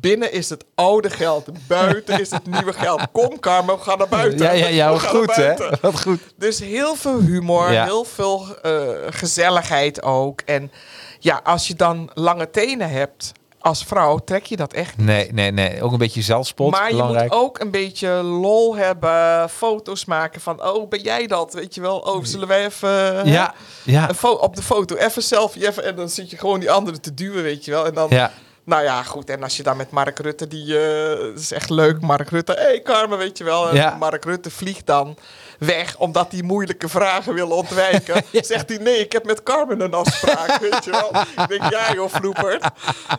[0.00, 3.00] Binnen is het oude geld, buiten is het nieuwe geld.
[3.12, 4.38] Kom Carmen, we gaan naar buiten.
[4.46, 4.90] Ja, ja, ja.
[4.90, 5.54] Wat goed, hè?
[5.80, 6.20] Wat goed.
[6.36, 7.84] Dus heel veel humor, Ja.
[7.84, 8.72] heel veel eh,
[9.10, 10.40] gezelligheid ook.
[10.40, 10.70] En
[11.18, 13.32] ja, als je dan lange tenen hebt
[13.64, 15.06] als vrouw, trek je dat echt niet.
[15.06, 15.82] Nee, nee, nee.
[15.82, 16.70] Ook een beetje zelfspot.
[16.70, 21.52] Maar je moet ook een beetje lol hebben, foto's maken van, oh, ben jij dat?
[21.52, 25.22] Weet je wel, oh, zullen wij even hè, Ja, ja, een op de foto even
[25.22, 27.86] selfie even, en dan zit je gewoon die anderen te duwen, weet je wel.
[27.86, 28.32] En dan, ja.
[28.64, 29.30] Nou ja, goed.
[29.30, 32.52] En als je dan met Mark Rutte, die eh, dat is echt leuk, Mark Rutte,
[32.52, 33.68] hé hey, Carmen, weet je wel.
[33.68, 33.96] En Ja.
[33.98, 35.16] Mark Rutte vliegt dan
[35.58, 38.22] weg omdat hij moeilijke vragen wil ontwijken.
[38.32, 41.10] Zegt hij, nee, ik heb met Carmen een afspraak, weet je wel.
[41.44, 42.64] Ik denk, ja joh, vloepert.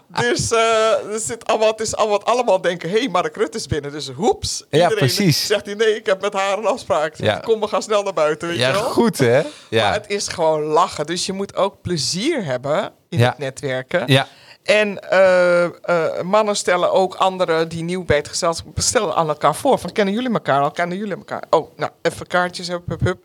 [0.09, 3.67] Dus eh, er zit allemaal, het is allemaal, allemaal denken, hé, hey, Mark Rutte is
[3.67, 3.91] binnen.
[3.91, 4.57] Dus hoeps.
[4.69, 5.45] Ja, Iedereen precies.
[5.45, 7.15] Zegt hij, nee, ik heb met haar een afspraak.
[7.15, 7.31] Zegt Ja.
[7.33, 8.83] hij, Kom, we gaan snel naar buiten, weet Ja, je wel.
[8.83, 9.41] goed hè?
[9.41, 9.91] Maar Ja.
[9.91, 11.05] het is gewoon lachen.
[11.05, 14.03] Dus je moet ook plezier hebben in het netwerken.
[14.07, 14.27] Ja.
[14.65, 19.55] En eh, eh, mannen stellen ook anderen die nieuw bij het gezelschap stellen aan elkaar
[19.55, 19.79] voor.
[19.79, 20.71] Van kennen jullie elkaar al?
[20.71, 21.43] Kennen jullie elkaar?
[21.49, 23.23] Oh, nou, even kaartjes, hup, hup, hup.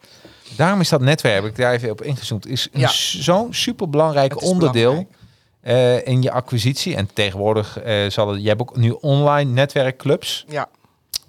[0.57, 2.89] Daarom is dat netwerk, heb ik daar even op ingezoomd, is Ja.
[2.93, 5.07] zo'n superbelangrijk onderdeel
[5.63, 6.03] belangrijk.
[6.05, 6.97] eh, in je acquisitie.
[6.97, 7.79] En tegenwoordig
[8.09, 10.45] zal het, je hebt ook nu online netwerkclubs.
[10.49, 10.69] Ja,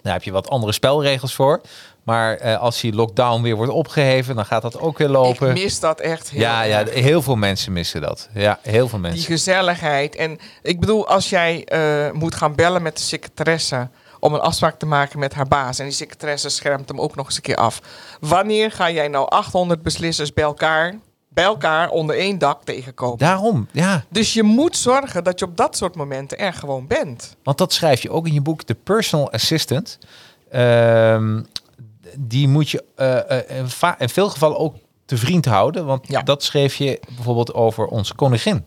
[0.01, 1.61] Daar heb je wat andere spelregels voor.
[2.03, 5.47] Maar eh, als die lockdown weer wordt opgeheven, dan gaat dat ook weer lopen.
[5.49, 8.29] ik mis dat echt heel ja, ja, heel veel mensen missen dat.
[8.33, 9.25] Ja, heel veel Die mensen.
[9.25, 10.15] gezelligheid.
[10.15, 13.89] En ik bedoel, als jij eh, moet gaan bellen met de secretaresse
[14.19, 15.79] om een afspraak te maken met haar baas.
[15.79, 17.81] En die secretaresse schermt hem ook nog eens een keer af.
[18.19, 20.95] Wanneer ga jij nou 800 beslissers bij elkaar,
[21.29, 23.17] bij elkaar onder één dak tegenkomen?
[23.17, 24.03] Daarom, ja.
[24.09, 27.35] Dus je moet zorgen dat je op dat soort momenten er gewoon bent.
[27.43, 29.97] Want dat schrijf je ook in je boek, de personal assistant.
[30.51, 31.41] Ehm,
[32.19, 35.85] die moet je eh, eh, in, va- in veel gevallen ook te vriend houden.
[35.85, 36.21] Want Ja.
[36.21, 38.65] dat schreef je bijvoorbeeld over onze koningin.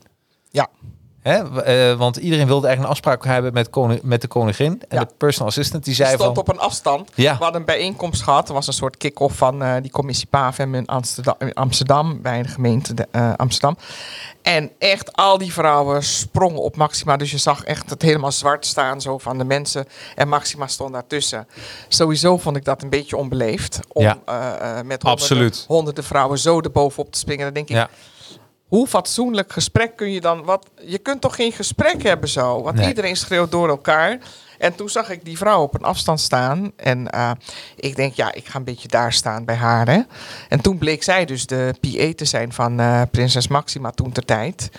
[0.49, 0.67] Ja.
[1.25, 1.61] Hè?
[1.63, 4.81] eh, want iedereen wilde eigenlijk een afspraak hebben met, koning, met de koningin.
[4.87, 5.03] En Ja.
[5.03, 6.37] de personal assistant die zei stond van...
[6.37, 7.09] op een afstand.
[7.15, 7.37] Ja.
[7.37, 8.47] We hadden een bijeenkomst gehad.
[8.47, 12.41] Er was een soort kick-off van eh, die commissie PAVM in Amsterdam, in Amsterdam bij
[12.41, 13.77] de gemeente de, eh, Amsterdam.
[14.41, 17.17] En echt al die vrouwen sprongen op Maxima.
[17.17, 19.85] Dus je zag echt het helemaal zwart staan zo van de mensen.
[20.15, 21.47] En Maxima stond daartussen.
[21.87, 23.79] Sowieso vond ik dat een beetje onbeleefd.
[23.93, 24.17] Om Ja.
[24.85, 27.45] met honderden, honderden vrouwen zo erbovenop te springen.
[27.45, 27.89] Dan denk ik, Ja.
[28.67, 30.43] Hoe fatsoenlijk gesprek kun je dan...
[30.43, 32.61] Wat, je kunt toch geen gesprek hebben zo?
[32.61, 32.87] Want Nee.
[32.87, 34.17] iedereen schreeuwt door elkaar.
[34.59, 36.71] En toen zag ik die vrouw op een afstand staan.
[36.75, 37.31] En eh,
[37.75, 39.87] ik denk, ja, ik ga een beetje daar staan bij haar.
[39.87, 40.01] Hè?
[40.49, 44.25] En toen bleek zij dus de PA te zijn van eh, prinses Maxima toen ter
[44.25, 44.69] tijd.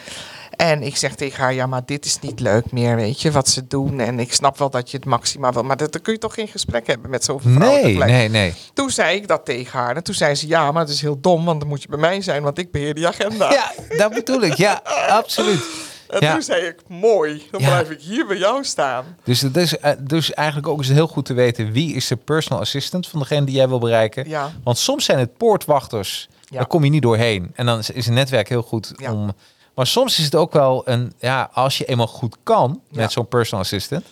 [0.57, 3.49] En ik zeg tegen haar, ja, maar dit is niet leuk meer, weet je, wat
[3.49, 4.01] ze doen.
[4.01, 6.35] En ik snap wel dat je het Maxima wil, maar dat, dan kun je toch
[6.35, 8.11] geen gesprek hebben met zoveel vrouwen Nee, tegelijk.
[8.11, 8.55] nee, nee.
[8.75, 9.97] Toen zei ik dat tegen haar.
[9.97, 11.99] En toen zei ze, ja, maar het is heel dom, want dan moet je bij
[11.99, 13.53] mij zijn, want ik beheer die agenda.
[13.53, 14.55] Ja, dat bedoel ik.
[14.55, 15.65] Ja, absoluut.
[16.09, 16.33] En Ja.
[16.33, 17.67] toen zei ik, mooi, dan Ja.
[17.67, 19.05] blijf ik hier bij jou staan.
[19.25, 22.17] Dus het is eh, dus eigenlijk ook eens heel goed te weten wie is de
[22.17, 24.29] personal assistant van degene die jij wil bereiken.
[24.29, 24.53] Ja.
[24.65, 26.57] Want soms zijn het poortwachters, Ja.
[26.57, 27.51] daar kom je niet doorheen.
[27.55, 29.33] En dan is- is een netwerk heel goed om.
[29.77, 33.01] Maar soms is het ook wel een, ja, als je eenmaal goed kan Ja.
[33.01, 34.05] met zo'n personal assistant,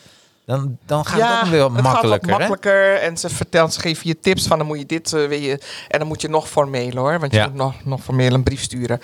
[0.46, 2.28] dan, dan gaat ja, het ook weer wat het gaat makkelijker.
[2.30, 2.38] hè?
[2.38, 2.94] makkelijker.
[2.94, 5.98] En ze vertelt, ze geven je tips van dan moet je dit wil je, en
[5.98, 7.44] dan moet je nog formeel hoor, want je Ja.
[7.46, 9.00] moet nog, nog formeel een brief sturen.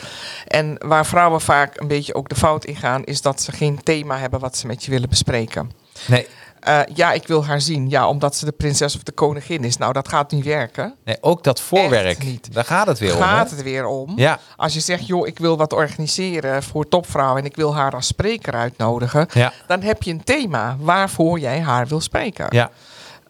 [0.46, 3.82] En waar vrouwen vaak een beetje ook de fout in gaan, is dat ze geen
[3.82, 5.70] thema hebben wat ze met je willen bespreken.
[6.06, 6.26] Nee,
[6.60, 7.88] Eh, ja, ik wil haar zien.
[7.88, 9.76] Ja, omdat ze de prinses of de koningin is.
[9.76, 10.94] Nou, dat gaat niet werken.
[11.04, 12.52] nee, ook dat voorwerk, niet.
[12.54, 13.22] daar gaat het weer om.
[13.22, 13.56] gaat hè?
[13.56, 14.12] het weer om.
[14.16, 17.94] Ja, Als je zegt, joh, ik wil wat organiseren voor topvrouwen en ik wil haar
[17.94, 22.46] als spreker uitnodigen, ja, dan heb je een thema waarvoor jij haar wil spreken.
[22.50, 22.70] ja.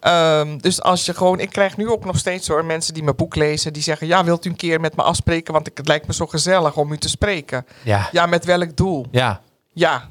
[0.01, 3.17] Ehm, dus als je gewoon, ik krijg nu ook nog steeds hoor, mensen die mijn
[3.17, 5.89] boek lezen, die zeggen, ja, wilt u een keer met me afspreken, want ik, het
[5.89, 7.67] lijkt me zo gezellig om u te spreken.
[7.83, 9.07] Ja, Ja, met welk doel?
[9.11, 9.41] ja.
[9.73, 10.09] Ja,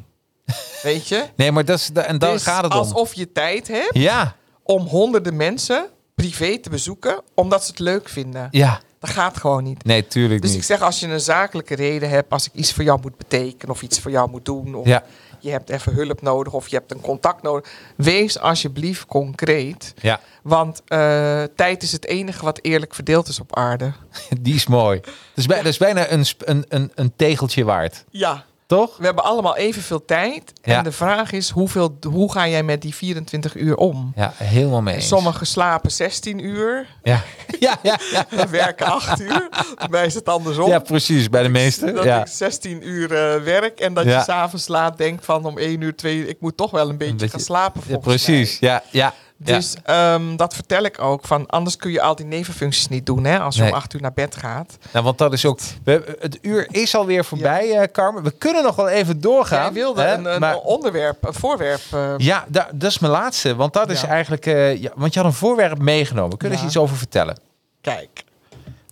[0.83, 1.25] weet je?
[1.35, 2.77] Nee, maar dat is, en dan Dus gaat het om.
[2.79, 8.09] alsof je tijd hebt Ja, om honderden mensen privé te bezoeken, omdat ze het leuk
[8.09, 8.47] vinden.
[8.51, 8.79] ja.
[8.99, 9.83] Dat gaat gewoon niet.
[9.83, 10.65] Nee, tuurlijk Dus ik niet.
[10.65, 13.81] zeg, als je een zakelijke reden hebt, als ik iets voor jou moet betekenen of
[13.81, 15.03] iets voor jou moet doen, of Ja,
[15.39, 19.93] je hebt even hulp nodig of je hebt een contact nodig, wees alsjeblieft concreet.
[20.01, 20.19] ja.
[20.43, 23.91] Want eh, tijd is het enige wat eerlijk verdeeld is op aarde.
[24.41, 24.99] Die is mooi.
[24.99, 28.03] Dat is, bij, dat is bijna een, een, een, een tegeltje waard.
[28.09, 28.97] Ja, Toch?
[28.97, 30.53] we hebben allemaal evenveel tijd.
[30.61, 30.81] En Ja.
[30.81, 34.11] de vraag is, hoeveel, hoe ga jij met die 24 uur om?
[34.15, 34.95] Ja, helemaal mee.
[34.95, 35.07] eens.
[35.07, 37.21] Sommigen slapen 16 uur, Ja.
[37.59, 38.25] Ja, ja, ja.
[38.29, 39.49] en werken 8 uur.
[39.77, 40.69] Bij mij is het andersom.
[40.69, 41.29] ja, precies.
[41.29, 41.95] Bij de meesten.
[41.95, 42.19] Dat Ja.
[42.21, 44.17] ik 16 uur eh, werk en dat Ja.
[44.17, 46.97] je s'avonds laat denkt van om 1 uur, 2 uur, ik moet toch wel een
[46.97, 48.59] beetje, beetje- gaan slapen ja, volgens precies.
[48.59, 48.69] mij.
[48.69, 49.13] Ja, ja.
[49.41, 51.25] Dus ehm, dat vertel ik ook.
[51.27, 53.71] Van, anders kun je al die nevenfuncties niet doen hè, als je Nee.
[53.71, 54.77] om 8 uur naar bed gaat.
[54.93, 55.59] Nou, want dat is ook...
[55.83, 58.23] We, het uur is alweer voorbij, eh Carmen.
[58.23, 59.63] We kunnen nog wel even doorgaan.
[59.63, 61.81] Jij wilde hè, een, onderwerp, een voorwerp.
[61.91, 63.55] eh, Ja, da- dat is mijn laatste.
[63.55, 64.07] Want dat is Ja.
[64.07, 64.45] eigenlijk...
[64.79, 66.37] ja, want je had een voorwerp meegenomen.
[66.37, 66.59] Kun je Ja.
[66.61, 67.39] er iets over vertellen?
[67.81, 68.23] Kijk,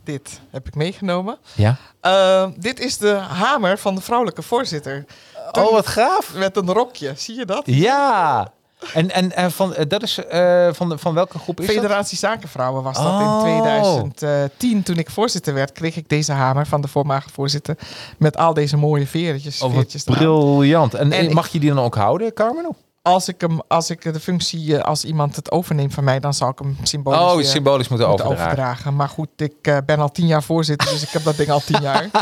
[0.04, 1.38] dit heb ik meegenomen.
[1.54, 1.76] Ja.
[2.02, 5.06] Ehm, dit is de hamer van de vrouwelijke voorzitter.
[5.52, 6.34] Oh, wat gaaf.
[6.36, 7.62] Met een rokje, zie je dat?
[7.66, 8.52] Ja.
[8.94, 11.76] En, en, en van, eh, dat is eh, van, de, van welke groep is dat?
[11.76, 13.42] Federatie Zakenvrouwen was dat Oh.
[13.48, 14.84] in 2010.
[14.84, 17.78] Toen ik voorzitter werd, kreeg ik deze hamer van de voormalige voorzitter.
[18.18, 19.62] Met al deze mooie veertjes.
[19.62, 20.94] Oh, briljant.
[20.94, 22.76] En, En mag je die dan ook houden, Carmen?
[23.02, 26.34] Als ik, hem, als ik de functie, eh, als iemand het overneemt van mij, dan
[26.34, 28.52] zal ik hem symbolisch, Oh, symbolisch moeten moeten overdragen.
[28.54, 28.96] overdragen.
[28.96, 31.60] Maar goed, ik eh, ben al tien jaar voorzitter, dus ik heb dat ding al
[31.60, 32.10] tien jaar.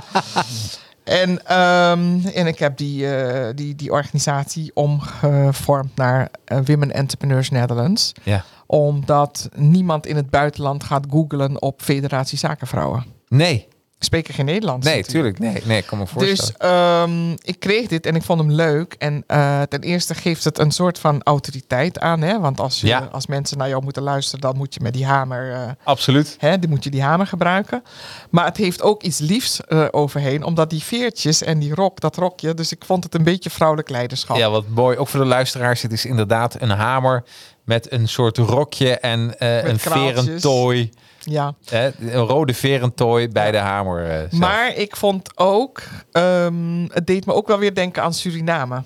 [1.06, 7.50] En, ehm, en ik heb die, eh, die, die organisatie omgevormd naar eh, Women Entrepreneurs
[7.50, 8.12] Netherlands.
[8.24, 8.44] Ja.
[8.66, 13.06] Omdat niemand in het buitenland gaat googlen op Federatie Zakenvrouwen.
[13.28, 13.68] Nee.
[14.06, 14.86] Spreken geen Nederlands.
[14.86, 15.38] Nee, natuurlijk.
[15.38, 15.54] tuurlijk.
[15.56, 17.36] Nee, nee, ik kan me voorstellen.
[17.36, 18.96] Dus ik kreeg dit en ik vond hem leuk.
[18.98, 22.22] En eh, ten eerste geeft het een soort van autoriteit aan.
[22.22, 22.40] Hè?
[22.40, 23.10] Want als, je, Ja.
[23.12, 26.36] als mensen naar jou moeten luisteren, dan moet je met die hamer, eh, Absoluut.
[26.40, 27.84] hè, die moet je die hamer gebruiken.
[28.30, 30.44] Maar het heeft ook iets liefs eh, overheen.
[30.44, 32.54] Omdat die veertjes en die rok, dat rokje.
[32.54, 34.38] Dus ik vond het een beetje vrouwelijk leiderschap.
[34.38, 34.98] Ja, wat mooi.
[34.98, 35.82] Ook voor de luisteraars.
[35.82, 37.24] Het is inderdaad een hamer
[37.66, 40.24] met een soort rokje en eh, een kraaltjes.
[40.24, 40.90] verentooi.
[41.20, 41.54] Ja.
[41.66, 44.10] Hè, een rode verentooi bij de hamer.
[44.10, 44.32] eh.
[44.40, 45.82] Maar ik vond ook,
[46.12, 48.84] ehm, het deed me ook wel weer denken aan Suriname.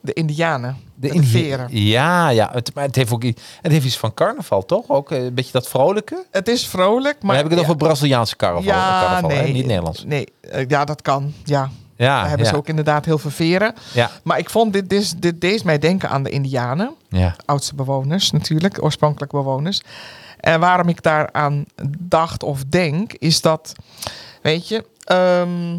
[0.00, 0.76] De Indianen.
[0.94, 1.66] De, veren.
[1.70, 2.50] Ja, ja.
[2.52, 4.88] Het, maar het heeft ook het heeft iets van carnaval, toch?
[4.88, 6.24] Ook eh, een beetje dat vrolijke.
[6.30, 8.72] Het is vrolijk, Maar dan heb ik het ja, over Braziliaanse carnaval.
[8.72, 9.42] carnaval hè?
[9.42, 9.52] nee.
[9.52, 10.04] Niet Nederlands.
[10.04, 10.26] Nee,
[10.68, 11.32] ja, dat kan.
[11.44, 13.74] Ja, Ja, daar hebben ja, ze ook inderdaad heel veel veren.
[13.92, 16.94] ja, Maar ik vond dit, dit, dit deed mij denken aan de Indianen.
[17.08, 17.36] ja.
[17.44, 19.80] Oudste bewoners natuurlijk, oorspronkelijk bewoners.
[20.40, 21.64] En waarom ik daaraan
[21.98, 23.72] dacht of denk, is dat,
[24.42, 25.78] weet je, ehm,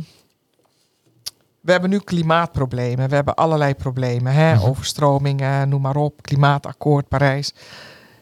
[1.62, 3.10] we hebben nu klimaatproblemen.
[3.10, 4.54] We hebben allerlei problemen, hè?
[4.54, 4.64] Mhm.
[4.66, 7.54] overstromingen, noem maar op, klimaatakkoord, Parijs.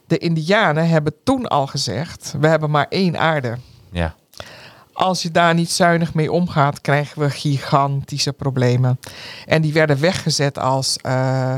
[0.07, 3.57] De Indianen hebben toen al gezegd, we hebben maar één aarde.
[3.91, 4.15] ja.
[5.01, 8.99] Als je daar niet zuinig mee omgaat, krijgen we gigantische problemen.
[9.45, 11.55] En die werden weggezet als eh,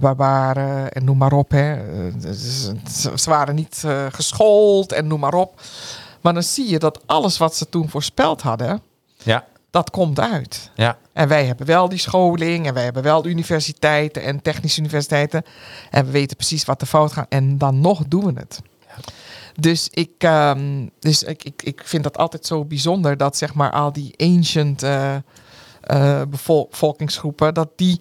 [0.00, 1.50] barbaren en noem maar op.
[1.50, 1.74] Hè.
[1.74, 5.60] Eh, ze- waren niet eh, geschoold en noem maar op.
[6.20, 8.80] Maar dan zie je dat alles wat ze toen voorspeld hadden,
[9.22, 10.70] Ja, dat komt uit.
[10.74, 10.96] ja.
[11.12, 15.42] En wij hebben wel die scholing en wij hebben wel de universiteiten en technische universiteiten.
[15.90, 17.26] En we weten precies wat er fout gaat.
[17.28, 18.60] En dan nog doen we het.
[19.58, 23.70] Dus, ik, ehm, dus ik, ik, ik vind dat altijd zo bijzonder dat zeg maar
[23.70, 25.14] al die ancient eh,
[25.80, 28.00] eh, bevol- bevolkingsgroepen, dat die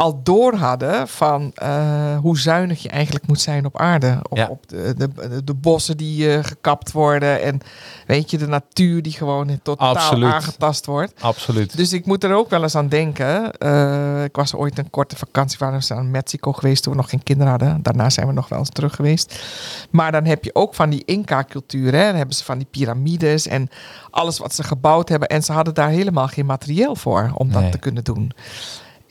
[0.00, 4.18] al door hadden van eh, hoe zuinig je eigenlijk moet zijn op aarde.
[4.28, 4.46] Op, Ja.
[4.46, 7.60] op de, de, de bossen die eh, gekapt worden en
[8.06, 10.32] weet je, de natuur die gewoon totaal Absoluut.
[10.32, 11.12] aangetast wordt.
[11.20, 11.76] Absoluut.
[11.76, 13.52] Dus ik moet er ook wel eens aan denken.
[13.52, 17.10] Eh, ik was ooit een korte vakantie, waren we aan Mexico geweest toen we nog
[17.10, 17.82] geen kinderen hadden.
[17.82, 19.44] Daarna zijn we nog wel eens terug geweest.
[19.90, 21.92] Maar dan heb je ook van die Inca-cultuur.
[21.94, 22.04] hè.
[22.06, 23.68] Dan hebben ze van die piramides en
[24.10, 25.28] alles wat ze gebouwd hebben.
[25.28, 28.32] En ze hadden daar helemaal geen materieel voor om dat te kunnen doen.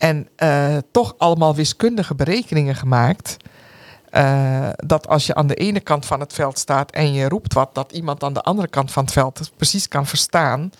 [0.00, 3.36] En eh, toch allemaal wiskundige berekeningen gemaakt.
[4.10, 7.52] eh, dat als je aan de ene kant van het veld staat en je roept
[7.54, 10.70] wat, dat iemand aan de andere kant van het veld precies kan verstaan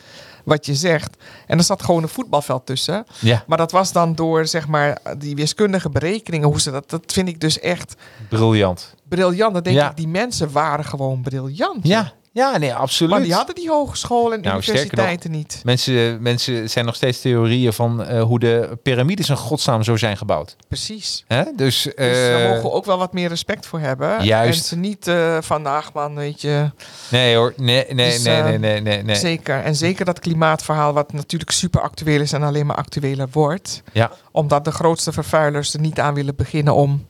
[0.44, 1.16] wat je zegt.
[1.46, 3.06] En er zat gewoon een voetbalveld tussen.
[3.18, 7.02] Ja, Maar dat was dan door zeg maar die wiskundige berekeningen, hoe ze dat, dat
[7.06, 7.94] vind ik dus echt
[8.28, 8.94] briljant.
[9.08, 9.54] briljant.
[9.54, 9.90] Dan denk Ja.
[9.90, 11.86] ik, die mensen waren gewoon briljant.
[11.86, 13.12] Ja, ja, nee, absoluut.
[13.12, 15.60] Maar die hadden die hogescholen en Nou, universiteiten niet.
[15.64, 20.16] Mensen, mensen zijn nog steeds theorieën van eh, hoe de piramides in godsnaam zo zijn
[20.16, 20.56] gebouwd.
[20.68, 21.24] Precies.
[21.26, 21.42] Hè?
[21.56, 24.24] Dus, Dus daar eh, mogen we ook wel wat meer respect voor hebben.
[24.24, 24.58] Juist.
[24.60, 26.70] En ze niet eh van, ach man, weet je.
[27.08, 29.16] nee hoor, nee, nee, Dus, nee, nee, nee, nee, nee.
[29.16, 29.62] Zeker.
[29.62, 33.82] En zeker dat klimaatverhaal, wat natuurlijk super actueel is en alleen maar actueler wordt.
[33.92, 37.08] Ja, Omdat de grootste vervuilers er niet aan willen beginnen om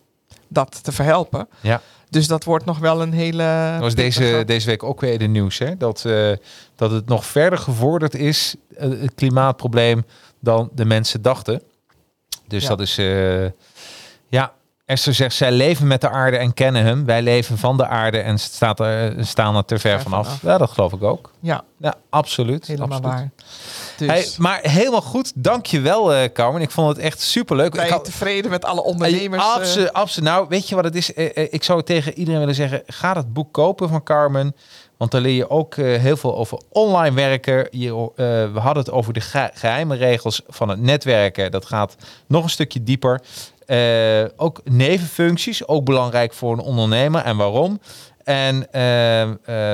[0.49, 1.49] dat te verhelpen.
[1.61, 1.81] ja.
[2.11, 3.71] Dus dat wordt nog wel een hele.
[3.73, 5.59] Dat was deze, deze week ook weer in de nieuws.
[5.59, 5.77] Hè?
[5.77, 6.31] Dat, eh,
[6.77, 10.05] dat het nog verder gevorderd is, eh, het klimaatprobleem,
[10.41, 11.63] dan de mensen dachten.
[12.49, 12.69] Dus Ja.
[12.69, 13.45] dat is, eh,
[14.29, 14.53] ja,
[14.85, 17.05] Esther zegt, zij leven met de aarde en kennen hem.
[17.05, 20.27] Wij leven van de aarde en staat er, staan er te ver Ver vanaf.
[20.27, 20.43] vanaf.
[20.43, 21.31] Ja, dat geloof ik ook.
[21.41, 22.67] Ja, Ja, absoluut.
[22.67, 23.17] helemaal absoluut.
[23.17, 23.31] waar.
[24.07, 25.33] Dus Hey, maar helemaal goed.
[25.35, 26.63] Dankjewel, eh Carmen.
[26.63, 27.71] Ik vond het echt superleuk.
[27.71, 29.43] ben Ik je had- tevreden met alle ondernemers?
[29.77, 29.87] eh?
[29.93, 30.29] Absoluut.
[30.29, 31.15] Nou, weet je wat het is?
[31.15, 34.57] Eh, Ik zou tegen iedereen willen zeggen: ga dat boek kopen van Carmen.
[34.97, 37.69] Want daar leer je ook heel veel over online werken.
[37.71, 38.11] Je,
[38.53, 41.51] we hadden het over de ge- geheime regels van het netwerken.
[41.51, 41.97] Dat gaat
[42.27, 43.21] nog een stukje dieper.
[44.37, 47.23] Ook nevenfuncties, ook belangrijk voor een ondernemer.
[47.23, 47.81] En waarom?
[48.25, 49.23] En eh,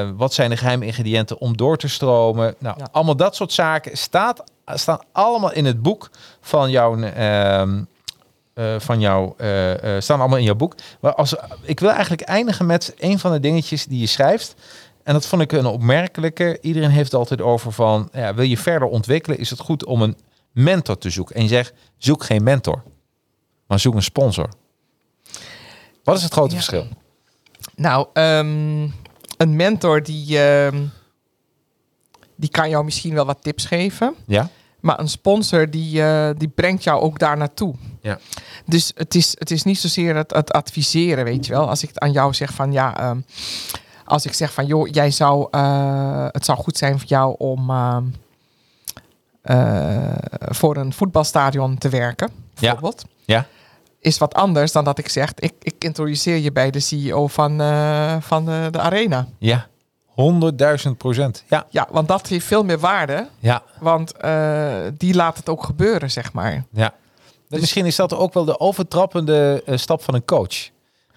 [0.02, 2.54] eh, wat zijn de geheime ingrediënten om door te stromen?
[2.58, 2.88] Nou, Ja.
[2.92, 6.10] allemaal dat soort zaken staat, staan allemaal in het boek
[6.40, 7.82] van jouw ehm,
[8.54, 10.74] eh, van jou eh, eh, staan allemaal in jouw boek.
[11.00, 14.54] Maar als, ik wil eigenlijk eindigen met een van de dingetjes die je schrijft.
[15.02, 16.58] En dat vond ik een opmerkelijke.
[16.60, 20.02] Iedereen heeft het altijd over van, ja, wil je verder ontwikkelen, is het goed om
[20.02, 20.16] een
[20.52, 21.34] mentor te zoeken.
[21.34, 22.82] En je zegt, zoek geen mentor,
[23.66, 24.48] maar zoek een sponsor.
[26.04, 26.56] Wat is het grote Ja.
[26.56, 26.86] verschil?
[27.76, 28.88] Nou, ehm,
[29.36, 30.84] een mentor die, ehm,
[32.36, 34.14] die kan jou misschien wel wat tips geven.
[34.26, 34.48] Ja?
[34.80, 37.74] Maar een sponsor die, eh, die brengt jou ook daar naartoe.
[38.00, 38.18] Ja.
[38.64, 41.68] Dus het is, het is niet zozeer het, het adviseren, weet je wel.
[41.68, 43.20] Als ik aan jou zeg van ja, ehm,
[44.04, 47.70] als ik zeg van joh, jij zou, eh, het zou goed zijn voor jou om
[49.42, 52.30] eh, voor een voetbalstadion te werken,
[52.60, 53.04] bijvoorbeeld.
[53.24, 53.46] Ja?
[54.06, 57.60] Is wat anders dan dat ik zeg, ik, ik introduceer je bij de CEO van,
[57.60, 59.26] eh, van de, de arena.
[59.38, 59.66] Ja,
[60.06, 61.44] Honderdduizend procent.
[61.48, 63.28] Ja, Ja, want dat heeft veel meer waarde.
[63.38, 66.64] ja, Want eh, die laat het ook gebeuren, zeg maar.
[66.72, 66.94] ja.
[67.48, 70.68] Dus- Misschien is dat ook wel de overtrappende eh, stap van een coach.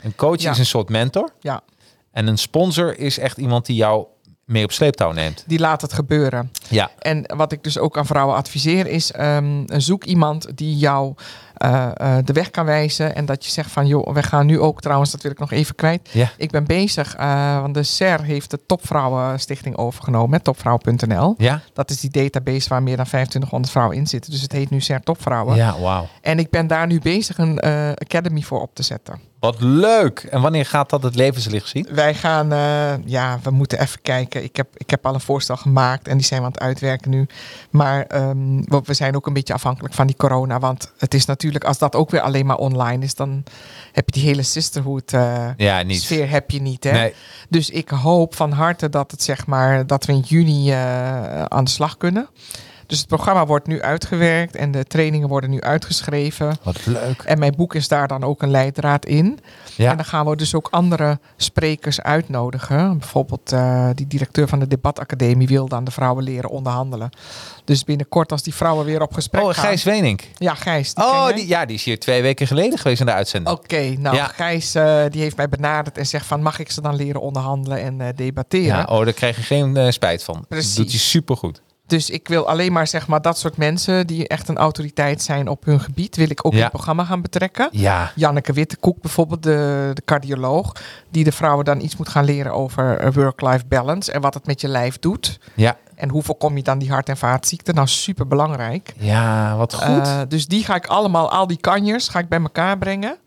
[0.02, 0.52] Een coach Ja.
[0.52, 1.30] is een soort mentor.
[1.40, 1.62] Ja,
[2.12, 4.06] En een sponsor is echt iemand die jou
[4.46, 5.44] mee op sleeptouw neemt.
[5.48, 6.52] die laat het gebeuren.
[6.70, 11.14] Ja, En wat ik dus ook aan vrouwen adviseer is, ehm, zoek iemand die jou
[11.60, 13.16] eh, de weg kan wijzen.
[13.16, 15.52] En dat je zegt van, joh, we gaan nu ook trouwens, dat wil ik nog
[15.52, 16.10] even kwijt.
[16.38, 21.34] Ik ben bezig, eh, want de SER heeft de Topvrouwenstichting overgenomen, met topvrouw.nl.
[21.38, 21.62] Ja?
[21.74, 24.32] Dat is die database waar meer dan 2500 vrouwen in zitten.
[24.32, 25.56] Dus het heet nu SER Topvrouwen.
[25.56, 26.08] Ja, wauw.
[26.22, 27.60] En ik ben daar nu bezig een
[27.96, 29.29] academy voor op te zetten.
[29.40, 30.20] Wat leuk.
[30.20, 31.88] En wanneer gaat dat het levenslicht zien?
[31.92, 34.44] Wij gaan, eh, ja, we moeten even kijken.
[34.44, 37.12] Ik heb, ik heb al een voorstel gemaakt en die zijn we aan het uitwerken
[37.12, 37.28] nu.
[37.70, 40.60] Maar ehm, we, zijn ook een beetje afhankelijk van die corona.
[40.60, 43.44] Want het is natuurlijk, als dat ook weer alleen maar online is, dan
[43.92, 46.02] heb je die hele sisterhood eh, Ja, niet.
[46.02, 46.84] sfeer heb je niet.
[46.84, 46.92] Hè?
[46.92, 47.14] Nee.
[47.50, 51.64] Dus ik hoop van harte dat het zeg maar dat we in juni eh, aan
[51.64, 52.30] de slag kunnen.
[52.90, 56.58] Dus het programma wordt nu uitgewerkt en de trainingen worden nu uitgeschreven.
[56.64, 57.22] Wat leuk.
[57.22, 59.40] En mijn boek is daar dan ook een leidraad in.
[59.76, 59.90] Ja.
[59.92, 62.98] En dan gaan we dus ook andere sprekers uitnodigen.
[62.98, 67.10] Bijvoorbeeld eh, die directeur van de debatacademie wil dan de vrouwen leren onderhandelen.
[67.66, 69.64] Dus binnenkort als die vrouwen weer op gesprek Oh, gaan.
[69.64, 70.24] Gijs Wenink.
[70.38, 70.94] Ja, Gijs.
[70.94, 73.58] die Oh, die, ja, die is hier twee weken geleden geweest in de uitzending.
[73.58, 74.26] Oké, nou Ja.
[74.26, 77.82] Gijs eh, die heeft mij benaderd en zegt van mag ik ze dan leren onderhandelen
[77.82, 78.66] en eh, debatteren.
[78.78, 80.46] Ja, oh, daar krijg je geen spijt van.
[80.48, 80.76] Precies.
[80.76, 81.62] Dat doet hij supergoed.
[81.90, 85.48] Dus ik wil alleen maar zeg maar dat soort mensen die echt een autoriteit zijn
[85.48, 87.70] op hun gebied, wil ik ook in het programma gaan betrekken.
[87.72, 88.12] Ja.
[88.16, 90.72] Janneke Wittekoek bijvoorbeeld, de, de cardioloog,
[91.10, 94.46] die de vrouwen dan iets moet gaan leren over eh, work-life balance en wat het
[94.46, 95.40] met je lijf doet.
[95.54, 95.78] Ja.
[95.96, 97.76] En hoe voorkom je dan die hart- en vaatziekten?
[97.76, 98.94] Nou, super belangrijk.
[98.98, 100.30] Ja, wat goed.
[100.30, 103.18] dus die ga ik allemaal, al die kanjers, ga ik bij elkaar brengen.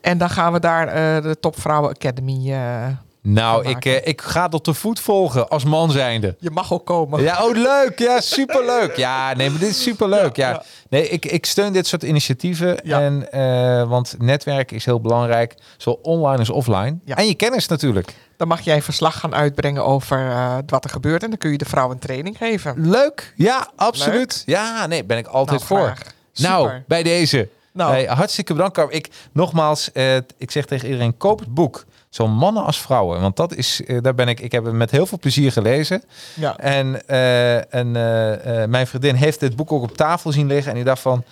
[0.00, 2.52] En dan gaan we daar eh, de Topvrouwen Academy.
[2.52, 2.86] eh,
[3.32, 6.36] nou, ik, eh, ik ga tot de voet volgen als man zijnde.
[6.38, 7.22] je mag ook komen.
[7.22, 7.98] Ja, oh leuk.
[7.98, 8.96] Ja, superleuk.
[8.96, 10.36] Ja, nee, maar dit is superleuk.
[10.36, 10.62] Ja, Ja.
[10.90, 12.80] Nee, ik, ik steun dit soort initiatieven.
[12.82, 13.00] Ja.
[13.00, 16.98] En, eh, want netwerk is heel belangrijk, zowel online als offline.
[17.04, 17.16] Ja.
[17.16, 18.14] En je kennis natuurlijk.
[18.36, 21.22] Dan mag jij een verslag gaan uitbrengen over eh, wat er gebeurt.
[21.22, 22.90] En dan kun je de vrouwen een training geven.
[22.90, 23.32] Leuk.
[23.36, 24.42] Ja, absoluut.
[24.46, 25.94] Ja, nee, ben ik altijd Nou, voor.
[26.34, 27.48] Nou, bij deze.
[27.72, 27.90] Nou.
[27.90, 28.94] Hey, hartstikke bedankt.
[28.94, 29.90] Ik, nogmaals,
[30.38, 31.84] ik zeg tegen iedereen, koop het boek.
[32.18, 33.20] Zowel mannen als vrouwen.
[33.20, 36.02] Want dat is, eh, daar ben ik, ik heb het met heel veel plezier gelezen.
[36.34, 36.56] Ja.
[36.56, 40.68] En, eh, en eh, mijn vriendin heeft het boek ook op tafel zien liggen.
[40.68, 41.24] En die dacht van,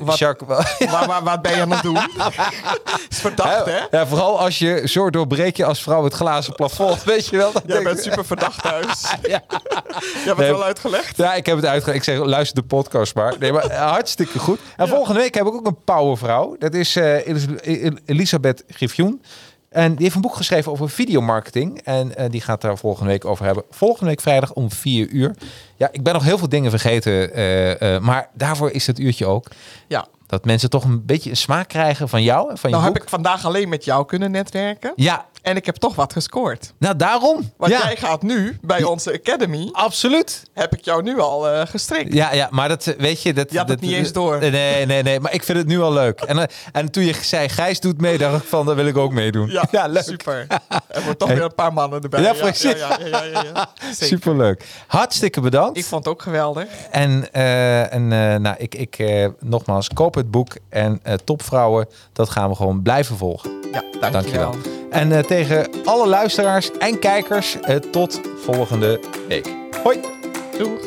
[0.00, 1.96] Wat- Jacques, waar, waar, wat ben je aan het doen?
[3.10, 3.78] is verdacht, hè?
[3.90, 7.04] ja, vooral als je, zo doorbreek je als vrouw het glazen plafond.
[7.12, 7.52] Weet je wel?
[7.52, 9.14] Dan Jij bent super verdacht thuis.
[9.22, 9.42] Ja.
[9.48, 11.16] Je hebt het wel uitgelegd.
[11.16, 11.98] Ja, ik heb het uitgelegd.
[11.98, 13.34] Ik zeg, luister de podcast maar.
[13.38, 14.58] Nee, maar hartstikke goed.
[14.76, 16.56] En volgende week heb ik ook een powervrouw.
[16.58, 19.22] Dat is El- Elisabeth Griffioen.
[19.72, 21.80] En die heeft een boek geschreven over videomarketing.
[21.84, 23.64] En eh, die gaat daar volgende week over hebben.
[23.70, 25.34] Volgende week vrijdag om 4 uur.
[25.76, 27.34] Ja, ik ben nog heel veel dingen vergeten.
[27.34, 29.46] eh, eh, maar daarvoor is het uurtje ook.
[29.88, 30.06] Ja.
[30.32, 33.02] Dat mensen toch een beetje een smaak krijgen van jou en van je Nou heb
[33.02, 34.92] ik vandaag alleen met jou kunnen netwerken.
[34.96, 36.72] Ja, En ik heb toch wat gescoord.
[36.78, 37.52] nou daarom.
[37.56, 39.68] Want ja, jij gaat nu bij onze academy.
[39.72, 40.42] absoluut.
[40.52, 42.12] Heb ik jou nu al eh, gestrikt.
[42.14, 43.32] Ja, ja, maar dat eh, weet je.
[43.32, 44.38] Dat, Je had het dat- niet eens door.
[44.38, 45.20] Nee, nee, nee.
[45.20, 46.20] Maar ik vind het nu al leuk.
[46.20, 48.96] En, eh, en toen je zei, Gijs doet mee, dacht ik van, dat wil ik
[48.96, 49.50] ook meedoen.
[49.70, 50.02] Ja, leuk.
[50.02, 50.46] super.
[50.88, 51.36] Er wordt toch Hey.
[51.36, 52.22] weer een paar mannen erbij.
[52.22, 52.78] Ja, precies.
[52.78, 53.68] Ja, ja, ja.
[54.00, 54.64] Superleuk.
[54.86, 55.78] Hartstikke bedankt.
[55.78, 56.66] Ik vond het ook geweldig.
[56.90, 58.08] En, en
[58.42, 58.98] nou, ik, ik
[59.40, 60.52] nogmaals, koop het boek.
[60.68, 63.50] En eh, topvrouwen, dat gaan we gewoon blijven volgen.
[63.72, 64.10] Ja, dankjewel.
[64.50, 64.54] Dankjewel.
[64.90, 69.54] En eh, tegen alle luisteraars en kijkers, eh, tot volgende week.
[69.82, 70.00] Hoi.
[70.58, 70.80] Doeg.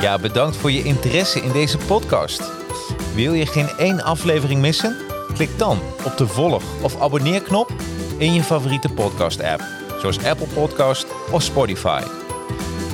[0.00, 2.42] Ja, bedankt voor je interesse in deze podcast.
[3.14, 4.96] Wil je geen één aflevering missen?
[5.34, 7.70] Klik dan op de volg- of abonneerknop
[8.18, 9.62] in je favoriete podcast-app,
[10.00, 12.02] zoals Apple Podcast of Spotify.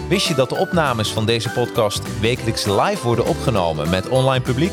[0.08, 4.72] Wist je dat de opnames van deze podcast wekelijks live worden opgenomen met online publiek?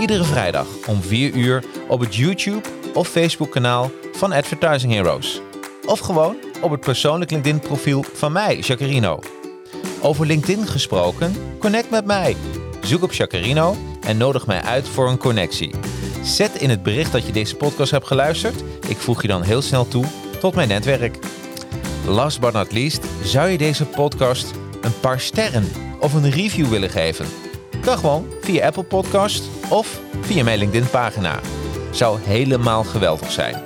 [0.00, 5.40] Iedere vrijdag om 4 uur op het YouTube of Facebook kanaal van Advertising Heroes.
[5.86, 9.18] Of gewoon op het persoonlijk LinkedIn profiel van mij, Jacarino.
[10.00, 12.36] Over LinkedIn gesproken, connect met mij.
[12.80, 15.74] Zoek op Chacarino en nodig mij uit voor een connectie.
[16.22, 18.62] Zet in het bericht dat je deze podcast hebt geluisterd.
[18.88, 20.04] Ik voeg je dan heel snel toe
[20.40, 21.18] tot mijn netwerk.
[22.06, 24.50] Last but not least, zou je deze podcast
[24.80, 25.68] een paar sterren
[26.00, 27.26] of een review willen geven?
[27.84, 31.40] Dan gewoon via Apple Podcast of via mijn LinkedIn pagina.
[31.90, 33.62] Zou helemaal geweldig zijn.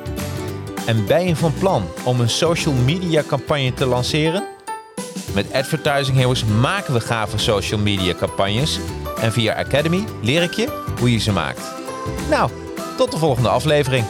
[0.87, 4.45] En ben je van plan om een social media campagne te lanceren?
[5.35, 8.79] Met Advertising Heroes maken we gave social media campagnes.
[9.21, 11.75] En via Academy leer ik je hoe je ze maakt.
[12.31, 12.51] Nou,
[12.97, 14.05] tot de volgende aflevering.